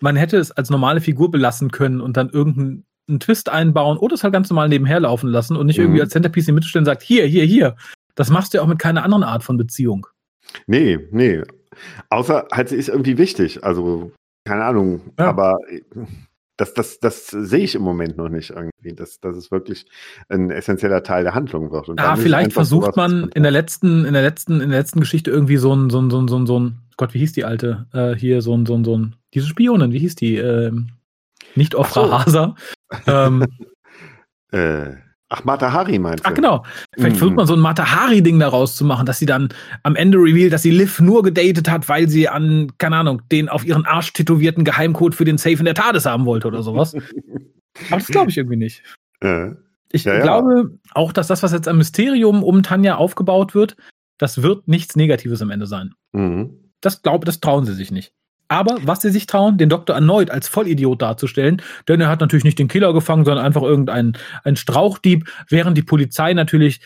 Man 0.00 0.16
hätte 0.16 0.36
es 0.36 0.50
als 0.50 0.70
normale 0.70 1.00
Figur 1.00 1.30
belassen 1.30 1.70
können 1.70 2.00
und 2.00 2.16
dann 2.16 2.28
irgendeinen 2.28 2.84
einen 3.08 3.20
Twist 3.20 3.50
einbauen 3.50 3.98
oder 3.98 4.14
es 4.14 4.24
halt 4.24 4.32
ganz 4.32 4.48
normal 4.48 4.68
nebenher 4.68 5.00
laufen 5.00 5.28
lassen 5.28 5.56
und 5.56 5.66
nicht 5.66 5.78
mhm. 5.78 5.84
irgendwie 5.84 6.00
als 6.00 6.12
Centerpiece 6.12 6.48
in 6.48 6.52
die 6.52 6.54
Mitte 6.54 6.68
stellen 6.68 6.82
und 6.82 6.86
sagt, 6.86 7.02
hier, 7.02 7.26
hier, 7.26 7.44
hier. 7.44 7.76
Das 8.14 8.30
machst 8.30 8.54
du 8.54 8.58
ja 8.58 8.64
auch 8.64 8.68
mit 8.68 8.78
keiner 8.78 9.02
anderen 9.02 9.24
Art 9.24 9.42
von 9.42 9.56
Beziehung. 9.56 10.06
Nee, 10.66 10.98
nee. 11.10 11.42
Außer 12.10 12.46
halt, 12.52 12.68
sie 12.68 12.76
ist 12.76 12.88
irgendwie 12.88 13.18
wichtig. 13.18 13.64
Also, 13.64 14.12
keine 14.44 14.64
Ahnung. 14.64 15.12
Ja. 15.18 15.26
Aber 15.26 15.58
das, 16.56 16.74
das, 16.74 17.00
das 17.00 17.26
sehe 17.28 17.64
ich 17.64 17.74
im 17.74 17.82
Moment 17.82 18.16
noch 18.16 18.28
nicht 18.28 18.50
irgendwie, 18.50 18.94
dass, 18.94 19.20
dass 19.20 19.36
es 19.36 19.50
wirklich 19.50 19.86
ein 20.28 20.50
essentieller 20.50 21.02
Teil 21.02 21.24
der 21.24 21.34
Handlung 21.34 21.72
wird. 21.72 21.88
Und 21.88 21.98
ja, 21.98 22.16
vielleicht 22.16 22.52
versucht 22.52 22.96
man 22.96 23.28
in 23.34 23.42
der 23.42 23.52
letzten, 23.52 24.04
in 24.04 24.12
der 24.12 24.22
letzten, 24.22 24.60
in 24.60 24.70
der 24.70 24.78
letzten 24.78 25.00
Geschichte 25.00 25.30
irgendwie 25.30 25.56
so 25.56 25.74
ein, 25.74 25.90
so 25.90 26.00
ein, 26.00 26.10
so 26.10 26.20
ein, 26.20 26.28
so 26.28 26.38
ein, 26.38 26.46
so 26.46 26.60
ein 26.60 26.78
Gott, 26.96 27.14
wie 27.14 27.18
hieß 27.18 27.32
die 27.32 27.44
alte? 27.44 27.86
Äh, 27.92 28.14
hier 28.14 28.40
so 28.40 28.56
ein, 28.56 28.66
so 28.66 28.74
ein, 28.74 28.84
so 28.84 28.96
ein, 28.96 29.16
diese 29.34 29.46
Spionin, 29.46 29.92
wie 29.92 29.98
hieß 29.98 30.14
die? 30.14 30.36
Ähm, 30.36 30.90
nicht 31.56 31.74
Ofra 31.74 32.04
so. 32.04 32.12
Hasa. 32.12 32.54
Ähm, 33.08 33.44
äh, 34.52 34.92
ach, 35.34 35.44
Mata 35.44 35.72
Hari 35.72 35.98
meinst 35.98 36.24
du? 36.24 36.28
Ach, 36.28 36.34
genau. 36.34 36.64
Vielleicht 36.94 37.16
mm. 37.16 37.18
versucht 37.18 37.36
man 37.36 37.46
so 37.46 37.54
ein 37.54 37.60
Mata 37.60 37.90
Hari-Ding 37.90 38.38
daraus 38.38 38.76
zu 38.76 38.84
machen, 38.84 39.06
dass 39.06 39.18
sie 39.18 39.26
dann 39.26 39.48
am 39.82 39.96
Ende 39.96 40.18
reveal, 40.18 40.50
dass 40.50 40.62
sie 40.62 40.70
Liv 40.70 41.00
nur 41.00 41.22
gedatet 41.22 41.68
hat, 41.68 41.88
weil 41.88 42.08
sie 42.08 42.28
an, 42.28 42.72
keine 42.78 42.96
Ahnung, 42.96 43.22
den 43.30 43.48
auf 43.48 43.64
ihren 43.64 43.84
Arsch 43.84 44.12
tätowierten 44.12 44.64
Geheimcode 44.64 45.14
für 45.14 45.24
den 45.24 45.38
Safe 45.38 45.56
in 45.56 45.64
der 45.64 45.74
TARDIS 45.74 46.06
haben 46.06 46.24
wollte 46.24 46.48
oder 46.48 46.62
sowas. 46.62 46.94
Aber 47.90 47.98
das 47.98 48.06
glaube 48.06 48.30
ich 48.30 48.36
irgendwie 48.36 48.56
nicht. 48.56 48.82
Äh. 49.20 49.50
Ich 49.90 50.04
ja, 50.04 50.20
glaube 50.20 50.70
ja. 50.72 50.90
auch, 50.94 51.12
dass 51.12 51.28
das, 51.28 51.44
was 51.44 51.52
jetzt 51.52 51.68
am 51.68 51.78
Mysterium 51.78 52.42
um 52.42 52.64
Tanja 52.64 52.96
aufgebaut 52.96 53.54
wird, 53.54 53.76
das 54.18 54.42
wird 54.42 54.66
nichts 54.66 54.96
Negatives 54.96 55.40
am 55.40 55.50
Ende 55.50 55.66
sein. 55.66 55.94
Mhm. 56.12 56.72
Das 56.80 57.02
glaube, 57.02 57.24
das 57.26 57.38
trauen 57.38 57.64
sie 57.64 57.74
sich 57.74 57.92
nicht. 57.92 58.12
Aber 58.48 58.76
was 58.82 59.02
sie 59.02 59.10
sich 59.10 59.26
trauen, 59.26 59.58
den 59.58 59.68
Doktor 59.68 59.94
erneut 59.94 60.30
als 60.30 60.48
Vollidiot 60.48 61.02
darzustellen, 61.02 61.62
denn 61.88 62.00
er 62.00 62.08
hat 62.08 62.20
natürlich 62.20 62.44
nicht 62.44 62.58
den 62.58 62.68
Killer 62.68 62.92
gefangen, 62.92 63.24
sondern 63.24 63.44
einfach 63.44 63.62
irgendeinen 63.62 64.16
einen 64.44 64.56
Strauchdieb, 64.56 65.30
während 65.48 65.78
die 65.78 65.82
Polizei 65.82 66.34
natürlich 66.34 66.80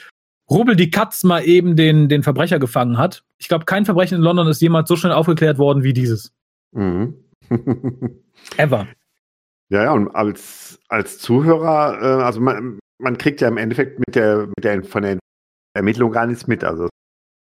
rubbel 0.50 0.76
die 0.76 0.90
Katz 0.90 1.24
mal 1.24 1.44
eben 1.44 1.76
den, 1.76 2.08
den 2.08 2.22
Verbrecher 2.22 2.58
gefangen 2.58 2.98
hat. 2.98 3.24
Ich 3.38 3.48
glaube, 3.48 3.64
kein 3.64 3.84
Verbrechen 3.84 4.16
in 4.16 4.22
London 4.22 4.46
ist 4.46 4.62
jemals 4.62 4.88
so 4.88 4.96
schnell 4.96 5.12
aufgeklärt 5.12 5.58
worden 5.58 5.82
wie 5.82 5.92
dieses. 5.92 6.32
Mhm. 6.72 7.14
Ever. 8.56 8.86
Ja, 9.70 9.84
ja, 9.84 9.92
und 9.92 10.08
als, 10.14 10.80
als 10.88 11.18
Zuhörer, 11.18 12.00
äh, 12.00 12.22
also 12.22 12.40
man, 12.40 12.78
man 12.98 13.18
kriegt 13.18 13.40
ja 13.40 13.48
im 13.48 13.58
Endeffekt 13.58 13.98
mit 13.98 14.14
der, 14.14 14.46
mit 14.46 14.64
der 14.64 14.82
von 14.84 15.02
der 15.02 15.18
Ermittlung 15.74 16.10
gar 16.12 16.26
nichts 16.26 16.46
mit. 16.46 16.64
Also. 16.64 16.88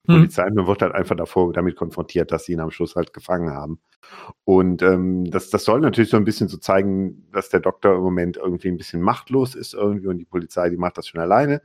Polizei. 0.06 0.50
Man 0.52 0.68
wird 0.68 0.82
halt 0.82 0.94
einfach 0.94 1.16
davor 1.16 1.54
damit 1.54 1.76
konfrontiert, 1.76 2.32
dass 2.32 2.46
sie 2.46 2.54
ihn 2.54 2.60
am 2.60 2.72
Schluss 2.72 2.96
halt 2.96 3.14
gefangen 3.14 3.52
haben. 3.52 3.80
Und 4.44 4.82
ähm, 4.82 5.30
das, 5.30 5.50
das 5.50 5.64
soll 5.66 5.80
natürlich 5.80 6.10
so 6.10 6.18
ein 6.18 6.26
bisschen 6.26 6.48
so 6.48 6.58
zeigen, 6.58 7.28
dass 7.32 7.50
der 7.50 7.60
Doktor 7.60 7.96
im 7.96 8.02
Moment 8.02 8.38
irgendwie 8.38 8.70
ein 8.70 8.78
bisschen 8.78 9.02
machtlos 9.02 9.56
ist 9.56 9.74
irgendwie 9.74 10.08
und 10.08 10.18
die 10.20 10.26
Polizei, 10.26 10.70
die 10.70 10.78
macht 10.78 10.98
das 10.98 11.08
schon 11.08 11.22
alleine. 11.22 11.62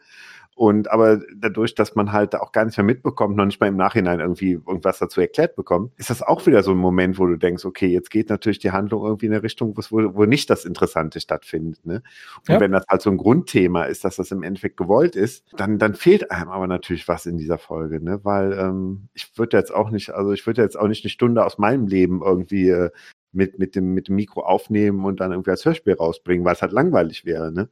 Und 0.55 0.91
aber 0.91 1.21
dadurch, 1.35 1.75
dass 1.75 1.95
man 1.95 2.13
halt 2.13 2.35
auch 2.37 2.53
gar 2.53 2.67
nicht 2.67 2.77
mehr 2.77 2.85
mitbekommt, 2.85 3.37
noch 3.37 3.47
nicht 3.47 3.61
mal 3.61 3.69
im 3.69 3.77
Nachhinein 3.77 4.21
irgendwie 4.21 4.53
irgendwas 4.53 4.99
dazu 4.99 5.21
erklärt 5.21 5.57
bekommt, 5.57 5.93
ist 5.97 6.11
das 6.11 6.23
auch 6.23 6.47
wieder 6.47 6.63
so 6.63 6.73
ein 6.73 6.77
Moment, 6.77 7.19
wo 7.19 7.27
du 7.27 7.37
denkst, 7.37 7.65
okay, 7.65 7.87
jetzt 7.87 8.11
geht 8.11 8.29
natürlich 8.29 8.59
die 8.59 8.71
Handlung 8.71 9.05
irgendwie 9.05 9.27
in 9.27 9.33
eine 9.33 9.43
Richtung, 9.43 9.75
wo, 9.77 10.15
wo 10.15 10.25
nicht 10.27 10.51
das 10.51 10.67
Interessante 10.67 11.21
stattfindet. 11.21 11.87
Ne? 11.87 12.03
Und 12.47 12.55
ja. 12.55 12.61
wenn 12.61 12.73
das 12.73 12.85
halt 12.89 13.01
so 13.01 13.11
ein 13.11 13.17
Grundthema 13.17 13.85
ist, 13.85 14.05
dass 14.05 14.17
das 14.17 14.31
im 14.33 14.43
Endeffekt 14.43 14.77
gewollt 14.77 15.17
ist, 15.17 15.47
dann, 15.57 15.79
dann 15.79 15.95
fehlt 15.95 16.31
einem 16.31 16.51
aber 16.51 16.67
natürlich 16.67 17.09
was 17.09 17.25
in 17.25 17.39
dieser 17.39 17.59
Folge, 17.59 18.03
ne? 18.03 18.21
Weil 18.23 18.53
ähm, 18.53 19.09
ich 19.15 19.39
würde 19.39 19.57
jetzt 19.57 19.73
auch 19.73 19.91
nicht, 19.91 20.11
also 20.11 20.33
ich 20.33 20.47
würde 20.47 20.63
jetzt 20.63 20.79
auch 20.79 20.89
nicht 20.89 21.05
eine 21.05 21.11
Stunde 21.11 21.45
aus 21.45 21.59
meinem 21.59 21.87
Leben 21.87 22.21
irgendwie 22.23 22.69
äh, 22.69 22.91
mit, 23.33 23.59
mit, 23.59 23.77
dem, 23.77 23.95
mit 23.95 24.09
dem 24.09 24.17
Mikro 24.17 24.43
aufnehmen 24.43 25.05
und 25.05 25.21
dann 25.21 25.31
irgendwie 25.31 25.51
als 25.51 25.65
Hörspiel 25.65 25.95
rausbringen, 25.95 26.45
weil 26.45 26.55
es 26.55 26.63
halt 26.63 26.73
langweilig 26.73 27.25
wäre, 27.25 27.53
ne? 27.53 27.69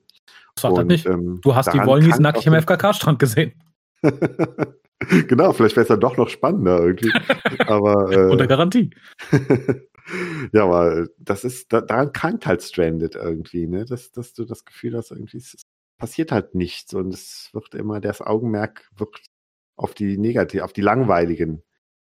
Sag 0.58 0.74
das 0.74 0.84
nicht. 0.84 1.06
Ähm, 1.06 1.40
du 1.42 1.54
hast 1.54 1.72
die 1.72 1.78
Wollnies 1.78 2.18
nackig 2.18 2.46
im 2.46 2.54
FKK-Strand 2.54 3.18
gesehen. 3.18 3.52
genau, 5.28 5.52
vielleicht 5.52 5.76
wäre 5.76 5.82
es 5.82 5.88
dann 5.88 6.00
doch 6.00 6.16
noch 6.16 6.28
spannender 6.28 6.80
irgendwie. 6.80 7.12
aber, 7.66 8.12
äh, 8.12 8.30
Unter 8.30 8.46
Garantie. 8.46 8.90
ja, 10.52 10.64
aber 10.64 11.06
das 11.18 11.44
ist, 11.44 11.72
da, 11.72 11.80
daran 11.80 12.12
krankt 12.12 12.46
halt 12.46 12.62
Stranded 12.62 13.14
irgendwie, 13.14 13.66
ne? 13.66 13.84
Dass, 13.84 14.10
dass 14.10 14.32
du 14.34 14.44
das 14.44 14.64
Gefühl 14.64 14.96
hast, 14.96 15.10
irgendwie 15.10 15.38
es 15.38 15.56
passiert 15.98 16.32
halt 16.32 16.54
nichts 16.54 16.94
und 16.94 17.12
es 17.12 17.50
wird 17.52 17.74
immer, 17.74 18.00
das 18.00 18.20
Augenmerk 18.20 18.88
wird 18.96 19.20
auf 19.76 19.94
die 19.94 20.18
negativ, 20.18 20.62
auf 20.62 20.72
die 20.72 20.80
langweiligen 20.80 21.62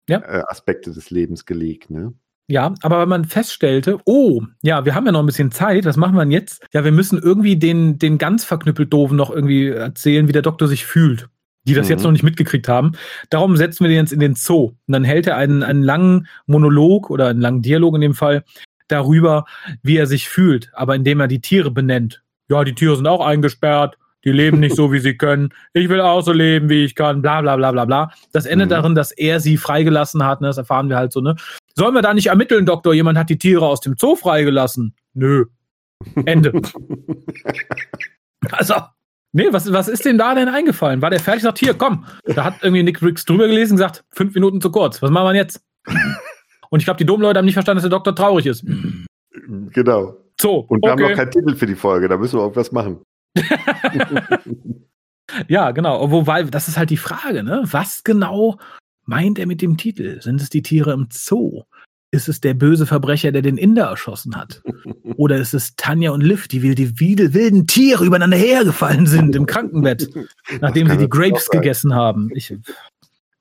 ja. 0.07 0.19
äh, 0.19 0.43
Aspekte 0.47 0.91
des 0.91 1.09
Lebens 1.09 1.45
gelegt, 1.45 1.89
ne? 1.89 2.13
Ja, 2.49 2.73
aber 2.81 2.99
wenn 2.99 3.09
man 3.09 3.25
feststellte, 3.25 3.99
oh, 4.05 4.41
ja, 4.63 4.83
wir 4.83 4.95
haben 4.95 5.05
ja 5.05 5.11
noch 5.11 5.19
ein 5.19 5.27
bisschen 5.27 5.51
Zeit, 5.51 5.85
was 5.85 5.97
machen 5.97 6.15
wir 6.15 6.21
denn 6.21 6.31
jetzt? 6.31 6.65
Ja, 6.73 6.83
wir 6.83 6.91
müssen 6.91 7.19
irgendwie 7.19 7.57
den, 7.57 7.99
den 7.99 8.17
ganz 8.17 8.43
verknüppelt 8.43 8.91
Doofen 8.91 9.17
noch 9.17 9.29
irgendwie 9.29 9.67
erzählen, 9.67 10.27
wie 10.27 10.31
der 10.31 10.41
Doktor 10.41 10.67
sich 10.67 10.83
fühlt, 10.83 11.29
die 11.65 11.75
das 11.75 11.85
mhm. 11.85 11.91
jetzt 11.91 12.03
noch 12.03 12.11
nicht 12.11 12.23
mitgekriegt 12.23 12.67
haben. 12.67 12.93
Darum 13.29 13.55
setzen 13.55 13.83
wir 13.83 13.89
den 13.89 13.99
jetzt 13.99 14.11
in 14.11 14.19
den 14.19 14.33
Zoo. 14.33 14.69
Und 14.87 14.91
dann 14.91 15.03
hält 15.03 15.27
er 15.27 15.37
einen, 15.37 15.61
einen 15.61 15.83
langen 15.83 16.27
Monolog 16.47 17.11
oder 17.11 17.27
einen 17.27 17.39
langen 17.39 17.61
Dialog 17.61 17.93
in 17.93 18.01
dem 18.01 18.15
Fall 18.15 18.43
darüber, 18.87 19.45
wie 19.83 19.97
er 19.97 20.07
sich 20.07 20.27
fühlt, 20.27 20.71
aber 20.73 20.95
indem 20.95 21.19
er 21.19 21.27
die 21.27 21.41
Tiere 21.41 21.69
benennt. 21.69 22.23
Ja, 22.49 22.63
die 22.63 22.73
Tiere 22.73 22.95
sind 22.95 23.05
auch 23.05 23.23
eingesperrt, 23.23 23.95
die 24.25 24.31
leben 24.31 24.59
nicht 24.59 24.75
so, 24.75 24.91
wie 24.91 24.99
sie 24.99 25.15
können. 25.15 25.49
Ich 25.73 25.87
will 25.87 26.01
auch 26.01 26.21
so 26.21 26.33
leben, 26.33 26.67
wie 26.67 26.83
ich 26.83 26.95
kann, 26.95 27.21
bla 27.21 27.41
bla 27.41 27.55
bla 27.55 27.71
bla 27.71 27.85
bla. 27.85 28.11
Das 28.33 28.47
endet 28.47 28.69
mhm. 28.69 28.71
darin, 28.71 28.95
dass 28.95 29.11
er 29.11 29.39
sie 29.39 29.57
freigelassen 29.57 30.25
hat, 30.25 30.41
ne? 30.41 30.47
das 30.47 30.57
erfahren 30.57 30.89
wir 30.89 30.97
halt 30.97 31.13
so, 31.13 31.21
ne? 31.21 31.35
Sollen 31.79 31.95
wir 31.95 32.01
da 32.01 32.13
nicht 32.13 32.27
ermitteln, 32.27 32.65
Doktor? 32.65 32.93
Jemand 32.93 33.17
hat 33.17 33.29
die 33.29 33.37
Tiere 33.37 33.65
aus 33.65 33.79
dem 33.79 33.95
Zoo 33.97 34.17
freigelassen. 34.17 34.93
Nö. 35.13 35.45
Ende. 36.25 36.51
also, 38.51 38.73
nee, 39.31 39.47
was, 39.51 39.71
was 39.71 39.87
ist 39.87 40.03
denn 40.03 40.17
da 40.17 40.35
denn 40.35 40.49
eingefallen? 40.49 41.01
War 41.01 41.09
der 41.09 41.21
fertig? 41.21 41.43
Sagt, 41.43 41.57
hier, 41.57 41.73
komm. 41.73 42.05
Da 42.25 42.43
hat 42.43 42.55
irgendwie 42.63 42.83
Nick 42.83 42.99
Briggs 42.99 43.23
drüber 43.23 43.47
gelesen 43.47 43.73
und 43.73 43.77
gesagt, 43.77 44.03
fünf 44.11 44.35
Minuten 44.35 44.59
zu 44.59 44.71
kurz. 44.71 45.01
Was 45.01 45.09
machen 45.09 45.27
wir 45.27 45.35
jetzt? 45.35 45.61
Und 46.69 46.79
ich 46.79 46.85
glaube, 46.85 46.97
die 46.97 47.05
Domleute 47.05 47.37
haben 47.37 47.45
nicht 47.45 47.53
verstanden, 47.53 47.77
dass 47.77 47.89
der 47.89 47.97
Doktor 47.97 48.13
traurig 48.13 48.45
ist. 48.45 48.65
Genau. 49.71 50.17
So. 50.37 50.57
Und 50.59 50.83
wir 50.83 50.91
okay. 50.91 51.03
haben 51.03 51.11
noch 51.11 51.17
keinen 51.17 51.31
Titel 51.31 51.55
für 51.55 51.65
die 51.65 51.75
Folge, 51.75 52.09
da 52.09 52.17
müssen 52.17 52.39
wir 52.39 52.41
irgendwas 52.41 52.73
machen. 52.73 53.01
ja, 55.47 55.71
genau. 55.71 56.11
Wobei, 56.11 56.43
das 56.43 56.67
ist 56.67 56.77
halt 56.77 56.89
die 56.89 56.97
Frage, 56.97 57.41
ne? 57.41 57.61
Was 57.63 58.03
genau 58.03 58.57
meint 59.09 59.39
er 59.39 59.47
mit 59.47 59.61
dem 59.61 59.75
Titel? 59.75 60.21
Sind 60.21 60.41
es 60.41 60.49
die 60.49 60.61
Tiere 60.61 60.93
im 60.93 61.07
Zoo? 61.11 61.63
Ist 62.11 62.27
es 62.27 62.41
der 62.41 62.55
böse 62.55 62.87
Verbrecher, 62.87 63.31
der 63.31 63.43
den 63.43 63.57
Inder 63.57 63.85
erschossen 63.85 64.35
hat? 64.35 64.61
Oder 65.15 65.37
ist 65.37 65.53
es 65.53 65.75
Tanja 65.75 66.11
und 66.11 66.21
Liv, 66.21 66.47
die 66.47 66.63
wie 66.63 66.75
die 66.75 66.97
wilden 66.99 67.67
Tiere 67.67 68.05
übereinander 68.05 68.37
hergefallen 68.37 69.05
sind 69.05 69.35
im 69.35 69.45
Krankenbett, 69.45 70.09
nachdem 70.61 70.89
sie 70.89 70.97
die 70.97 71.09
Grapes 71.09 71.49
gegessen 71.49 71.93
haben? 71.93 72.29
Ich, 72.33 72.53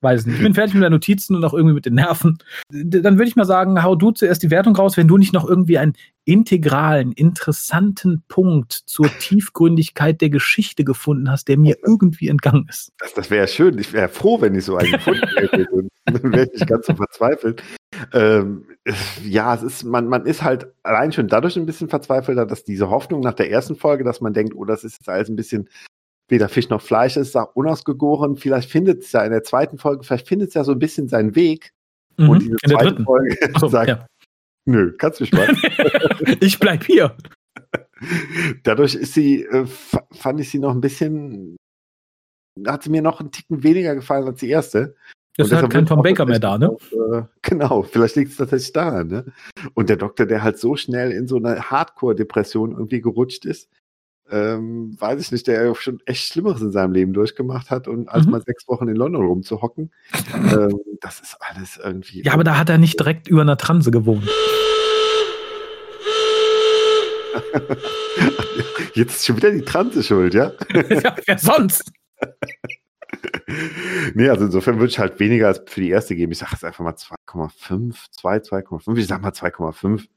weiß 0.01 0.25
nicht. 0.25 0.37
Ich 0.37 0.43
bin 0.43 0.53
fertig 0.53 0.75
mit 0.75 0.83
den 0.83 0.91
Notizen 0.91 1.35
und 1.35 1.43
auch 1.43 1.53
irgendwie 1.53 1.75
mit 1.75 1.85
den 1.85 1.95
Nerven. 1.95 2.37
Dann 2.69 3.17
würde 3.17 3.27
ich 3.27 3.35
mal 3.35 3.45
sagen, 3.45 3.81
hau 3.83 3.95
du 3.95 4.11
zuerst 4.11 4.43
die 4.43 4.51
Wertung 4.51 4.75
raus, 4.75 4.97
wenn 4.97 5.07
du 5.07 5.17
nicht 5.17 5.33
noch 5.33 5.47
irgendwie 5.47 5.77
einen 5.77 5.93
integralen, 6.25 7.11
interessanten 7.11 8.23
Punkt 8.27 8.71
zur 8.71 9.07
Tiefgründigkeit 9.19 10.21
der 10.21 10.29
Geschichte 10.29 10.83
gefunden 10.83 11.29
hast, 11.29 11.47
der 11.47 11.57
mir 11.57 11.77
irgendwie 11.85 12.27
entgangen 12.27 12.67
ist. 12.69 12.91
Das, 12.99 13.13
das 13.13 13.29
wäre 13.29 13.47
schön. 13.47 13.77
Ich 13.77 13.93
wäre 13.93 14.09
froh, 14.09 14.39
wenn 14.41 14.55
ich 14.55 14.65
so 14.65 14.77
einen 14.77 14.91
gefunden 14.93 15.27
hätte. 15.35 15.67
dann 16.05 16.33
wäre 16.33 16.45
ich 16.45 16.53
nicht 16.53 16.67
ganz 16.67 16.85
so 16.85 16.95
verzweifelt. 16.95 17.63
Ähm, 18.13 18.65
ja, 19.23 19.53
es 19.55 19.63
ist, 19.63 19.83
man, 19.83 20.07
man 20.07 20.25
ist 20.25 20.43
halt 20.43 20.67
allein 20.83 21.11
schon 21.11 21.27
dadurch 21.27 21.57
ein 21.57 21.65
bisschen 21.65 21.89
verzweifelter, 21.89 22.45
dass 22.45 22.63
diese 22.63 22.89
Hoffnung 22.89 23.21
nach 23.21 23.33
der 23.33 23.49
ersten 23.49 23.75
Folge, 23.75 24.03
dass 24.03 24.21
man 24.21 24.33
denkt, 24.33 24.55
oh, 24.55 24.65
das 24.65 24.83
ist 24.83 24.97
jetzt 24.99 25.09
alles 25.09 25.29
ein 25.29 25.35
bisschen 25.35 25.69
weder 26.27 26.49
Fisch 26.49 26.69
noch 26.69 26.81
Fleisch 26.81 27.17
ist, 27.17 27.31
sagt 27.31 27.55
unausgegoren. 27.55 28.37
Vielleicht 28.37 28.69
findet 28.69 29.03
es 29.03 29.11
ja 29.11 29.23
in 29.23 29.31
der 29.31 29.43
zweiten 29.43 29.77
Folge, 29.77 30.03
vielleicht 30.03 30.27
findet 30.27 30.49
es 30.49 30.53
ja 30.53 30.63
so 30.63 30.71
ein 30.71 30.79
bisschen 30.79 31.07
seinen 31.09 31.35
Weg. 31.35 31.71
Mhm, 32.17 32.29
und 32.29 32.41
diese 32.41 32.57
in 32.61 32.69
zweite 32.69 33.03
Folge 33.03 33.35
so, 33.59 33.67
sagt, 33.67 33.89
ja. 33.89 34.05
nö, 34.65 34.95
kannst 34.97 35.19
du 35.19 35.23
mich 35.23 35.33
mal. 35.33 35.47
ich 36.39 36.59
bleib 36.59 36.83
hier. 36.83 37.15
Dadurch 38.63 38.95
ist 38.95 39.13
sie, 39.13 39.43
äh, 39.43 39.65
fand 40.11 40.39
ich 40.39 40.49
sie 40.49 40.59
noch 40.59 40.73
ein 40.73 40.81
bisschen, 40.81 41.57
hat 42.65 42.83
sie 42.83 42.89
mir 42.89 43.01
noch 43.01 43.19
einen 43.19 43.31
Ticken 43.31 43.63
weniger 43.63 43.95
gefallen 43.95 44.27
als 44.27 44.39
die 44.39 44.49
erste. 44.49 44.95
Das 45.37 45.47
ist 45.47 45.53
halt 45.53 45.69
kein 45.69 45.85
Tom 45.85 46.01
Baker 46.01 46.25
mehr 46.25 46.39
da, 46.39 46.57
ne? 46.57 46.69
Auf, 46.69 46.91
äh, 46.91 47.23
genau, 47.41 47.83
vielleicht 47.83 48.17
liegt 48.17 48.31
es 48.31 48.37
tatsächlich 48.37 48.73
daran, 48.73 49.07
ne? 49.07 49.25
Und 49.73 49.89
der 49.89 49.95
Doktor, 49.95 50.25
der 50.25 50.43
halt 50.43 50.59
so 50.59 50.75
schnell 50.75 51.11
in 51.11 51.27
so 51.27 51.37
eine 51.37 51.69
Hardcore-Depression 51.69 52.71
irgendwie 52.71 52.99
gerutscht 52.99 53.45
ist, 53.45 53.69
ähm, 54.31 54.95
weiß 54.99 55.21
ich 55.21 55.31
nicht, 55.31 55.47
der 55.47 55.63
ja 55.63 55.73
schon 55.75 56.01
echt 56.05 56.25
Schlimmeres 56.25 56.61
in 56.61 56.71
seinem 56.71 56.91
Leben 56.91 57.13
durchgemacht 57.13 57.71
hat 57.71 57.87
und 57.87 58.09
als 58.09 58.25
mhm. 58.25 58.33
mal 58.33 58.41
sechs 58.41 58.67
Wochen 58.67 58.87
in 58.87 58.95
London 58.95 59.25
rumzuhocken, 59.25 59.91
ähm, 60.51 60.79
das 61.01 61.19
ist 61.19 61.37
alles 61.39 61.79
irgendwie. 61.83 62.23
Ja, 62.23 62.33
aber 62.33 62.43
da 62.43 62.57
hat 62.57 62.69
er 62.69 62.77
nicht 62.77 62.99
direkt 62.99 63.27
über 63.27 63.41
einer 63.41 63.57
Transe 63.57 63.91
gewohnt. 63.91 64.29
Jetzt 68.93 69.15
ist 69.15 69.25
schon 69.25 69.37
wieder 69.37 69.51
die 69.51 69.61
Transe 69.61 70.03
schuld, 70.03 70.33
ja? 70.33 70.51
ja, 70.89 71.15
wer 71.25 71.37
sonst? 71.37 71.91
nee, 74.13 74.29
also 74.29 74.45
insofern 74.45 74.79
würde 74.79 74.91
ich 74.91 74.99
halt 74.99 75.19
weniger 75.19 75.47
als 75.47 75.61
für 75.65 75.81
die 75.81 75.89
erste 75.89 76.15
geben. 76.15 76.31
Ich 76.31 76.39
sage 76.39 76.51
jetzt 76.53 76.65
einfach 76.65 76.83
mal 76.83 76.93
2,5, 76.93 77.95
2, 78.11 78.37
2,5. 78.37 78.97
Ich 78.97 79.07
sag 79.07 79.21
mal 79.21 79.31
2,5 79.31 80.07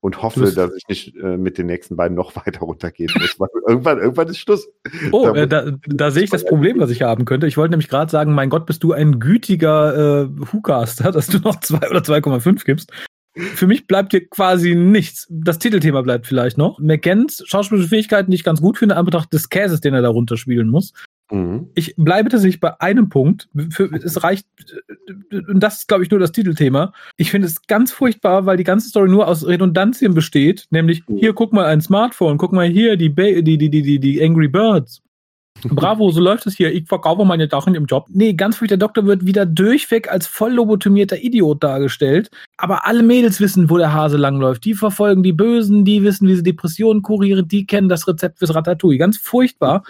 und 0.00 0.22
hoffe, 0.22 0.52
dass 0.52 0.72
ich 0.76 0.84
nicht 0.88 1.16
äh, 1.16 1.36
mit 1.36 1.58
den 1.58 1.66
nächsten 1.66 1.96
beiden 1.96 2.16
noch 2.16 2.36
weiter 2.46 2.60
runtergehen 2.60 3.10
muss. 3.18 3.36
irgendwann, 3.66 3.98
irgendwann 3.98 4.28
ist 4.28 4.38
Schluss. 4.38 4.68
Oh, 5.10 5.26
da, 5.26 5.34
äh, 5.34 5.48
da, 5.48 5.72
da 5.86 6.10
sehe 6.10 6.24
ich 6.24 6.30
das 6.30 6.44
Problem, 6.44 6.78
was 6.78 6.90
ich 6.90 7.02
haben 7.02 7.24
könnte. 7.24 7.46
Ich 7.46 7.56
wollte 7.56 7.72
nämlich 7.72 7.88
gerade 7.88 8.10
sagen, 8.10 8.32
mein 8.32 8.50
Gott, 8.50 8.66
bist 8.66 8.82
du 8.82 8.92
ein 8.92 9.18
gütiger 9.18 10.24
äh, 10.24 10.28
Hucaster, 10.52 11.10
dass 11.12 11.26
du 11.26 11.38
noch 11.38 11.60
2 11.60 11.90
oder 11.90 12.00
2,5 12.00 12.64
gibst. 12.64 12.92
Für 13.36 13.66
mich 13.66 13.86
bleibt 13.86 14.12
hier 14.12 14.26
quasi 14.28 14.74
nichts. 14.74 15.26
Das 15.28 15.58
Titelthema 15.58 16.00
bleibt 16.00 16.26
vielleicht 16.26 16.56
noch. 16.56 16.78
McGanns 16.78 17.42
schauspielerische 17.46 17.90
Fähigkeiten, 17.90 18.30
die 18.30 18.36
ich 18.36 18.44
ganz 18.44 18.62
gut 18.62 18.78
finde, 18.78 18.94
in 18.94 18.98
Anbetracht 18.98 19.30
des 19.32 19.50
Käses, 19.50 19.82
den 19.82 19.92
er 19.92 20.00
darunter 20.00 20.38
spielen 20.38 20.68
muss. 20.68 20.94
Mhm. 21.30 21.70
Ich 21.74 21.94
bleibe 21.96 22.28
tatsächlich 22.28 22.60
bei 22.60 22.80
einem 22.80 23.08
Punkt. 23.08 23.48
Für, 23.70 23.92
es 23.92 24.22
reicht, 24.22 24.46
und 25.30 25.60
das 25.60 25.78
ist, 25.78 25.88
glaube 25.88 26.04
ich, 26.04 26.10
nur 26.10 26.20
das 26.20 26.32
Titelthema. 26.32 26.92
Ich 27.16 27.30
finde 27.30 27.48
es 27.48 27.66
ganz 27.66 27.92
furchtbar, 27.92 28.46
weil 28.46 28.56
die 28.56 28.64
ganze 28.64 28.88
Story 28.88 29.08
nur 29.08 29.26
aus 29.26 29.46
Redundantien 29.46 30.14
besteht. 30.14 30.66
Nämlich, 30.70 31.06
mhm. 31.08 31.16
hier 31.18 31.32
guck 31.32 31.52
mal 31.52 31.66
ein 31.66 31.80
Smartphone, 31.80 32.38
guck 32.38 32.52
mal 32.52 32.68
hier 32.68 32.96
die, 32.96 33.08
ba 33.08 33.40
die, 33.40 33.58
die, 33.58 33.70
die, 33.70 33.98
die 33.98 34.22
Angry 34.22 34.48
Birds. 34.48 35.02
Bravo, 35.64 36.10
so 36.10 36.20
läuft 36.20 36.46
es 36.46 36.54
hier. 36.54 36.72
Ich 36.72 36.86
verkaufe 36.86 37.24
meine 37.24 37.48
Sachen 37.48 37.74
im 37.74 37.86
Job. 37.86 38.06
Nee, 38.10 38.34
ganz 38.34 38.56
furchtbar. 38.56 38.76
Der 38.76 38.86
Doktor 38.86 39.06
wird 39.06 39.24
wieder 39.24 39.46
durchweg 39.46 40.10
als 40.10 40.26
voll 40.26 40.52
lobotomierter 40.52 41.22
Idiot 41.22 41.64
dargestellt. 41.64 42.30
Aber 42.58 42.86
alle 42.86 43.02
Mädels 43.02 43.40
wissen, 43.40 43.70
wo 43.70 43.78
der 43.78 43.92
Hase 43.92 44.18
langläuft. 44.18 44.64
Die 44.64 44.74
verfolgen 44.74 45.22
die 45.22 45.32
Bösen, 45.32 45.84
die 45.84 46.02
wissen, 46.02 46.28
wie 46.28 46.36
sie 46.36 46.42
Depressionen 46.42 47.02
kurieren, 47.02 47.48
die 47.48 47.66
kennen 47.66 47.88
das 47.88 48.06
Rezept 48.06 48.38
fürs 48.38 48.54
Ratatouille. 48.54 48.98
Ganz 48.98 49.16
furchtbar 49.16 49.82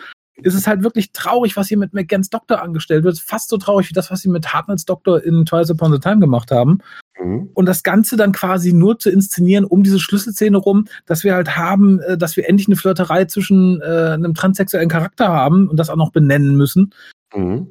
ist 0.42 0.54
es 0.54 0.66
halt 0.66 0.82
wirklich 0.82 1.12
traurig, 1.12 1.56
was 1.56 1.68
hier 1.68 1.78
mit 1.78 1.94
McGanns 1.94 2.30
Doktor 2.30 2.62
angestellt 2.62 3.04
wird. 3.04 3.18
Fast 3.18 3.48
so 3.48 3.56
traurig 3.56 3.88
wie 3.88 3.94
das, 3.94 4.10
was 4.10 4.20
sie 4.20 4.28
mit 4.28 4.52
Hartnells 4.52 4.84
Doktor 4.84 5.22
in 5.22 5.46
Twice 5.46 5.70
Upon 5.70 5.92
the 5.92 5.98
Time 5.98 6.18
gemacht 6.18 6.50
haben. 6.50 6.78
Mhm. 7.18 7.50
Und 7.54 7.66
das 7.66 7.82
Ganze 7.82 8.16
dann 8.16 8.32
quasi 8.32 8.72
nur 8.72 8.98
zu 8.98 9.10
inszenieren 9.10 9.64
um 9.64 9.82
diese 9.82 9.98
Schlüsselszene 9.98 10.58
rum, 10.58 10.86
dass 11.06 11.24
wir 11.24 11.34
halt 11.34 11.56
haben, 11.56 12.00
äh, 12.00 12.18
dass 12.18 12.36
wir 12.36 12.48
endlich 12.48 12.68
eine 12.68 12.76
Flirterei 12.76 13.24
zwischen 13.24 13.80
äh, 13.80 14.12
einem 14.12 14.34
transsexuellen 14.34 14.88
Charakter 14.88 15.28
haben 15.28 15.68
und 15.68 15.78
das 15.78 15.90
auch 15.90 15.96
noch 15.96 16.12
benennen 16.12 16.56
müssen. 16.56 16.92
Mhm. 17.34 17.68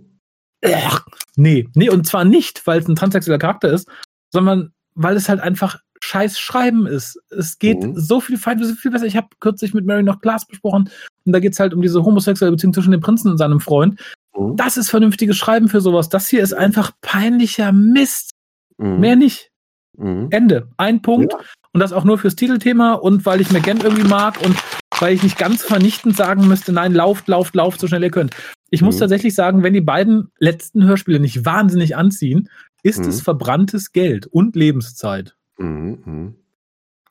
Ach, 0.64 1.06
nee, 1.36 1.70
nee, 1.76 1.90
und 1.90 2.08
zwar 2.08 2.26
nicht, 2.26 2.66
weil 2.66 2.80
es 2.80 2.88
ein 2.88 2.96
transsexueller 2.96 3.38
Charakter 3.38 3.72
ist, 3.72 3.88
sondern 4.32 4.72
weil 4.96 5.16
es 5.16 5.30
halt 5.30 5.40
einfach 5.40 5.80
scheiß 6.06 6.40
Schreiben 6.40 6.86
ist. 6.86 7.20
Es 7.30 7.60
geht 7.60 7.84
mhm. 7.84 7.98
so 7.98 8.20
viel, 8.20 8.38
so 8.38 8.76
viel 8.76 8.92
besser. 8.92 9.06
Ich 9.06 9.18
habe 9.18 9.28
kürzlich 9.40 9.74
mit 9.74 9.86
Mary 9.86 10.04
noch 10.04 10.22
Glass 10.22 10.46
besprochen 10.46 10.90
und 11.26 11.34
da 11.34 11.40
geht 11.40 11.54
es 11.54 11.60
halt 11.60 11.74
um 11.74 11.82
diese 11.82 12.04
homosexuelle 12.04 12.52
Beziehung 12.52 12.74
zwischen 12.74 12.92
dem 12.92 13.02
Prinzen 13.02 13.32
und 13.32 13.38
seinem 13.38 13.60
Freund. 13.60 14.00
Mhm. 14.38 14.56
Das 14.56 14.78
ist 14.78 14.90
vernünftiges 14.90 15.36
Schreiben 15.36 15.68
für 15.68 15.82
sowas. 15.82 16.10
Das 16.10 16.30
hier 16.30 16.44
ist 16.44 16.54
einfach 16.54 16.92
peinlicher 17.02 17.72
Mist. 17.72 18.32
Mhm. 18.78 19.00
Mehr 19.00 19.16
nicht. 19.16 19.52
Mhm. 19.98 20.28
Ende. 20.32 20.70
Ein 20.78 21.02
Punkt. 21.02 21.34
Ja. 21.34 21.40
Und 21.74 21.80
das 21.82 21.92
auch 21.92 22.06
nur 22.06 22.18
fürs 22.18 22.36
Titelthema 22.36 22.94
und 22.94 23.26
weil 23.26 23.42
ich 23.42 23.52
McGann 23.52 23.82
irgendwie 23.82 24.08
mag 24.08 24.42
und 24.42 24.56
weil 25.00 25.14
ich 25.14 25.24
nicht 25.24 25.38
ganz 25.38 25.62
vernichtend 25.62 26.16
sagen 26.16 26.48
müsste, 26.48 26.72
nein, 26.72 26.94
lauft, 26.94 27.28
lauft, 27.28 27.54
lauft, 27.54 27.82
so 27.82 27.88
schnell 27.88 28.04
ihr 28.04 28.12
könnt. 28.12 28.34
Ich 28.70 28.82
muss 28.82 28.96
mhm. 28.96 29.02
tatsächlich 29.02 29.36
sagen, 29.36 29.62
wenn 29.62 29.74
die 29.74 29.82
beiden 29.82 30.32
letzten 30.40 30.86
Hörspiele 30.86 31.20
nicht 31.20 31.44
wahnsinnig 31.44 31.98
anziehen, 31.98 32.50
ist 32.82 33.06
es 33.06 33.18
mhm. 33.18 33.24
verbranntes 33.24 33.92
Geld 33.92 34.28
und 34.28 34.56
Lebenszeit. 34.56 35.36
Mhm, 35.58 35.98
mhm. 36.06 36.36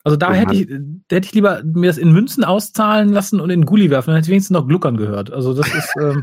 Also 0.03 0.17
da 0.17 0.33
hätte 0.33 0.53
ich, 0.53 0.67
da 1.07 1.15
hätte 1.15 1.25
ich 1.25 1.33
lieber 1.33 1.63
mir 1.63 1.87
das 1.87 1.97
in 1.97 2.13
Münzen 2.13 2.43
auszahlen 2.43 3.09
lassen 3.09 3.39
und 3.39 3.49
in 3.49 3.65
Gulli 3.65 3.89
werfen, 3.89 4.11
dann 4.11 4.17
hätte 4.17 4.27
ich 4.27 4.31
wenigstens 4.31 4.53
noch 4.53 4.67
Gluckern 4.67 4.97
gehört. 4.97 5.31
Also 5.31 5.53
das 5.55 5.67
ist. 5.73 5.93
Ähm, 5.99 6.21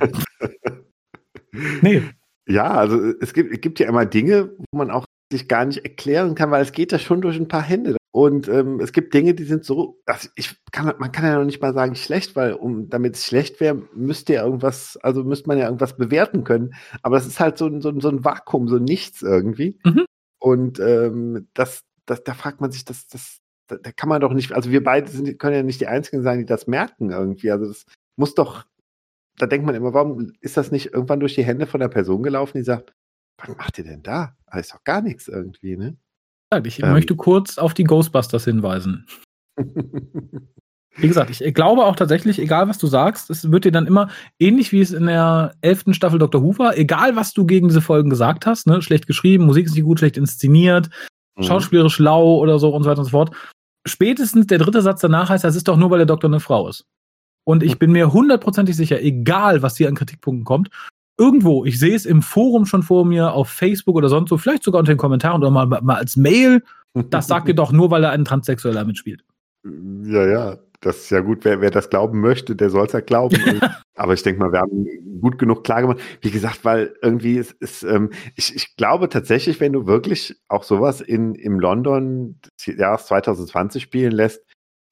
nee. 1.82 2.02
Ja, 2.46 2.70
also 2.70 3.00
es 3.20 3.32
gibt, 3.32 3.52
es 3.52 3.60
gibt 3.60 3.80
ja 3.80 3.88
immer 3.88 4.06
Dinge, 4.06 4.50
wo 4.70 4.78
man 4.78 4.90
auch 4.90 5.04
sich 5.32 5.48
gar 5.48 5.64
nicht 5.64 5.84
erklären 5.84 6.36
kann, 6.36 6.52
weil 6.52 6.62
es 6.62 6.72
geht 6.72 6.92
ja 6.92 6.98
schon 6.98 7.22
durch 7.22 7.36
ein 7.38 7.48
paar 7.48 7.62
Hände. 7.62 7.96
Und 8.12 8.46
ähm, 8.46 8.78
es 8.78 8.92
gibt 8.92 9.14
Dinge, 9.14 9.34
die 9.34 9.44
sind 9.44 9.64
so, 9.64 9.98
also 10.06 10.28
ich 10.36 10.54
kann, 10.70 10.92
man 10.98 11.10
kann 11.10 11.24
ja 11.24 11.38
noch 11.38 11.44
nicht 11.44 11.62
mal 11.62 11.72
sagen 11.72 11.96
schlecht, 11.96 12.36
weil 12.36 12.52
um 12.52 12.88
damit 12.90 13.16
es 13.16 13.24
schlecht 13.24 13.58
wäre, 13.58 13.82
müsste 13.94 14.34
ja 14.34 14.44
irgendwas, 14.44 14.98
also 14.98 15.24
müsste 15.24 15.48
man 15.48 15.58
ja 15.58 15.64
irgendwas 15.64 15.96
bewerten 15.96 16.44
können. 16.44 16.74
Aber 17.02 17.16
es 17.16 17.26
ist 17.26 17.40
halt 17.40 17.56
so, 17.58 17.80
so, 17.80 17.98
so 17.98 18.08
ein 18.10 18.24
Vakuum, 18.24 18.68
so 18.68 18.78
nichts 18.78 19.22
irgendwie. 19.22 19.80
Mhm. 19.84 20.04
Und 20.38 20.78
ähm, 20.78 21.48
das, 21.54 21.82
das, 22.06 22.24
da 22.24 22.34
fragt 22.34 22.60
man 22.60 22.72
sich, 22.72 22.84
das, 22.84 23.06
das, 23.08 23.40
da, 23.68 23.76
da, 23.76 23.92
kann 23.92 24.08
man 24.08 24.20
doch 24.20 24.32
nicht, 24.32 24.52
also 24.52 24.70
wir 24.70 24.82
beide 24.82 25.10
sind, 25.10 25.38
können 25.38 25.56
ja 25.56 25.62
nicht 25.62 25.80
die 25.80 25.86
Einzigen 25.86 26.22
sein, 26.22 26.38
die 26.38 26.44
das 26.44 26.66
merken 26.66 27.10
irgendwie. 27.10 27.50
Also 27.50 27.66
das 27.66 27.84
muss 28.16 28.34
doch, 28.34 28.64
da 29.38 29.46
denkt 29.46 29.66
man 29.66 29.74
immer, 29.74 29.94
warum 29.94 30.32
ist 30.40 30.56
das 30.56 30.70
nicht 30.70 30.92
irgendwann 30.92 31.20
durch 31.20 31.34
die 31.34 31.44
Hände 31.44 31.66
von 31.66 31.80
der 31.80 31.88
Person 31.88 32.22
gelaufen, 32.22 32.58
die 32.58 32.64
sagt, 32.64 32.94
was 33.38 33.56
macht 33.56 33.78
ihr 33.78 33.84
denn 33.84 34.02
da? 34.02 34.36
Da 34.46 34.58
ist 34.58 34.72
doch 34.72 34.84
gar 34.84 35.02
nichts 35.02 35.28
irgendwie, 35.28 35.76
ne? 35.76 35.96
Ich 36.64 36.82
ähm. 36.82 36.92
möchte 36.92 37.16
kurz 37.16 37.56
auf 37.58 37.74
die 37.74 37.84
Ghostbusters 37.84 38.44
hinweisen. 38.44 39.06
Wie 40.96 41.08
gesagt, 41.08 41.30
ich 41.30 41.54
glaube 41.54 41.84
auch 41.84 41.96
tatsächlich, 41.96 42.38
egal 42.38 42.68
was 42.68 42.76
du 42.76 42.86
sagst, 42.86 43.30
es 43.30 43.50
wird 43.50 43.64
dir 43.64 43.72
dann 43.72 43.86
immer 43.86 44.10
ähnlich 44.38 44.72
wie 44.72 44.80
es 44.82 44.92
in 44.92 45.06
der 45.06 45.54
elften 45.62 45.94
Staffel 45.94 46.18
Dr. 46.18 46.42
Hoover, 46.42 46.76
egal 46.76 47.16
was 47.16 47.32
du 47.32 47.46
gegen 47.46 47.68
diese 47.68 47.80
Folgen 47.80 48.10
gesagt 48.10 48.44
hast, 48.44 48.66
ne, 48.66 48.82
schlecht 48.82 49.06
geschrieben, 49.06 49.46
Musik 49.46 49.66
ist 49.66 49.74
nicht 49.74 49.84
gut, 49.84 50.00
schlecht 50.00 50.18
inszeniert. 50.18 50.90
Schauspielerisch 51.40 51.98
lau 51.98 52.36
oder 52.36 52.58
so 52.58 52.74
und 52.74 52.82
so 52.82 52.90
weiter 52.90 53.00
und 53.00 53.06
so 53.06 53.10
fort. 53.10 53.34
Spätestens 53.86 54.46
der 54.46 54.58
dritte 54.58 54.82
Satz 54.82 55.00
danach 55.00 55.30
heißt, 55.30 55.44
das 55.44 55.56
ist 55.56 55.66
doch 55.68 55.76
nur, 55.76 55.90
weil 55.90 55.98
der 55.98 56.06
Doktor 56.06 56.28
eine 56.28 56.40
Frau 56.40 56.68
ist. 56.68 56.84
Und 57.44 57.62
ich 57.62 57.74
mhm. 57.74 57.78
bin 57.78 57.92
mir 57.92 58.12
hundertprozentig 58.12 58.76
sicher, 58.76 59.00
egal 59.00 59.62
was 59.62 59.76
hier 59.76 59.88
an 59.88 59.94
Kritikpunkten 59.94 60.44
kommt, 60.44 60.70
irgendwo, 61.18 61.64
ich 61.64 61.78
sehe 61.78 61.94
es 61.94 62.06
im 62.06 62.22
Forum 62.22 62.66
schon 62.66 62.82
vor 62.82 63.04
mir, 63.04 63.32
auf 63.32 63.48
Facebook 63.48 63.96
oder 63.96 64.08
sonst 64.08 64.30
wo, 64.30 64.36
vielleicht 64.36 64.62
sogar 64.62 64.80
unter 64.80 64.92
den 64.92 64.98
Kommentaren 64.98 65.42
oder 65.42 65.50
mal, 65.50 65.66
mal 65.66 65.96
als 65.96 66.16
Mail, 66.16 66.62
das 67.10 67.26
sagt 67.26 67.48
ihr 67.48 67.54
doch 67.54 67.72
nur, 67.72 67.90
weil 67.90 68.04
er 68.04 68.10
einen 68.10 68.24
Transsexueller 68.24 68.84
mitspielt. 68.84 69.24
Ja, 69.64 70.26
ja, 70.26 70.58
das 70.82 70.98
ist 70.98 71.10
ja 71.10 71.20
gut. 71.20 71.44
Wer, 71.44 71.60
wer 71.60 71.70
das 71.70 71.88
glauben 71.90 72.20
möchte, 72.20 72.54
der 72.56 72.68
soll 72.68 72.86
es 72.86 72.92
ja 72.92 73.00
glauben. 73.00 73.36
Aber 73.94 74.14
ich 74.14 74.22
denke 74.22 74.40
mal, 74.40 74.52
wir 74.52 74.60
haben 74.60 74.86
gut 75.20 75.38
genug 75.38 75.64
klar 75.64 75.80
gemacht. 75.80 76.00
Wie 76.20 76.30
gesagt, 76.30 76.64
weil 76.64 76.94
irgendwie 77.00 77.36
ist, 77.36 77.52
ist 77.60 77.84
ähm, 77.84 78.10
ich, 78.34 78.54
ich 78.54 78.76
glaube 78.76 79.08
tatsächlich, 79.08 79.60
wenn 79.60 79.72
du 79.72 79.86
wirklich 79.86 80.36
auch 80.48 80.64
sowas 80.64 81.00
in, 81.00 81.34
im 81.36 81.60
London 81.60 82.40
des 82.58 82.76
Jahres 82.76 83.06
2020 83.06 83.82
spielen 83.82 84.12
lässt, 84.12 84.42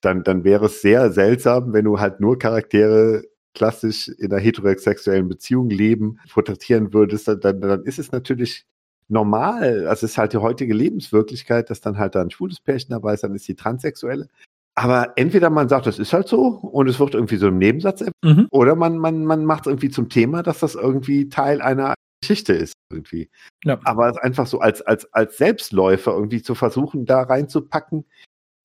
dann, 0.00 0.22
dann 0.22 0.44
wäre 0.44 0.66
es 0.66 0.80
sehr 0.80 1.10
seltsam, 1.10 1.72
wenn 1.72 1.84
du 1.84 1.98
halt 1.98 2.20
nur 2.20 2.38
Charaktere 2.38 3.24
klassisch 3.54 4.08
in 4.08 4.32
einer 4.32 4.40
heterosexuellen 4.40 5.28
Beziehung 5.28 5.70
leben, 5.70 6.18
porträtieren 6.32 6.94
würdest, 6.94 7.26
dann, 7.26 7.60
dann 7.60 7.82
ist 7.82 7.98
es 7.98 8.12
natürlich 8.12 8.64
normal. 9.08 9.88
Also 9.88 10.06
es 10.06 10.12
ist 10.12 10.18
halt 10.18 10.32
die 10.32 10.38
heutige 10.38 10.72
Lebenswirklichkeit, 10.72 11.68
dass 11.68 11.80
dann 11.80 11.98
halt 11.98 12.14
da 12.14 12.22
ein 12.22 12.30
schwules 12.30 12.60
Pärchen 12.60 12.90
dabei 12.90 13.14
ist, 13.14 13.24
dann 13.24 13.34
ist 13.34 13.48
die 13.48 13.56
transsexuelle. 13.56 14.28
Aber 14.76 15.12
entweder 15.16 15.50
man 15.50 15.68
sagt, 15.68 15.86
das 15.86 15.98
ist 15.98 16.12
halt 16.12 16.28
so 16.28 16.46
und 16.46 16.88
es 16.88 16.98
wird 17.00 17.14
irgendwie 17.14 17.36
so 17.36 17.48
im 17.48 17.58
Nebensatz, 17.58 18.04
mhm. 18.22 18.46
oder 18.50 18.74
man, 18.76 18.98
man, 18.98 19.24
man 19.24 19.44
macht 19.44 19.66
es 19.66 19.70
irgendwie 19.70 19.90
zum 19.90 20.08
Thema, 20.08 20.42
dass 20.42 20.60
das 20.60 20.74
irgendwie 20.74 21.28
Teil 21.28 21.60
einer 21.60 21.94
Geschichte 22.22 22.52
ist 22.52 22.74
irgendwie. 22.90 23.30
Ja. 23.64 23.78
Aber 23.84 24.22
einfach 24.22 24.46
so 24.46 24.60
als, 24.60 24.82
als, 24.82 25.12
als 25.12 25.36
Selbstläufer 25.38 26.12
irgendwie 26.12 26.42
zu 26.42 26.54
versuchen, 26.54 27.04
da 27.04 27.22
reinzupacken, 27.22 28.04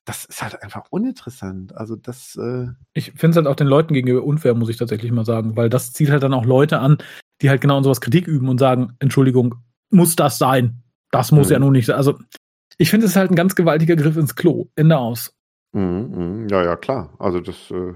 das 0.05 0.25
ist 0.25 0.43
halt 0.43 0.61
einfach 0.61 0.85
uninteressant. 0.91 1.75
Also 1.75 1.95
das. 1.95 2.35
Äh 2.35 2.67
ich 2.93 3.11
finde 3.13 3.31
es 3.31 3.35
halt 3.37 3.47
auch 3.47 3.55
den 3.55 3.67
Leuten 3.67 3.93
gegenüber 3.93 4.23
unfair, 4.23 4.53
muss 4.53 4.69
ich 4.69 4.77
tatsächlich 4.77 5.11
mal 5.11 5.25
sagen, 5.25 5.55
weil 5.55 5.69
das 5.69 5.93
zieht 5.93 6.11
halt 6.11 6.23
dann 6.23 6.33
auch 6.33 6.45
Leute 6.45 6.79
an, 6.79 6.99
die 7.41 7.49
halt 7.49 7.61
genau 7.61 7.77
an 7.77 7.83
sowas 7.83 8.01
Kritik 8.01 8.27
üben 8.27 8.47
und 8.47 8.59
sagen, 8.59 8.95
Entschuldigung, 8.99 9.55
muss 9.89 10.15
das 10.15 10.37
sein? 10.37 10.83
Das 11.11 11.31
muss 11.31 11.47
mhm. 11.47 11.53
ja 11.53 11.59
nun 11.59 11.73
nicht 11.73 11.87
sein. 11.87 11.95
Also 11.95 12.19
ich 12.77 12.89
finde 12.89 13.07
es 13.07 13.15
halt 13.15 13.31
ein 13.31 13.35
ganz 13.35 13.55
gewaltiger 13.55 13.95
Griff 13.95 14.17
ins 14.17 14.35
Klo. 14.35 14.67
Ende 14.75 14.97
aus. 14.97 15.33
Mhm, 15.75 16.41
mhm. 16.43 16.47
ja, 16.49 16.63
ja, 16.63 16.75
klar. 16.77 17.13
Also 17.19 17.39
das 17.41 17.69
äh, 17.71 17.93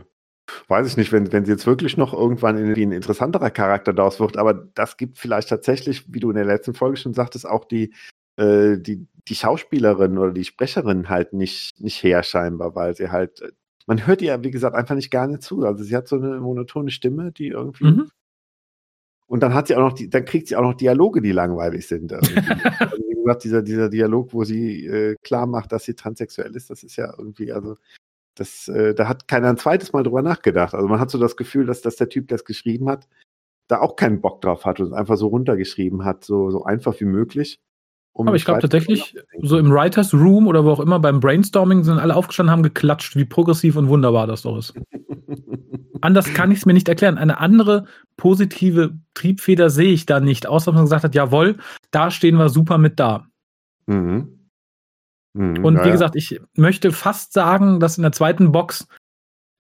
weiß 0.68 0.88
ich 0.88 0.98
nicht, 0.98 1.12
wenn, 1.12 1.32
wenn 1.32 1.46
sie 1.46 1.52
jetzt 1.52 1.66
wirklich 1.66 1.96
noch 1.98 2.14
irgendwann 2.14 2.58
irgendwie 2.58 2.86
ein 2.86 2.92
interessanterer 2.92 3.52
Charakter 3.52 3.94
daraus 3.94 4.20
wird, 4.20 4.38
aber 4.38 4.54
das 4.54 4.98
gibt 4.98 5.18
vielleicht 5.18 5.50
tatsächlich, 5.50 6.12
wie 6.14 6.20
du 6.20 6.30
in 6.30 6.36
der 6.36 6.46
letzten 6.46 6.74
Folge 6.74 6.98
schon 6.98 7.14
sagtest, 7.14 7.48
auch 7.48 7.66
die, 7.66 7.94
äh, 8.38 8.78
die, 8.78 9.08
die 9.28 9.36
Schauspielerin 9.36 10.18
oder 10.18 10.34
die 10.34 10.44
Sprecherin 10.44 11.10
halt 11.10 11.34
nicht, 11.34 11.80
nicht 11.80 12.04
her 12.04 12.24
scheinbar, 12.24 12.76
weil 12.76 12.96
sie 12.96 13.12
halt 13.12 13.42
man 13.90 14.06
hört 14.06 14.22
ihr, 14.22 14.44
wie 14.44 14.52
gesagt, 14.52 14.76
einfach 14.76 14.94
nicht 14.94 15.10
gerne 15.10 15.40
zu. 15.40 15.66
Also 15.66 15.84
sie 15.84 15.96
hat 15.96 16.08
so 16.08 16.16
eine 16.18 16.40
monotone 16.40 16.92
Stimme, 16.92 17.32
die 17.32 17.48
irgendwie. 17.48 17.86
Mhm. 17.86 18.12
Und 19.30 19.42
dann 19.42 19.54
hat 19.54 19.68
sie 19.68 19.76
auch 19.76 19.82
noch 19.82 19.94
die, 19.94 20.10
dann 20.10 20.26
kriegt 20.26 20.48
sie 20.48 20.56
auch 20.56 20.64
noch 20.64 20.74
Dialoge, 20.74 21.22
die 21.22 21.32
langweilig 21.32 21.88
sind. 21.88 22.12
also, 22.12 22.32
wie 22.36 23.16
gesagt, 23.16 23.44
dieser, 23.44 23.62
dieser 23.62 23.88
Dialog, 23.88 24.34
wo 24.34 24.44
sie 24.44 24.88
äh, 24.88 25.16
klar 25.22 25.46
macht, 25.46 25.72
dass 25.72 25.84
sie 25.84 25.94
transsexuell 25.94 26.56
ist, 26.56 26.72
das 26.72 26.82
ist 26.82 26.96
ja 26.96 27.14
irgendwie, 27.16 27.52
also 27.54 27.78
das, 28.34 28.68
äh, 28.70 28.96
da 28.96 29.08
hat 29.08 29.28
keiner 29.28 29.50
ein 29.50 29.58
zweites 29.58 29.94
Mal 29.94 30.02
drüber 30.02 30.24
nachgedacht. 30.24 30.74
Also 30.74 30.88
man 30.88 31.00
hat 31.00 31.12
so 31.12 31.20
das 31.20 31.38
Gefühl, 31.38 31.68
dass, 31.68 31.82
dass 31.82 31.96
der 31.96 32.10
Typ, 32.10 32.28
der 32.28 32.36
es 32.36 32.46
geschrieben 32.46 32.90
hat, 32.90 33.08
da 33.68 33.82
auch 33.82 33.96
keinen 33.96 34.20
Bock 34.20 34.42
drauf 34.42 34.66
hat 34.66 34.80
und 34.80 34.88
es 34.88 34.94
einfach 34.94 35.16
so 35.16 35.28
runtergeschrieben 35.28 36.06
hat, 36.06 36.26
so, 36.26 36.50
so 36.50 36.64
einfach 36.64 37.00
wie 37.00 37.06
möglich. 37.06 37.60
Um 38.14 38.28
Aber 38.28 38.36
ich 38.36 38.46
glaube 38.46 38.62
tatsächlich, 38.62 39.16
so 39.44 39.60
im 39.60 39.72
Writers 39.72 40.12
Room 40.12 40.48
oder 40.48 40.66
wo 40.66 40.72
auch 40.72 40.80
immer 40.80 41.00
beim 41.00 41.20
Brainstorming 41.20 41.84
sind 41.84 42.00
alle 42.00 42.16
aufgestanden, 42.16 42.52
haben 42.52 42.64
geklatscht, 42.64 43.16
wie 43.16 43.26
progressiv 43.26 43.76
und 43.76 43.90
wunderbar 43.90 44.26
das 44.26 44.42
doch 44.42 44.58
ist. 44.58 44.74
Anders 46.02 46.34
kann 46.34 46.52
ich 46.52 46.60
es 46.60 46.66
mir 46.66 46.74
nicht 46.74 46.90
erklären. 46.90 47.18
Eine 47.18 47.40
andere 47.40 47.86
positive 48.18 48.98
Triebfeder 49.14 49.70
sehe 49.70 49.92
ich 49.92 50.06
da 50.06 50.20
nicht, 50.20 50.48
außer 50.48 50.72
dass 50.72 50.76
man 50.76 50.86
gesagt 50.86 51.04
hat, 51.04 51.16
jawohl, 51.16 51.58
da 51.92 52.12
stehen 52.12 52.38
wir 52.38 52.50
super 52.50 52.78
mit 52.78 53.00
da. 53.00 53.28
Mhm. 53.88 54.40
Mhm, 55.34 55.64
und 55.64 55.76
wie 55.80 55.88
ja. 55.88 55.92
gesagt, 55.92 56.16
ich 56.16 56.40
möchte 56.56 56.92
fast 56.92 57.34
sagen, 57.34 57.80
dass 57.80 57.98
in 57.98 58.04
der 58.04 58.12
zweiten 58.12 58.52
Box, 58.52 58.88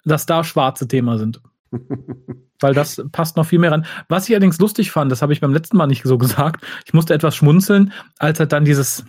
dass 0.03 0.25
da 0.25 0.43
schwarze 0.43 0.87
Thema 0.87 1.17
sind. 1.17 1.41
Weil 2.59 2.73
das 2.73 3.01
passt 3.11 3.37
noch 3.37 3.45
viel 3.45 3.59
mehr 3.59 3.71
ran. 3.71 3.85
Was 4.09 4.27
ich 4.27 4.35
allerdings 4.35 4.59
lustig 4.59 4.91
fand, 4.91 5.11
das 5.11 5.21
habe 5.21 5.31
ich 5.31 5.39
beim 5.39 5.53
letzten 5.53 5.77
Mal 5.77 5.87
nicht 5.87 6.03
so 6.03 6.17
gesagt, 6.17 6.65
ich 6.85 6.93
musste 6.93 7.13
etwas 7.13 7.35
schmunzeln, 7.35 7.93
als 8.17 8.39
halt 8.39 8.51
dann 8.51 8.65
dieses, 8.65 9.05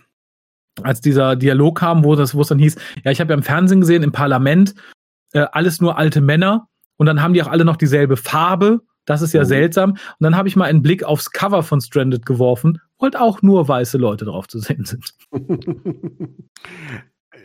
als 0.82 1.00
dieser 1.00 1.34
Dialog 1.34 1.78
kam, 1.78 2.04
wo 2.04 2.14
das, 2.14 2.34
wo 2.34 2.42
es 2.42 2.48
dann 2.48 2.58
hieß, 2.58 2.76
ja, 3.04 3.10
ich 3.10 3.20
habe 3.20 3.32
ja 3.32 3.36
im 3.36 3.42
Fernsehen 3.42 3.80
gesehen, 3.80 4.02
im 4.02 4.12
Parlament, 4.12 4.74
äh, 5.32 5.46
alles 5.52 5.80
nur 5.80 5.98
alte 5.98 6.20
Männer 6.20 6.68
und 7.00 7.06
dann 7.06 7.22
haben 7.22 7.32
die 7.32 7.42
auch 7.42 7.48
alle 7.48 7.64
noch 7.64 7.78
dieselbe 7.78 8.18
Farbe. 8.18 8.82
Das 9.06 9.22
ist 9.22 9.32
ja 9.32 9.40
mhm. 9.40 9.46
seltsam. 9.46 9.90
Und 9.92 9.98
dann 10.20 10.36
habe 10.36 10.48
ich 10.48 10.54
mal 10.54 10.66
einen 10.66 10.82
Blick 10.82 11.02
aufs 11.02 11.30
Cover 11.30 11.62
von 11.62 11.80
Stranded 11.80 12.26
geworfen, 12.26 12.78
wo 12.98 13.04
halt 13.04 13.16
auch 13.16 13.40
nur 13.40 13.66
weiße 13.66 13.96
Leute 13.96 14.26
drauf 14.26 14.48
zu 14.48 14.58
sehen 14.58 14.84
sind. 14.84 15.14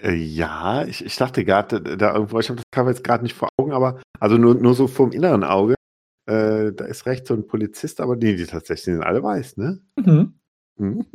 Äh, 0.04 0.16
ja, 0.16 0.84
ich, 0.84 1.06
ich 1.06 1.16
dachte 1.16 1.46
gerade 1.46 1.80
da 1.82 2.14
irgendwo, 2.14 2.38
ich 2.38 2.50
habe 2.50 2.58
das 2.58 2.66
Cover 2.70 2.90
jetzt 2.90 3.06
gerade 3.06 3.24
nicht 3.24 3.34
vor 3.34 3.48
Augen, 3.56 3.72
aber 3.72 4.02
also 4.20 4.36
nur, 4.38 4.54
nur 4.56 4.74
so 4.74 4.88
vom 4.88 5.14
inneren 5.14 5.46
Auge. 5.46 5.76
Äh, 6.28 6.74
da 6.74 6.84
ist 6.84 7.06
rechts 7.06 7.30
so 7.30 7.34
ein 7.34 7.48
Polizist, 7.48 8.02
aber 8.02 8.18
nee, 8.18 8.36
die 8.36 8.46
tatsächlich 8.46 8.84
sind 8.84 9.04
alle 9.04 9.24
weiß, 9.24 9.56
ne? 9.56 9.80
Mhm. 9.96 10.34
mhm. 10.78 11.06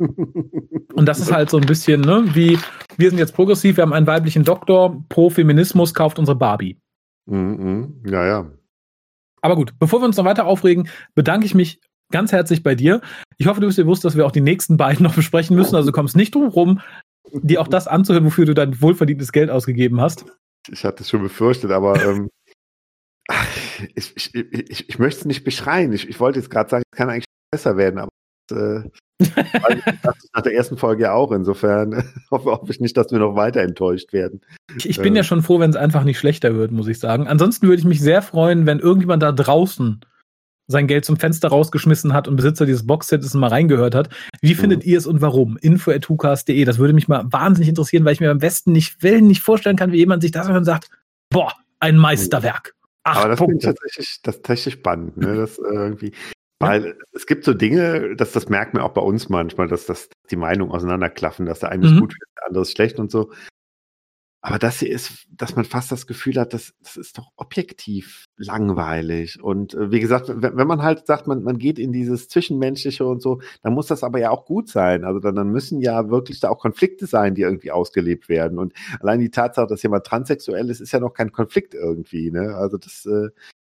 Und 0.95 1.05
das 1.05 1.19
ist 1.19 1.31
halt 1.31 1.51
so 1.51 1.57
ein 1.57 1.65
bisschen, 1.67 2.01
ne, 2.01 2.25
wie 2.33 2.57
wir 2.97 3.09
sind 3.09 3.19
jetzt 3.19 3.35
progressiv, 3.35 3.77
wir 3.77 3.83
haben 3.83 3.93
einen 3.93 4.07
weiblichen 4.07 4.43
Doktor, 4.43 5.05
pro 5.09 5.29
Feminismus 5.29 5.93
kauft 5.93 6.17
unsere 6.17 6.37
Barbie. 6.37 6.80
Mhm, 7.31 7.55
mhm. 7.55 8.03
ja, 8.05 8.25
ja. 8.25 8.51
Aber 9.41 9.55
gut, 9.55 9.73
bevor 9.79 10.01
wir 10.01 10.05
uns 10.05 10.17
noch 10.17 10.25
weiter 10.25 10.45
aufregen, 10.45 10.89
bedanke 11.15 11.45
ich 11.45 11.55
mich 11.55 11.79
ganz 12.11 12.31
herzlich 12.31 12.61
bei 12.61 12.75
dir. 12.75 13.01
Ich 13.37 13.47
hoffe, 13.47 13.61
du 13.61 13.67
bist 13.67 13.77
dir 13.77 13.85
bewusst, 13.85 14.03
dass 14.03 14.17
wir 14.17 14.25
auch 14.25 14.31
die 14.31 14.41
nächsten 14.41 14.77
beiden 14.77 15.03
noch 15.03 15.15
besprechen 15.15 15.55
müssen. 15.55 15.75
Also 15.75 15.89
du 15.89 15.93
kommst 15.93 16.15
nicht 16.15 16.35
drum 16.35 16.49
rum, 16.49 16.81
dir 17.31 17.61
auch 17.61 17.67
das 17.67 17.87
anzuhören, 17.87 18.25
wofür 18.25 18.45
du 18.45 18.53
dein 18.53 18.81
wohlverdientes 18.81 19.31
Geld 19.31 19.49
ausgegeben 19.49 20.01
hast. 20.01 20.25
Ich 20.69 20.83
hatte 20.83 21.03
es 21.03 21.09
schon 21.09 21.23
befürchtet, 21.23 21.71
aber 21.71 22.03
ähm, 22.05 22.29
ich, 23.95 24.15
ich, 24.15 24.35
ich, 24.35 24.89
ich, 24.89 24.99
möchte 24.99 25.21
es 25.21 25.25
nicht 25.25 25.43
beschreien. 25.43 25.93
Ich, 25.93 26.07
ich 26.07 26.19
wollte 26.19 26.39
jetzt 26.39 26.49
gerade 26.49 26.69
sagen, 26.69 26.83
es 26.91 26.97
kann 26.97 27.09
eigentlich 27.09 27.25
besser 27.49 27.77
werden, 27.77 27.99
aber 27.99 28.11
äh, 28.51 28.89
das 30.03 30.29
nach 30.33 30.41
der 30.41 30.53
ersten 30.53 30.77
Folge 30.77 31.03
ja 31.03 31.13
auch. 31.13 31.31
Insofern 31.31 32.03
hoffe, 32.31 32.51
hoffe 32.51 32.71
ich 32.71 32.79
nicht, 32.79 32.97
dass 32.97 33.11
wir 33.11 33.19
noch 33.19 33.35
weiter 33.35 33.61
enttäuscht 33.61 34.13
werden. 34.13 34.41
Ich, 34.83 34.97
bin 34.99 35.13
äh, 35.15 35.17
ja 35.17 35.23
schon 35.23 35.43
froh, 35.43 35.59
wenn 35.59 35.69
es 35.69 35.75
einfach 35.75 36.03
nicht 36.03 36.19
schlechter 36.19 36.55
wird, 36.55 36.71
muss 36.71 36.87
ich 36.87 36.99
sagen. 36.99 37.27
Ansonsten 37.27 37.67
würde 37.67 37.79
ich 37.79 37.85
mich 37.85 38.01
sehr 38.01 38.21
freuen, 38.21 38.65
wenn 38.65 38.79
irgendjemand 38.79 39.23
da 39.23 39.31
draußen 39.31 40.01
sein 40.67 40.87
Geld 40.87 41.05
zum 41.05 41.17
Fenster 41.17 41.49
rausgeschmissen 41.49 42.13
hat 42.13 42.27
und 42.27 42.35
Besitzer 42.37 42.65
dieses 42.65 42.87
Boxsets 42.87 43.33
mal 43.33 43.47
reingehört 43.47 43.93
hat. 43.93 44.09
Wie 44.41 44.53
mhm. 44.53 44.59
findet 44.59 44.83
ihr 44.85 44.97
es 44.97 45.05
und 45.05 45.21
warum? 45.21 45.57
Info 45.61 45.91
at. 45.91 46.07
Das 46.09 46.77
würde 46.77 46.93
mich 46.93 47.07
mal 47.07 47.25
wahnsinnig 47.29 47.69
interessieren, 47.69 48.05
weil 48.05 48.13
ich 48.13 48.21
mir 48.21 48.31
am 48.31 48.39
besten 48.39 48.71
nicht, 48.71 49.03
will, 49.03 49.21
nicht 49.21 49.41
vorstellen 49.41 49.75
kann, 49.75 49.91
wie 49.91 49.97
jemand 49.97 50.21
sich 50.21 50.31
das 50.31 50.47
hört 50.47 50.57
und 50.57 50.65
sagt, 50.65 50.89
boah, 51.29 51.51
ein 51.79 51.97
Meisterwerk. 51.97 52.75
Ach, 53.03 53.17
Aber 53.17 53.29
das 53.29 53.39
finde 53.39 53.55
ich 53.55 53.63
tatsächlich, 53.63 54.19
das 54.23 54.35
tatsächlich 54.35 54.73
spannend, 54.75 55.17
ne? 55.17 55.35
Das 55.35 55.57
äh, 55.57 55.61
irgendwie, 55.73 56.11
weil 56.61 56.85
ja. 56.85 56.93
es 57.13 57.25
gibt 57.25 57.43
so 57.43 57.53
Dinge, 57.53 58.15
dass 58.15 58.31
das 58.31 58.49
merkt 58.49 58.73
man 58.73 58.83
auch 58.83 58.93
bei 58.93 59.01
uns 59.01 59.29
manchmal, 59.29 59.67
dass 59.67 59.85
das 59.85 60.09
die 60.29 60.35
Meinungen 60.35 60.71
auseinanderklaffen, 60.71 61.45
dass 61.45 61.59
der 61.59 61.69
eine 61.69 61.87
mhm. 61.87 61.93
ist 61.93 61.99
gut, 61.99 62.15
der 62.37 62.47
andere 62.47 62.61
ist 62.63 62.71
schlecht 62.71 62.99
und 62.99 63.11
so. 63.11 63.31
Aber 64.43 64.57
das 64.57 64.79
hier 64.79 64.89
ist, 64.89 65.27
dass 65.29 65.55
man 65.55 65.65
fast 65.65 65.91
das 65.91 66.07
Gefühl 66.07 66.39
hat, 66.39 66.53
das, 66.53 66.73
das 66.81 66.97
ist 66.97 67.19
doch 67.19 67.31
objektiv 67.35 68.25
langweilig. 68.37 69.41
Und 69.41 69.75
äh, 69.75 69.91
wie 69.91 69.99
gesagt, 69.99 70.29
wenn, 70.29 70.57
wenn, 70.57 70.67
man 70.67 70.81
halt 70.81 71.05
sagt, 71.05 71.27
man, 71.27 71.43
man 71.43 71.59
geht 71.59 71.77
in 71.77 71.93
dieses 71.93 72.27
Zwischenmenschliche 72.27 73.05
und 73.05 73.21
so, 73.21 73.39
dann 73.61 73.73
muss 73.73 73.85
das 73.85 74.03
aber 74.03 74.17
ja 74.17 74.31
auch 74.31 74.45
gut 74.45 74.67
sein. 74.67 75.03
Also 75.03 75.19
dann, 75.19 75.35
dann 75.35 75.49
müssen 75.49 75.79
ja 75.79 76.09
wirklich 76.09 76.39
da 76.39 76.49
auch 76.49 76.57
Konflikte 76.57 77.05
sein, 77.05 77.35
die 77.35 77.43
irgendwie 77.43 77.69
ausgelebt 77.69 78.29
werden. 78.29 78.57
Und 78.57 78.73
allein 78.99 79.19
die 79.19 79.29
Tatsache, 79.29 79.67
dass 79.67 79.83
jemand 79.83 80.07
transsexuell 80.07 80.71
ist, 80.71 80.81
ist 80.81 80.91
ja 80.91 80.99
noch 80.99 81.13
kein 81.13 81.31
Konflikt 81.31 81.75
irgendwie. 81.75 82.31
Ne? 82.31 82.55
Also 82.55 82.77
das, 82.77 83.05
äh, 83.05 83.29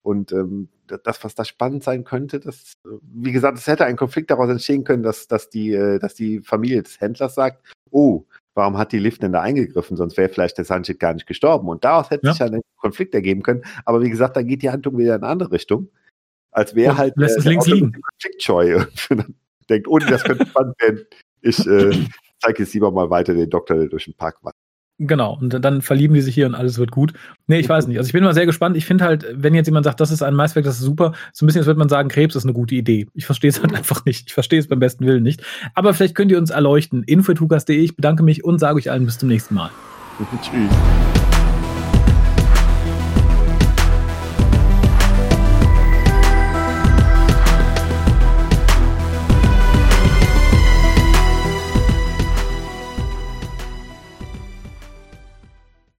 und 0.03 0.31
ähm, 0.33 0.67
das, 0.85 1.23
was 1.23 1.33
da 1.33 1.45
spannend 1.45 1.83
sein 1.83 2.03
könnte, 2.03 2.39
das, 2.39 2.73
wie 3.01 3.31
gesagt, 3.31 3.57
es 3.57 3.67
hätte 3.67 3.85
ein 3.85 3.95
Konflikt 3.95 4.29
daraus 4.29 4.49
entstehen 4.49 4.83
können, 4.83 5.01
dass, 5.01 5.27
dass, 5.27 5.49
die, 5.49 5.71
äh, 5.71 5.97
dass 5.97 6.13
die 6.13 6.41
Familie 6.41 6.83
des 6.83 6.99
Händlers 6.99 7.35
sagt, 7.35 7.63
oh, 7.89 8.25
warum 8.53 8.77
hat 8.77 8.91
die 8.91 8.99
Lift 8.99 9.23
denn 9.23 9.31
da 9.31 9.41
eingegriffen? 9.41 9.97
Sonst 9.97 10.17
wäre 10.17 10.29
vielleicht 10.29 10.57
der 10.57 10.65
Sanchit 10.65 10.99
gar 10.99 11.13
nicht 11.13 11.25
gestorben. 11.25 11.69
Und 11.69 11.85
daraus 11.85 12.09
hätte 12.09 12.27
ja. 12.27 12.33
sich 12.33 12.39
ja 12.39 12.47
ein 12.47 12.61
Konflikt 12.75 13.15
ergeben 13.15 13.43
können. 13.43 13.63
Aber 13.85 14.01
wie 14.01 14.09
gesagt, 14.09 14.35
dann 14.35 14.45
geht 14.45 14.61
die 14.61 14.69
Handlung 14.69 14.97
wieder 14.97 15.15
in 15.15 15.23
eine 15.23 15.31
andere 15.31 15.51
Richtung. 15.51 15.89
Als 16.51 16.75
wäre 16.75 16.97
halt 16.97 17.15
lässt 17.17 17.37
äh, 17.37 17.39
es 17.39 17.45
links 17.45 17.67
liegen. 17.67 17.93
konfliktscheu. 17.93 18.85
denkt, 19.69 19.87
oh, 19.87 19.97
das 19.97 20.23
könnte 20.23 20.45
spannend 20.45 20.75
werden. 20.81 21.05
Ich 21.41 21.65
äh, 21.65 22.07
zeige 22.39 22.63
jetzt 22.63 22.73
lieber 22.73 22.91
mal 22.91 23.09
weiter 23.09 23.33
den 23.33 23.49
Doktor, 23.49 23.75
der 23.75 23.87
durch 23.87 24.05
den 24.05 24.13
Park 24.13 24.43
war. 24.43 24.53
Genau, 25.05 25.37
und 25.39 25.49
dann 25.63 25.81
verlieben 25.81 26.13
die 26.13 26.21
sich 26.21 26.33
hier 26.33 26.45
und 26.45 26.55
alles 26.55 26.77
wird 26.77 26.91
gut. 26.91 27.13
Nee, 27.47 27.59
ich 27.59 27.67
weiß 27.67 27.87
nicht. 27.87 27.97
Also 27.97 28.07
ich 28.07 28.13
bin 28.13 28.23
mal 28.23 28.33
sehr 28.33 28.45
gespannt. 28.45 28.77
Ich 28.77 28.85
finde 28.85 29.03
halt, 29.03 29.25
wenn 29.33 29.53
jetzt 29.53 29.67
jemand 29.67 29.83
sagt, 29.83 29.99
das 29.99 30.11
ist 30.11 30.21
ein 30.21 30.33
Meisterwerk, 30.33 30.65
das 30.65 30.75
ist 30.75 30.85
super, 30.85 31.13
so 31.33 31.43
ein 31.43 31.47
bisschen, 31.47 31.59
als 31.59 31.67
würde 31.67 31.79
man 31.79 31.89
sagen, 31.89 32.07
Krebs 32.07 32.35
ist 32.35 32.43
eine 32.43 32.53
gute 32.53 32.75
Idee. 32.75 33.07
Ich 33.13 33.25
verstehe 33.25 33.49
es 33.49 33.61
halt 33.61 33.73
einfach 33.75 34.05
nicht. 34.05 34.27
Ich 34.27 34.33
verstehe 34.33 34.59
es 34.59 34.67
beim 34.67 34.79
besten 34.79 35.05
Willen 35.05 35.23
nicht. 35.23 35.43
Aber 35.73 35.93
vielleicht 35.93 36.15
könnt 36.15 36.31
ihr 36.31 36.37
uns 36.37 36.51
erleuchten. 36.51 37.03
Info.tukas.de. 37.03 37.77
Ich 37.77 37.95
bedanke 37.95 38.23
mich 38.23 38.43
und 38.43 38.59
sage 38.59 38.77
euch 38.77 38.89
allen 38.89 39.05
bis 39.05 39.17
zum 39.17 39.29
nächsten 39.29 39.55
Mal. 39.55 39.71
Tschüss. 40.41 41.22